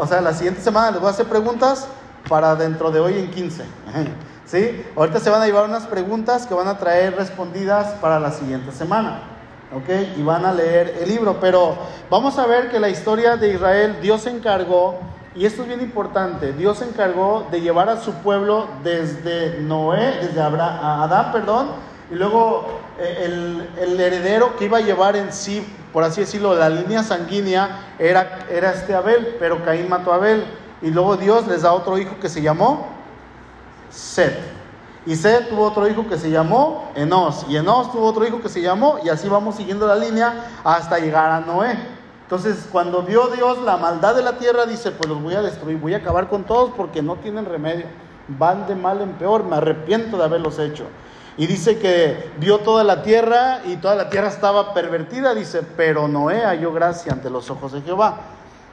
O 0.00 0.06
sea, 0.06 0.22
la 0.22 0.32
siguiente 0.32 0.62
semana 0.62 0.90
les 0.90 1.00
voy 1.00 1.08
a 1.08 1.10
hacer 1.10 1.26
preguntas 1.26 1.86
para 2.28 2.54
dentro 2.56 2.90
de 2.90 3.00
hoy 3.00 3.18
en 3.18 3.30
15. 3.30 3.64
¿Sí? 4.46 4.84
Ahorita 4.96 5.18
se 5.18 5.30
van 5.30 5.42
a 5.42 5.46
llevar 5.46 5.64
unas 5.64 5.86
preguntas 5.86 6.46
que 6.46 6.54
van 6.54 6.68
a 6.68 6.78
traer 6.78 7.16
respondidas 7.16 7.94
para 8.00 8.20
la 8.20 8.30
siguiente 8.30 8.72
semana. 8.72 9.20
¿Ok? 9.74 10.16
Y 10.16 10.22
van 10.22 10.44
a 10.44 10.52
leer 10.52 10.98
el 11.00 11.08
libro. 11.08 11.38
Pero 11.40 11.76
vamos 12.08 12.38
a 12.38 12.46
ver 12.46 12.70
que 12.70 12.78
la 12.78 12.88
historia 12.88 13.36
de 13.36 13.54
Israel, 13.54 13.96
Dios 14.00 14.22
se 14.22 14.30
encargó 14.30 15.00
y 15.36 15.44
esto 15.44 15.62
es 15.62 15.68
bien 15.68 15.82
importante. 15.82 16.52
Dios 16.52 16.78
se 16.78 16.86
encargó 16.86 17.46
de 17.50 17.60
llevar 17.60 17.90
a 17.90 18.00
su 18.00 18.12
pueblo 18.14 18.68
desde 18.82 19.60
Noé, 19.60 20.18
desde 20.22 20.40
Abraham, 20.40 21.02
Adán, 21.02 21.32
perdón, 21.32 21.68
y 22.10 22.14
luego 22.14 22.80
eh, 22.98 23.22
el, 23.24 23.68
el, 23.78 24.00
heredero 24.00 24.56
que 24.56 24.64
iba 24.64 24.78
a 24.78 24.80
llevar 24.80 25.14
en 25.16 25.32
sí, 25.32 25.66
por 25.92 26.04
así 26.04 26.22
decirlo, 26.22 26.54
la 26.54 26.70
línea 26.70 27.02
sanguínea 27.02 27.94
era, 27.98 28.46
era 28.50 28.72
este 28.72 28.94
Abel, 28.94 29.36
pero 29.38 29.62
Caín 29.62 29.88
mató 29.90 30.12
a 30.12 30.16
Abel. 30.16 30.44
Y 30.82 30.90
luego 30.90 31.16
Dios 31.16 31.46
les 31.46 31.62
da 31.62 31.72
otro 31.72 31.98
hijo 31.98 32.16
que 32.20 32.28
se 32.28 32.42
llamó 32.42 32.86
Set. 33.90 34.38
Y 35.06 35.14
Set 35.14 35.48
tuvo 35.48 35.64
otro 35.64 35.88
hijo 35.88 36.08
que 36.08 36.18
se 36.18 36.30
llamó 36.30 36.90
Enos. 36.96 37.46
Y 37.48 37.56
Enos 37.56 37.92
tuvo 37.92 38.06
otro 38.06 38.26
hijo 38.26 38.40
que 38.40 38.48
se 38.48 38.60
llamó, 38.60 38.98
y 39.04 39.08
así 39.08 39.28
vamos 39.28 39.54
siguiendo 39.54 39.86
la 39.86 39.96
línea 39.96 40.34
hasta 40.64 40.98
llegar 40.98 41.30
a 41.30 41.40
Noé. 41.40 41.78
Entonces, 42.22 42.66
cuando 42.72 43.02
vio 43.02 43.28
Dios 43.28 43.62
la 43.62 43.76
maldad 43.76 44.16
de 44.16 44.22
la 44.22 44.36
tierra, 44.36 44.66
dice, 44.66 44.90
pues 44.90 45.08
los 45.08 45.22
voy 45.22 45.34
a 45.34 45.42
destruir, 45.42 45.78
voy 45.78 45.94
a 45.94 45.98
acabar 45.98 46.28
con 46.28 46.42
todos 46.42 46.72
porque 46.76 47.00
no 47.00 47.14
tienen 47.16 47.44
remedio. 47.44 47.86
Van 48.26 48.66
de 48.66 48.74
mal 48.74 49.00
en 49.00 49.12
peor, 49.12 49.44
me 49.44 49.56
arrepiento 49.56 50.16
de 50.16 50.24
haberlos 50.24 50.58
hecho. 50.58 50.86
Y 51.36 51.46
dice 51.46 51.78
que 51.78 52.32
vio 52.38 52.58
toda 52.58 52.82
la 52.82 53.02
tierra 53.02 53.60
y 53.64 53.76
toda 53.76 53.94
la 53.94 54.08
tierra 54.08 54.26
estaba 54.26 54.74
pervertida, 54.74 55.34
dice, 55.34 55.62
pero 55.76 56.08
Noé 56.08 56.44
halló 56.44 56.72
gracia 56.72 57.12
ante 57.12 57.30
los 57.30 57.48
ojos 57.48 57.72
de 57.72 57.82
Jehová. 57.82 58.16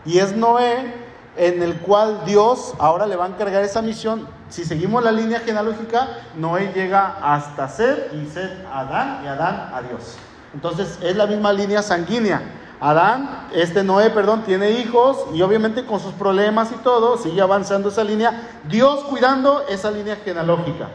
Y 0.03 0.17
es 0.17 0.35
Noé 0.35 0.91
en 1.35 1.63
el 1.63 1.77
cual 1.77 2.21
Dios 2.25 2.73
ahora 2.79 3.05
le 3.07 3.15
va 3.15 3.25
a 3.25 3.29
encargar 3.29 3.63
esa 3.63 3.81
misión. 3.81 4.27
Si 4.49 4.65
seguimos 4.65 5.03
la 5.03 5.11
línea 5.11 5.39
genealógica, 5.39 6.19
Noé 6.37 6.71
llega 6.73 7.17
hasta 7.21 7.67
Sed 7.67 8.13
y 8.13 8.27
Sed 8.27 8.65
a 8.65 8.81
Adán 8.81 9.21
y 9.23 9.27
Adán 9.27 9.71
a 9.73 9.81
Dios. 9.81 10.15
Entonces 10.53 10.99
es 11.01 11.15
la 11.15 11.25
misma 11.25 11.51
línea 11.51 11.81
sanguínea. 11.81 12.41
Adán, 12.79 13.47
este 13.53 13.83
Noé, 13.83 14.09
perdón, 14.09 14.43
tiene 14.43 14.71
hijos 14.71 15.25
y 15.33 15.41
obviamente 15.41 15.85
con 15.85 15.99
sus 15.99 16.13
problemas 16.13 16.71
y 16.71 16.75
todo, 16.83 17.17
sigue 17.17 17.41
avanzando 17.41 17.89
esa 17.89 18.03
línea. 18.03 18.59
Dios 18.69 19.05
cuidando 19.05 19.65
esa 19.69 19.89
línea 19.89 20.17
genealógica. 20.17 20.89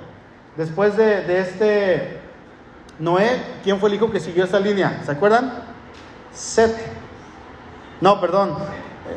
Después 0.56 0.96
de, 0.96 1.40
este 1.40 2.20
Noé, 2.98 3.42
¿quién 3.64 3.80
fue 3.80 3.88
el 3.88 3.94
hijo 3.94 4.10
que 4.10 4.20
siguió 4.20 4.44
esa 4.44 4.60
línea? 4.60 5.02
¿Se 5.04 5.12
acuerdan? 5.12 5.50
Set. 6.32 6.76
No, 8.00 8.20
perdón. 8.20 8.56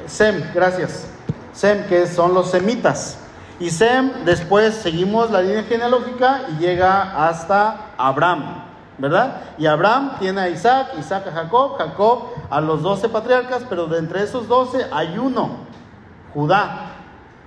Sem, 0.07 0.43
gracias. 0.53 1.07
Sem, 1.53 1.85
que 1.87 2.07
son 2.07 2.33
los 2.33 2.51
semitas. 2.51 3.17
Y 3.59 3.69
Sem, 3.69 4.25
después 4.25 4.75
seguimos 4.75 5.31
la 5.31 5.41
línea 5.41 5.63
genealógica 5.63 6.41
y 6.49 6.61
llega 6.61 7.27
hasta 7.27 7.91
Abraham. 7.97 8.71
¿verdad? 9.01 9.41
Y 9.57 9.65
Abraham 9.65 10.11
tiene 10.19 10.41
a 10.41 10.49
Isaac, 10.49 10.89
Isaac 10.99 11.25
a 11.27 11.31
Jacob, 11.31 11.75
Jacob 11.77 12.27
a 12.51 12.61
los 12.61 12.83
doce 12.83 13.09
patriarcas, 13.09 13.63
pero 13.67 13.87
de 13.87 13.97
entre 13.97 14.21
esos 14.21 14.47
doce 14.47 14.85
hay 14.91 15.17
uno, 15.17 15.57
Judá. 16.35 16.91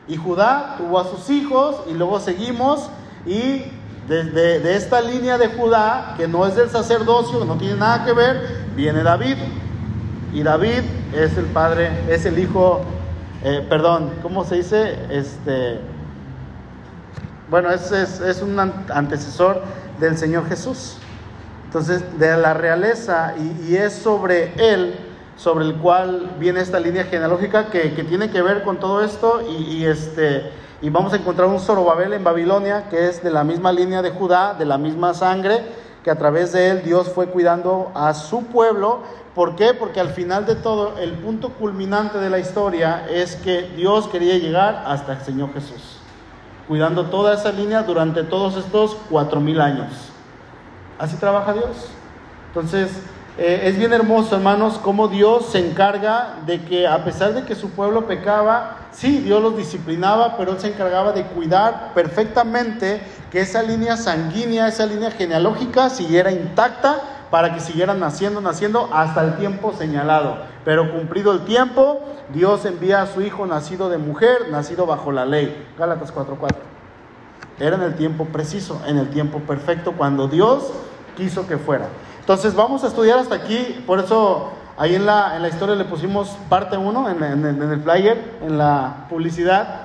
Y 0.09 0.16
Judá 0.16 0.74
tuvo 0.76 0.99
a 0.99 1.05
sus 1.05 1.30
hijos 1.30 1.76
y 1.86 1.92
luego 1.95 2.18
seguimos 2.18 2.90
y 3.24 3.66
desde 4.09 4.59
de 4.59 4.76
esta 4.76 5.01
línea 5.01 5.38
de 5.38 5.49
Judá, 5.49 6.14
que 6.16 6.26
no 6.26 6.45
es 6.45 6.57
del 6.57 6.70
sacerdocio, 6.70 7.45
no 7.45 7.57
tiene 7.57 7.76
nada 7.76 8.05
que 8.05 8.12
ver, 8.12 8.64
viene 8.74 9.03
David. 9.03 9.36
Y 10.35 10.43
David 10.43 10.82
es 11.14 11.39
el 11.39 11.45
padre, 11.47 11.91
es 12.09 12.26
el 12.26 12.41
hijo, 12.41 12.80
eh, 13.45 13.64
perdón, 13.68 14.11
¿cómo 14.20 14.45
se 14.45 14.57
dice? 14.57 14.99
Este, 15.09 15.78
bueno, 17.49 17.70
es, 17.70 17.93
es, 17.93 18.43
un 18.43 18.59
antecesor 18.59 19.62
del 20.01 20.18
Señor 20.18 20.49
Jesús. 20.49 20.97
Entonces, 21.66 22.18
de 22.18 22.37
la 22.37 22.53
realeza, 22.53 23.35
y, 23.39 23.76
es 23.76 23.93
sobre 23.93 24.53
él, 24.57 24.97
sobre 25.37 25.66
el 25.66 25.76
cual 25.76 26.32
viene 26.41 26.61
esta 26.61 26.80
línea 26.80 27.05
genealógica 27.05 27.66
que, 27.66 27.91
tiene 28.09 28.30
que 28.30 28.43
ver 28.43 28.64
con 28.64 28.80
todo 28.80 29.05
esto, 29.05 29.41
y, 29.49 29.85
este, 29.85 30.51
y 30.82 30.91
vamos 30.91 31.12
a 31.12 31.16
encontrar 31.16 31.49
un 31.49 31.61
Zorobabel 31.61 32.12
en 32.12 32.24
Babilonia, 32.24 32.89
que 32.89 33.09
es 33.09 33.22
de 33.22 33.30
la 33.30 33.45
misma 33.45 33.70
línea 33.72 34.03
de 34.03 34.11
Judá, 34.11 34.55
de 34.55 34.64
la 34.64 34.78
misma 34.78 35.14
sangre, 35.14 35.62
que 36.05 36.11
a 36.11 36.18
través 36.18 36.52
de 36.52 36.68
él 36.68 36.82
Dios 36.84 37.09
fue 37.09 37.26
cuidando 37.28 37.90
a 37.94 38.12
su 38.12 38.44
pueblo. 38.44 39.02
¿Por 39.34 39.57
qué? 39.57 39.72
Porque 39.72 39.98
al 39.98 40.11
final 40.11 40.44
de 40.44 40.55
todo, 40.55 40.98
el 40.98 41.14
punto 41.14 41.48
culminante 41.55 42.18
de 42.18 42.30
la 42.30 42.38
historia 42.38 43.07
es 43.09 43.36
que 43.36 43.62
Dios 43.74 44.07
quería 44.09 44.36
llegar 44.36 44.84
hasta 44.86 45.14
el 45.14 45.20
Señor 45.22 45.52
Jesús, 45.55 45.98
cuidando 46.68 47.07
toda 47.07 47.34
esa 47.34 47.50
línea 47.50 47.82
durante 47.82 48.22
todos 48.22 48.57
estos 48.57 48.96
cuatro 49.11 49.40
mil 49.40 49.61
años. 49.61 50.11
Así 50.98 51.16
trabaja 51.16 51.55
Dios. 51.55 51.88
Entonces, 52.48 52.90
eh, 53.37 53.62
es 53.64 53.76
bien 53.76 53.93
hermoso, 53.93 54.37
hermanos, 54.37 54.78
cómo 54.80 55.09
Dios 55.09 55.47
se 55.47 55.59
encarga 55.59 56.37
de 56.47 56.62
que 56.62 56.87
a 56.87 57.05
pesar 57.05 57.35
de 57.35 57.45
que 57.45 57.57
su 57.57 57.70
pueblo 57.70 58.07
pecaba, 58.07 58.76
sí, 58.93 59.18
Dios 59.18 59.43
los 59.43 59.57
disciplinaba, 59.57 60.37
pero 60.37 60.53
Él 60.53 60.61
se 60.61 60.68
encargaba 60.68 61.11
de 61.11 61.24
cuidar 61.24 61.93
perfectamente 61.95 63.03
que 63.32 63.41
esa 63.41 63.62
línea 63.62 63.97
sanguínea, 63.97 64.68
esa 64.68 64.87
línea 64.87 65.11
genealógica 65.11 65.91
siguiera 65.91 66.30
intacta 66.30 67.01
para 67.32 67.53
que 67.53 67.59
siguieran 67.59 67.99
naciendo, 67.99 68.41
naciendo 68.41 68.89
hasta 68.93 69.24
el 69.24 69.37
tiempo 69.37 69.72
señalado. 69.72 70.37
Pero 70.64 70.93
cumplido 70.93 71.32
el 71.32 71.45
tiempo, 71.45 71.99
Dios 72.32 72.64
envía 72.64 73.03
a 73.03 73.09
su 73.09 73.20
hijo 73.20 73.47
nacido 73.47 73.89
de 73.89 73.99
mujer, 73.99 74.51
nacido 74.53 74.87
bajo 74.87 75.11
la 75.11 75.26
ley. 75.26 75.66
Gálatas 75.76 76.12
4:4. 76.14 76.62
Era 77.59 77.74
en 77.74 77.82
el 77.82 77.97
tiempo 77.97 78.26
preciso, 78.26 78.80
en 78.87 78.99
el 78.99 79.11
tiempo 79.11 79.41
perfecto, 79.41 79.95
cuando 79.97 80.28
Dios 80.28 80.70
quiso 81.16 81.49
que 81.49 81.59
fuera. 81.59 81.89
Entonces 82.25 82.55
vamos 82.55 82.83
a 82.83 82.87
estudiar 82.87 83.18
hasta 83.18 83.35
aquí, 83.35 83.85
por 83.87 83.99
eso 83.99 84.51
ahí 84.79 84.95
en 84.95 85.05
la, 85.05 85.37
en 85.37 85.43
la 85.43 85.49
historia 85.51 85.75
le 85.75 85.85
pusimos 85.85 86.31
parte 86.49 86.75
1 86.75 87.11
en, 87.11 87.22
en, 87.22 87.62
el 87.70 87.83
flyer, 87.83 88.39
en 88.41 88.57
la 88.57 89.05
publicidad, 89.11 89.83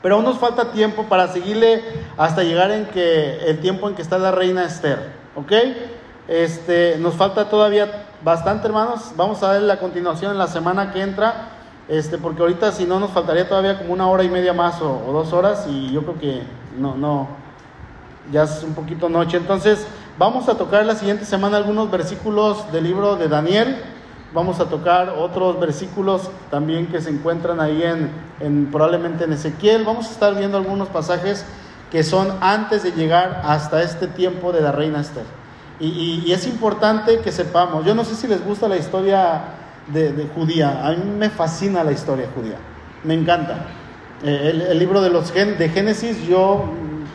pero 0.00 0.14
aún 0.14 0.24
nos 0.24 0.38
falta 0.38 0.70
tiempo 0.70 1.06
para 1.08 1.26
seguirle 1.26 1.82
hasta 2.16 2.44
llegar 2.44 2.70
en 2.70 2.86
que 2.86 3.40
el 3.48 3.58
tiempo 3.58 3.88
en 3.88 3.96
que 3.96 4.02
está 4.02 4.16
la 4.16 4.30
reina 4.30 4.64
Esther, 4.64 5.10
¿ok? 5.34 5.50
Este, 6.28 6.98
nos 7.00 7.14
falta 7.14 7.48
todavía 7.48 8.04
bastante, 8.22 8.68
hermanos. 8.68 9.10
Vamos 9.16 9.42
a 9.42 9.50
ver 9.50 9.62
la 9.62 9.80
continuación 9.80 10.30
en 10.30 10.38
la 10.38 10.46
semana 10.46 10.92
que 10.92 11.02
entra, 11.02 11.48
este, 11.88 12.16
porque 12.16 12.42
ahorita 12.42 12.70
si 12.70 12.84
no 12.84 13.00
nos 13.00 13.10
faltaría 13.10 13.48
todavía 13.48 13.76
como 13.76 13.92
una 13.92 14.06
hora 14.06 14.22
y 14.22 14.28
media 14.28 14.52
más 14.52 14.80
o, 14.80 15.02
o 15.04 15.12
dos 15.12 15.32
horas 15.32 15.66
y 15.68 15.90
yo 15.90 16.02
creo 16.02 16.18
que 16.20 16.42
no, 16.78 16.94
no, 16.94 17.26
ya 18.30 18.44
es 18.44 18.62
un 18.62 18.74
poquito 18.74 19.08
noche. 19.08 19.36
Entonces, 19.36 19.84
vamos 20.20 20.50
a 20.50 20.54
tocar 20.54 20.84
la 20.84 20.96
siguiente 20.96 21.24
semana 21.24 21.56
algunos 21.56 21.90
versículos 21.90 22.70
del 22.72 22.84
libro 22.84 23.16
de 23.16 23.26
Daniel. 23.26 23.78
Vamos 24.34 24.60
a 24.60 24.66
tocar 24.66 25.14
otros 25.16 25.58
versículos 25.58 26.30
también 26.50 26.88
que 26.88 27.00
se 27.00 27.08
encuentran 27.08 27.58
ahí 27.58 27.82
en, 27.82 28.10
en 28.38 28.70
probablemente 28.70 29.24
en 29.24 29.32
Ezequiel. 29.32 29.82
Vamos 29.82 30.08
a 30.08 30.10
estar 30.10 30.36
viendo 30.36 30.58
algunos 30.58 30.88
pasajes 30.88 31.46
que 31.90 32.04
son 32.04 32.34
antes 32.42 32.82
de 32.82 32.92
llegar 32.92 33.40
hasta 33.46 33.82
este 33.82 34.08
tiempo 34.08 34.52
de 34.52 34.60
la 34.60 34.72
reina 34.72 35.00
Esther. 35.00 35.24
Y, 35.80 36.30
es 36.30 36.46
importante 36.46 37.20
que 37.20 37.32
sepamos, 37.32 37.86
yo 37.86 37.94
no 37.94 38.04
sé 38.04 38.14
si 38.14 38.26
les 38.26 38.44
gusta 38.44 38.68
la 38.68 38.76
historia 38.76 39.40
de, 39.86 40.28
judía, 40.34 40.86
a 40.86 40.90
mí 40.90 41.02
me 41.16 41.30
fascina 41.30 41.82
la 41.82 41.92
historia 41.92 42.26
judía, 42.34 42.58
me 43.04 43.14
encanta. 43.14 43.64
Eh, 44.22 44.68
el, 44.70 44.78
libro 44.78 45.00
de 45.00 45.08
los 45.08 45.32
de 45.32 45.70
Génesis, 45.70 46.26
yo 46.28 46.66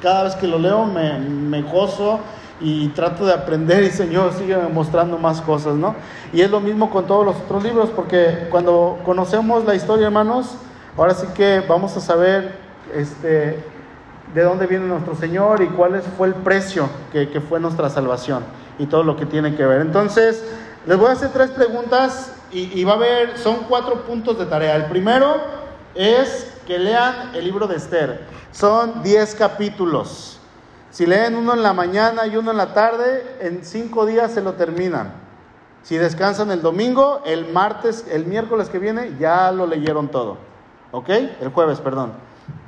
cada 0.01 0.23
vez 0.23 0.35
que 0.35 0.47
lo 0.47 0.57
leo 0.57 0.85
me, 0.85 1.19
me 1.19 1.61
gozo 1.61 2.19
y 2.59 2.87
trato 2.89 3.25
de 3.25 3.33
aprender 3.33 3.83
y 3.83 3.91
Señor 3.91 4.33
sigue 4.33 4.55
mostrando 4.73 5.17
más 5.17 5.41
cosas, 5.41 5.75
¿no? 5.75 5.95
Y 6.31 6.41
es 6.41 6.49
lo 6.49 6.59
mismo 6.59 6.89
con 6.89 7.05
todos 7.05 7.25
los 7.25 7.35
otros 7.35 7.63
libros, 7.63 7.89
porque 7.89 8.47
cuando 8.49 8.99
conocemos 9.03 9.65
la 9.65 9.75
historia, 9.75 10.07
hermanos, 10.07 10.55
ahora 10.97 11.13
sí 11.13 11.27
que 11.35 11.61
vamos 11.67 11.95
a 11.97 11.99
saber 11.99 12.57
este, 12.93 13.63
de 14.33 14.43
dónde 14.43 14.67
viene 14.67 14.87
nuestro 14.87 15.15
Señor 15.15 15.61
y 15.61 15.67
cuál 15.67 16.01
fue 16.17 16.27
el 16.27 16.35
precio 16.35 16.89
que, 17.11 17.41
fue 17.41 17.59
nuestra 17.59 17.89
salvación 17.89 18.43
y 18.79 18.85
todo 18.85 19.03
lo 19.03 19.15
que 19.17 19.25
tiene 19.25 19.55
que 19.55 19.65
ver. 19.65 19.81
Entonces, 19.81 20.43
les 20.85 20.97
voy 20.97 21.09
a 21.09 21.11
hacer 21.13 21.31
tres 21.31 21.51
preguntas 21.51 22.33
y, 22.51 22.79
y 22.79 22.83
va 22.83 22.93
a 22.93 22.95
haber, 22.95 23.37
son 23.37 23.57
cuatro 23.67 24.03
puntos 24.03 24.39
de 24.39 24.45
tarea. 24.45 24.75
El 24.75 24.85
primero 24.85 25.35
es 25.93 26.53
que 26.65 26.79
lean 26.79 27.31
el 27.33 27.43
libro 27.45 27.67
de 27.67 27.75
Esther. 27.75 28.21
Son 28.51 29.03
10 29.03 29.35
capítulos. 29.35 30.34
Si 30.95 31.05
leen 31.05 31.35
uno 31.35 31.51
en 31.51 31.61
la 31.61 31.73
mañana 31.73 32.25
y 32.25 32.37
uno 32.37 32.51
en 32.51 32.57
la 32.57 32.73
tarde, 32.73 33.35
en 33.41 33.65
cinco 33.65 34.05
días 34.05 34.31
se 34.31 34.41
lo 34.41 34.53
terminan. 34.53 35.11
Si 35.83 35.97
descansan 35.97 36.51
el 36.51 36.61
domingo, 36.61 37.21
el 37.25 37.51
martes, 37.51 38.07
el 38.09 38.25
miércoles 38.25 38.69
que 38.69 38.79
viene, 38.79 39.13
ya 39.19 39.51
lo 39.51 39.67
leyeron 39.67 40.07
todo. 40.07 40.37
¿Ok? 40.93 41.09
El 41.09 41.49
jueves, 41.49 41.81
perdón. 41.81 42.13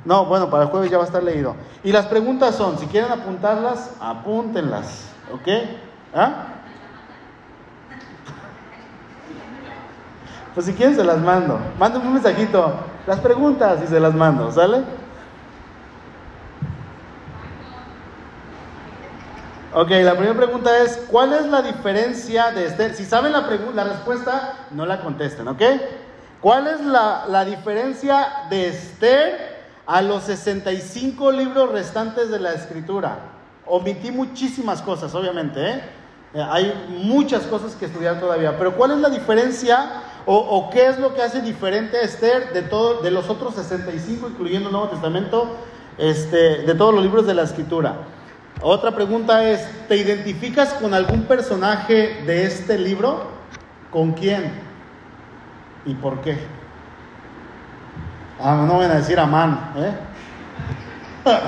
No, 0.04 0.26
bueno, 0.26 0.50
para 0.50 0.64
el 0.64 0.68
jueves 0.68 0.90
ya 0.90 0.98
va 0.98 1.04
a 1.04 1.06
estar 1.06 1.22
leído. 1.22 1.56
Y 1.82 1.90
las 1.90 2.04
preguntas 2.04 2.54
son, 2.54 2.78
si 2.78 2.84
quieren 2.84 3.10
apuntarlas, 3.10 3.92
apúntenlas. 3.98 5.08
¿Ok? 5.32 5.48
¿Ah? 6.14 6.48
Pues 10.52 10.66
si 10.66 10.74
quieren 10.74 10.94
se 10.94 11.02
las 11.02 11.18
mando. 11.18 11.58
Mándenme 11.78 12.08
un 12.08 12.12
mensajito. 12.12 12.74
Las 13.06 13.20
preguntas 13.20 13.80
y 13.82 13.86
se 13.86 13.98
las 13.98 14.14
mando, 14.14 14.52
¿sale? 14.52 14.84
Ok, 19.74 19.90
la 19.90 20.14
primera 20.14 20.34
pregunta 20.34 20.82
es, 20.82 20.96
¿cuál 21.10 21.34
es 21.34 21.44
la 21.46 21.60
diferencia 21.60 22.52
de 22.52 22.64
Esther? 22.66 22.94
Si 22.94 23.04
saben 23.04 23.32
la, 23.32 23.46
la 23.74 23.84
respuesta, 23.84 24.54
no 24.70 24.86
la 24.86 25.02
contesten, 25.02 25.46
¿ok? 25.46 25.60
¿Cuál 26.40 26.68
es 26.68 26.80
la, 26.80 27.26
la 27.28 27.44
diferencia 27.44 28.46
de 28.48 28.68
Esther 28.68 29.58
a 29.84 30.00
los 30.00 30.22
65 30.22 31.32
libros 31.32 31.70
restantes 31.70 32.30
de 32.30 32.40
la 32.40 32.54
escritura? 32.54 33.18
Omití 33.66 34.10
muchísimas 34.10 34.80
cosas, 34.80 35.14
obviamente, 35.14 35.70
¿eh? 35.70 35.82
Eh, 36.32 36.46
Hay 36.50 36.72
muchas 36.88 37.42
cosas 37.42 37.74
que 37.74 37.84
estudiar 37.84 38.20
todavía, 38.20 38.56
pero 38.56 38.74
¿cuál 38.74 38.92
es 38.92 38.98
la 38.98 39.10
diferencia 39.10 40.02
o, 40.24 40.68
qué 40.70 40.86
es 40.86 40.98
lo 40.98 41.14
que 41.14 41.22
hace 41.22 41.40
diferente 41.40 41.96
a 41.98 42.02
Esther 42.02 42.52
de, 42.52 42.60
todo, 42.62 43.00
de 43.00 43.10
los 43.10 43.30
otros 43.30 43.54
65, 43.54 44.28
incluyendo 44.28 44.68
el 44.68 44.72
Nuevo 44.72 44.88
Testamento, 44.88 45.46
este, 45.96 46.62
de 46.64 46.74
todos 46.74 46.94
los 46.94 47.02
libros 47.02 47.26
de 47.26 47.32
la 47.34 47.42
escritura? 47.42 47.96
Otra 48.60 48.90
pregunta 48.90 49.44
es, 49.44 49.68
¿te 49.86 49.96
identificas 49.96 50.74
con 50.74 50.92
algún 50.92 51.22
personaje 51.22 52.22
de 52.26 52.44
este 52.44 52.76
libro? 52.76 53.28
¿Con 53.92 54.12
quién? 54.12 54.50
¿Y 55.86 55.94
por 55.94 56.20
qué? 56.20 56.38
Ah, 58.40 58.64
no 58.66 58.78
van 58.78 58.90
a 58.90 58.96
decir 58.96 59.18
Amán, 59.20 59.72
¿eh? 59.76 59.92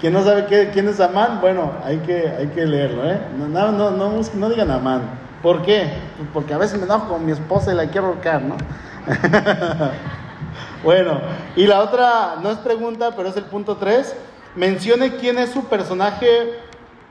¿Quién 0.00 0.12
no 0.14 0.24
sabe 0.24 0.46
qué, 0.46 0.70
quién 0.72 0.88
es 0.88 1.00
Amán? 1.00 1.40
Bueno, 1.42 1.72
hay 1.84 1.98
que, 1.98 2.28
hay 2.28 2.46
que 2.48 2.64
leerlo, 2.64 3.10
¿eh? 3.10 3.20
No, 3.38 3.46
no, 3.46 3.72
no, 3.72 3.90
no, 3.90 4.20
no 4.34 4.48
digan 4.48 4.70
Amán. 4.70 5.02
¿Por 5.42 5.62
qué? 5.62 5.92
Pues 6.16 6.28
porque 6.32 6.54
a 6.54 6.58
veces 6.58 6.78
me 6.78 6.86
enojo 6.86 7.08
con 7.08 7.26
mi 7.26 7.32
esposa 7.32 7.72
y 7.72 7.76
la 7.76 7.88
quiero 7.88 8.06
ahorcar, 8.08 8.40
¿no? 8.40 8.56
Bueno, 10.82 11.20
y 11.56 11.66
la 11.66 11.80
otra 11.80 12.36
no 12.42 12.50
es 12.50 12.58
pregunta, 12.58 13.12
pero 13.16 13.28
es 13.28 13.36
el 13.36 13.44
punto 13.44 13.76
3. 13.76 14.14
Mencione 14.54 15.16
quién 15.16 15.38
es 15.38 15.50
su 15.50 15.64
personaje 15.64 16.58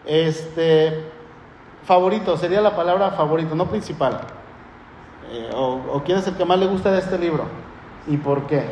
este, 0.06 1.04
favorito, 1.86 2.38
sería 2.38 2.62
la 2.62 2.76
palabra 2.76 3.12
favorito, 3.12 3.56
no 3.56 3.68
principal. 3.68 4.22
Eh, 5.32 5.50
o, 5.56 6.02
quién 6.06 6.18
es 6.18 6.28
el 6.28 6.36
que 6.36 6.46
más 6.46 6.60
le 6.60 6.68
gusta 6.68 6.92
de 6.92 7.00
este 7.00 7.18
libro 7.18 7.46
y 8.08 8.18
por 8.18 8.48
qué. 8.48 8.64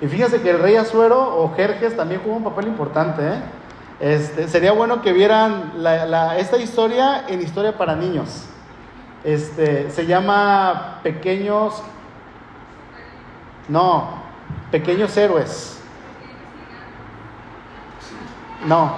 Y 0.00 0.06
fíjense 0.08 0.40
que 0.40 0.50
el 0.50 0.58
rey 0.58 0.76
Azuero 0.76 1.36
o 1.38 1.54
Jerjes 1.54 1.96
también 1.96 2.20
jugó 2.22 2.36
un 2.36 2.44
papel 2.44 2.66
importante. 2.66 3.22
¿eh? 3.22 3.40
Este, 4.00 4.48
sería 4.48 4.72
bueno 4.72 5.00
que 5.00 5.12
vieran 5.12 5.74
la, 5.76 6.36
esta 6.38 6.56
historia 6.56 7.24
en 7.28 7.40
historia 7.40 7.78
para 7.78 7.94
niños. 7.94 8.46
Este, 9.22 9.90
se 9.90 10.06
llama 10.06 10.98
Pequeños. 11.04 11.82
No, 13.68 14.22
Pequeños 14.72 15.14
héroes. 15.18 15.78
No. 18.66 18.94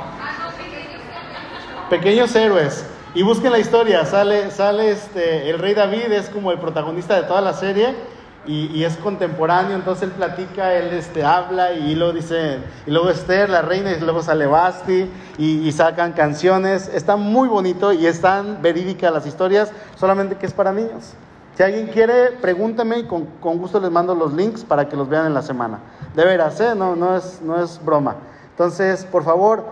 Pequeños 1.90 2.34
héroes. 2.36 2.86
Y 3.12 3.22
busquen 3.22 3.50
la 3.50 3.58
historia. 3.58 4.04
Sale, 4.04 4.52
sale 4.52 4.92
este, 4.92 5.50
el 5.50 5.58
rey 5.58 5.74
David, 5.74 6.12
es 6.12 6.28
como 6.28 6.52
el 6.52 6.58
protagonista 6.58 7.16
de 7.16 7.22
toda 7.22 7.40
la 7.40 7.54
serie. 7.54 7.94
Y, 8.46 8.66
y, 8.66 8.84
es 8.84 8.98
contemporáneo, 8.98 9.74
entonces 9.74 10.02
él 10.02 10.10
platica, 10.10 10.74
él 10.74 10.92
este, 10.92 11.24
habla 11.24 11.72
y 11.72 11.94
luego 11.94 12.12
dice, 12.12 12.58
y 12.86 12.90
luego 12.90 13.08
Esther, 13.08 13.48
la 13.48 13.62
reina, 13.62 13.90
y 13.90 14.00
luego 14.00 14.22
sale 14.22 14.44
Basti 14.44 15.10
y, 15.38 15.66
y 15.66 15.72
sacan 15.72 16.12
canciones. 16.12 16.88
Está 16.92 17.16
muy 17.16 17.48
bonito 17.48 17.94
y 17.94 18.06
están 18.06 18.60
verídicas 18.60 19.10
las 19.10 19.26
historias, 19.26 19.72
solamente 19.96 20.36
que 20.36 20.44
es 20.44 20.52
para 20.52 20.72
niños. 20.72 21.14
Si 21.56 21.62
alguien 21.62 21.86
quiere, 21.86 22.32
pregúntame 22.32 22.98
y 22.98 23.04
con, 23.04 23.26
con, 23.40 23.58
gusto 23.58 23.78
les 23.78 23.90
mando 23.90 24.14
los 24.14 24.32
links 24.32 24.64
para 24.64 24.88
que 24.88 24.96
los 24.96 25.08
vean 25.08 25.26
en 25.26 25.34
la 25.34 25.42
semana. 25.42 25.78
De 26.14 26.24
veras, 26.24 26.60
¿eh? 26.60 26.74
no, 26.74 26.96
no, 26.96 27.16
es, 27.16 27.40
no 27.42 27.62
es 27.62 27.80
broma. 27.84 28.16
Entonces, 28.50 29.04
por 29.04 29.22
favor, 29.22 29.64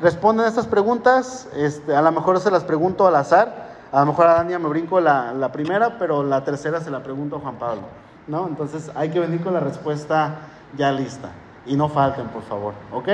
responden 0.00 0.44
a 0.44 0.48
estas 0.48 0.66
preguntas. 0.66 1.48
Este, 1.56 1.96
a 1.96 2.02
lo 2.02 2.12
mejor 2.12 2.38
se 2.40 2.50
las 2.50 2.64
pregunto 2.64 3.06
al 3.06 3.16
azar. 3.16 3.70
A 3.90 4.00
lo 4.00 4.06
mejor 4.06 4.26
a 4.26 4.34
Dania 4.34 4.58
me 4.58 4.68
brinco 4.68 5.00
la, 5.00 5.32
la, 5.32 5.50
primera, 5.50 5.98
pero 5.98 6.22
la 6.22 6.44
tercera 6.44 6.80
se 6.80 6.90
la 6.90 7.02
pregunto 7.02 7.36
a 7.36 7.40
Juan 7.40 7.56
Pablo. 7.56 7.82
¿no? 8.26 8.46
Entonces 8.46 8.90
hay 8.94 9.08
que 9.08 9.18
venir 9.18 9.42
con 9.42 9.54
la 9.54 9.60
respuesta 9.60 10.40
ya 10.76 10.92
lista. 10.92 11.30
Y 11.64 11.74
no 11.74 11.88
falten, 11.88 12.26
por 12.28 12.42
favor. 12.42 12.74
¿Ok? 12.92 13.08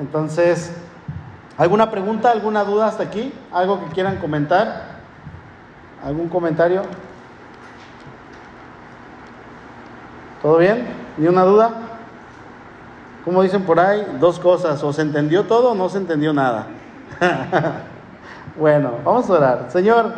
Entonces, 0.00 0.72
¿alguna 1.56 1.92
pregunta, 1.92 2.32
alguna 2.32 2.64
duda 2.64 2.88
hasta 2.88 3.04
aquí? 3.04 3.32
¿Algo 3.52 3.80
que 3.84 3.92
quieran 3.92 4.16
comentar? 4.16 4.98
¿Algún 6.04 6.28
comentario? 6.28 6.82
¿Todo 10.42 10.58
bien? 10.58 10.86
¿Ni 11.16 11.26
una 11.26 11.42
duda? 11.42 11.70
Como 13.24 13.42
dicen 13.42 13.64
por 13.64 13.80
ahí, 13.80 14.06
dos 14.20 14.38
cosas, 14.38 14.82
o 14.84 14.92
se 14.92 15.02
entendió 15.02 15.44
todo 15.44 15.72
o 15.72 15.74
no 15.74 15.88
se 15.88 15.98
entendió 15.98 16.32
nada. 16.32 16.66
bueno, 18.58 18.92
vamos 19.04 19.28
a 19.28 19.32
orar. 19.32 19.66
Señor, 19.70 20.14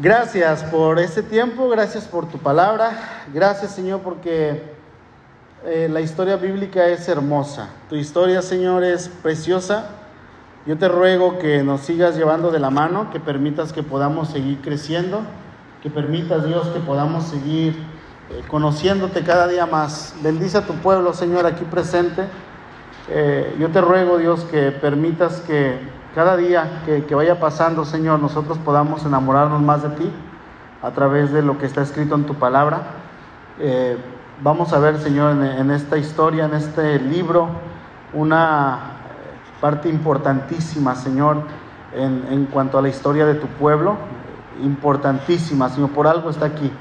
gracias 0.00 0.62
por 0.62 1.00
este 1.00 1.24
tiempo, 1.24 1.68
gracias 1.68 2.04
por 2.04 2.28
tu 2.28 2.38
palabra, 2.38 2.92
gracias 3.32 3.72
Señor 3.72 4.00
porque 4.00 4.62
eh, 5.64 5.88
la 5.90 6.00
historia 6.00 6.36
bíblica 6.36 6.86
es 6.86 7.08
hermosa, 7.08 7.70
tu 7.88 7.96
historia 7.96 8.42
Señor 8.42 8.84
es 8.84 9.08
preciosa. 9.08 9.86
Yo 10.66 10.78
te 10.78 10.88
ruego 10.88 11.38
que 11.38 11.62
nos 11.62 11.82
sigas 11.82 12.16
llevando 12.16 12.50
de 12.50 12.58
la 12.58 12.70
mano, 12.70 13.10
que 13.10 13.20
permitas 13.20 13.74
que 13.74 13.82
podamos 13.82 14.28
seguir 14.28 14.62
creciendo, 14.62 15.20
que 15.82 15.90
permitas 15.90 16.46
Dios 16.46 16.68
que 16.68 16.80
podamos 16.80 17.24
seguir 17.24 17.93
eh, 18.30 18.42
conociéndote 18.48 19.22
cada 19.22 19.46
día 19.48 19.66
más. 19.66 20.14
Bendice 20.22 20.56
a 20.56 20.66
tu 20.66 20.72
pueblo, 20.74 21.12
Señor, 21.12 21.44
aquí 21.44 21.64
presente. 21.64 22.24
Eh, 23.10 23.54
yo 23.58 23.68
te 23.68 23.82
ruego, 23.82 24.16
Dios, 24.16 24.44
que 24.44 24.70
permitas 24.70 25.42
que 25.42 25.78
cada 26.14 26.34
día 26.36 26.82
que, 26.86 27.14
vaya 27.14 27.38
pasando, 27.38 27.84
Señor, 27.84 28.20
nosotros 28.20 28.56
podamos 28.56 29.04
enamorarnos 29.04 29.60
más 29.60 29.82
de 29.82 29.90
ti 29.90 30.10
a 30.80 30.90
través 30.92 31.32
de 31.32 31.42
lo 31.42 31.58
que 31.58 31.66
está 31.66 31.82
escrito 31.82 32.14
en 32.14 32.24
tu 32.24 32.34
palabra. 32.34 32.82
Eh, 33.58 33.98
vamos 34.42 34.72
a 34.72 34.78
ver, 34.78 34.98
Señor, 35.00 35.32
en, 35.32 35.70
esta 35.70 35.98
historia, 35.98 36.46
en 36.46 36.54
este 36.54 36.98
libro, 37.00 37.48
una 38.14 38.78
parte 39.60 39.90
importantísima, 39.90 40.94
Señor, 40.94 41.42
en 41.94 42.46
cuanto 42.46 42.78
a 42.78 42.82
la 42.82 42.88
historia 42.88 43.26
de 43.26 43.34
tu 43.34 43.46
pueblo, 43.46 43.96
importantísima, 44.62 45.68
Señor, 45.68 45.90
por 45.90 46.06
algo 46.06 46.30
está 46.30 46.46
aquí 46.46 46.72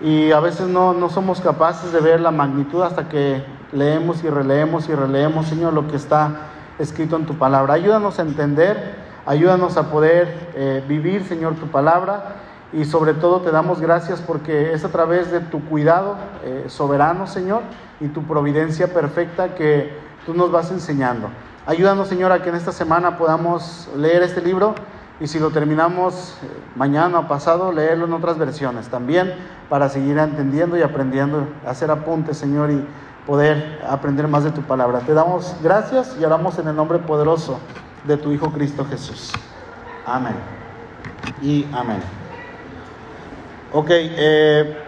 y 0.00 0.30
a 0.30 0.40
veces 0.40 0.68
no, 0.68 0.94
no, 0.94 1.10
somos 1.10 1.40
capaces 1.40 1.92
de 1.92 2.00
ver 2.00 2.20
la 2.20 2.30
magnitud 2.30 2.82
hasta 2.82 3.08
que 3.08 3.42
leemos 3.72 4.22
y 4.22 4.30
releemos 4.30 4.88
y 4.88 4.94
releemos, 4.94 5.46
Señor, 5.46 5.72
lo 5.72 5.88
que 5.88 5.96
está 5.96 6.48
escrito 6.78 7.16
en 7.16 7.26
tu 7.26 7.36
palabra. 7.36 7.74
Ayúdanos 7.74 8.18
a 8.18 8.22
entender, 8.22 8.96
ayúdanos 9.26 9.76
a 9.76 9.90
poder 9.90 10.50
eh, 10.54 10.84
vivir, 10.86 11.24
Señor, 11.24 11.54
tu 11.54 11.66
palabra 11.66 12.36
y 12.72 12.84
sobre 12.84 13.14
todo 13.14 13.40
te 13.40 13.50
damos 13.50 13.80
gracias 13.80 14.20
porque 14.20 14.72
es 14.72 14.84
a 14.84 14.90
través 14.90 15.32
de 15.32 15.40
tu 15.40 15.64
cuidado 15.64 16.16
eh, 16.44 16.64
soberano, 16.68 17.26
Señor, 17.26 17.62
y 18.00 18.08
tu 18.08 18.22
providencia 18.22 18.92
perfecta 18.92 19.54
que 19.54 19.92
tú 20.26 20.34
nos 20.34 20.52
vas 20.52 20.70
enseñando. 20.70 21.28
Ayúdanos, 21.66 22.08
Señor, 22.08 22.30
a 22.30 22.42
que 22.42 22.50
en 22.50 22.54
esta 22.54 22.72
semana 22.72 23.18
podamos 23.18 23.88
leer 23.96 24.22
este 24.22 24.40
libro 24.40 24.74
y 25.20 25.26
si 25.26 25.38
lo 25.38 25.50
terminamos 25.50 26.38
eh, 26.42 26.46
mañana 26.76 27.20
o 27.20 27.28
pasado, 27.28 27.72
leerlo 27.72 28.06
en 28.06 28.12
otras 28.12 28.38
versiones 28.38 28.88
también 28.88 29.34
para 29.68 29.88
seguir 29.88 30.16
entendiendo 30.18 30.76
y 30.78 30.82
aprendiendo, 30.82 31.48
hacer 31.66 31.90
apuntes, 31.90 32.38
Señor, 32.38 32.70
y 32.70 32.84
poder 33.26 33.80
aprender 33.86 34.28
más 34.28 34.44
de 34.44 34.52
tu 34.52 34.62
palabra. 34.62 35.00
Te 35.00 35.12
damos 35.12 35.56
gracias 35.62 36.16
y 36.20 36.24
oramos 36.24 36.58
en 36.58 36.68
el 36.68 36.76
nombre 36.76 36.98
poderoso 36.98 37.58
de 38.04 38.16
tu 38.16 38.32
Hijo 38.32 38.50
Cristo 38.52 38.86
Jesús. 38.88 39.32
Amén. 40.06 40.34
Y 41.42 41.66
amén. 41.72 42.00
Ok, 43.72 43.88
eh, 43.90 44.87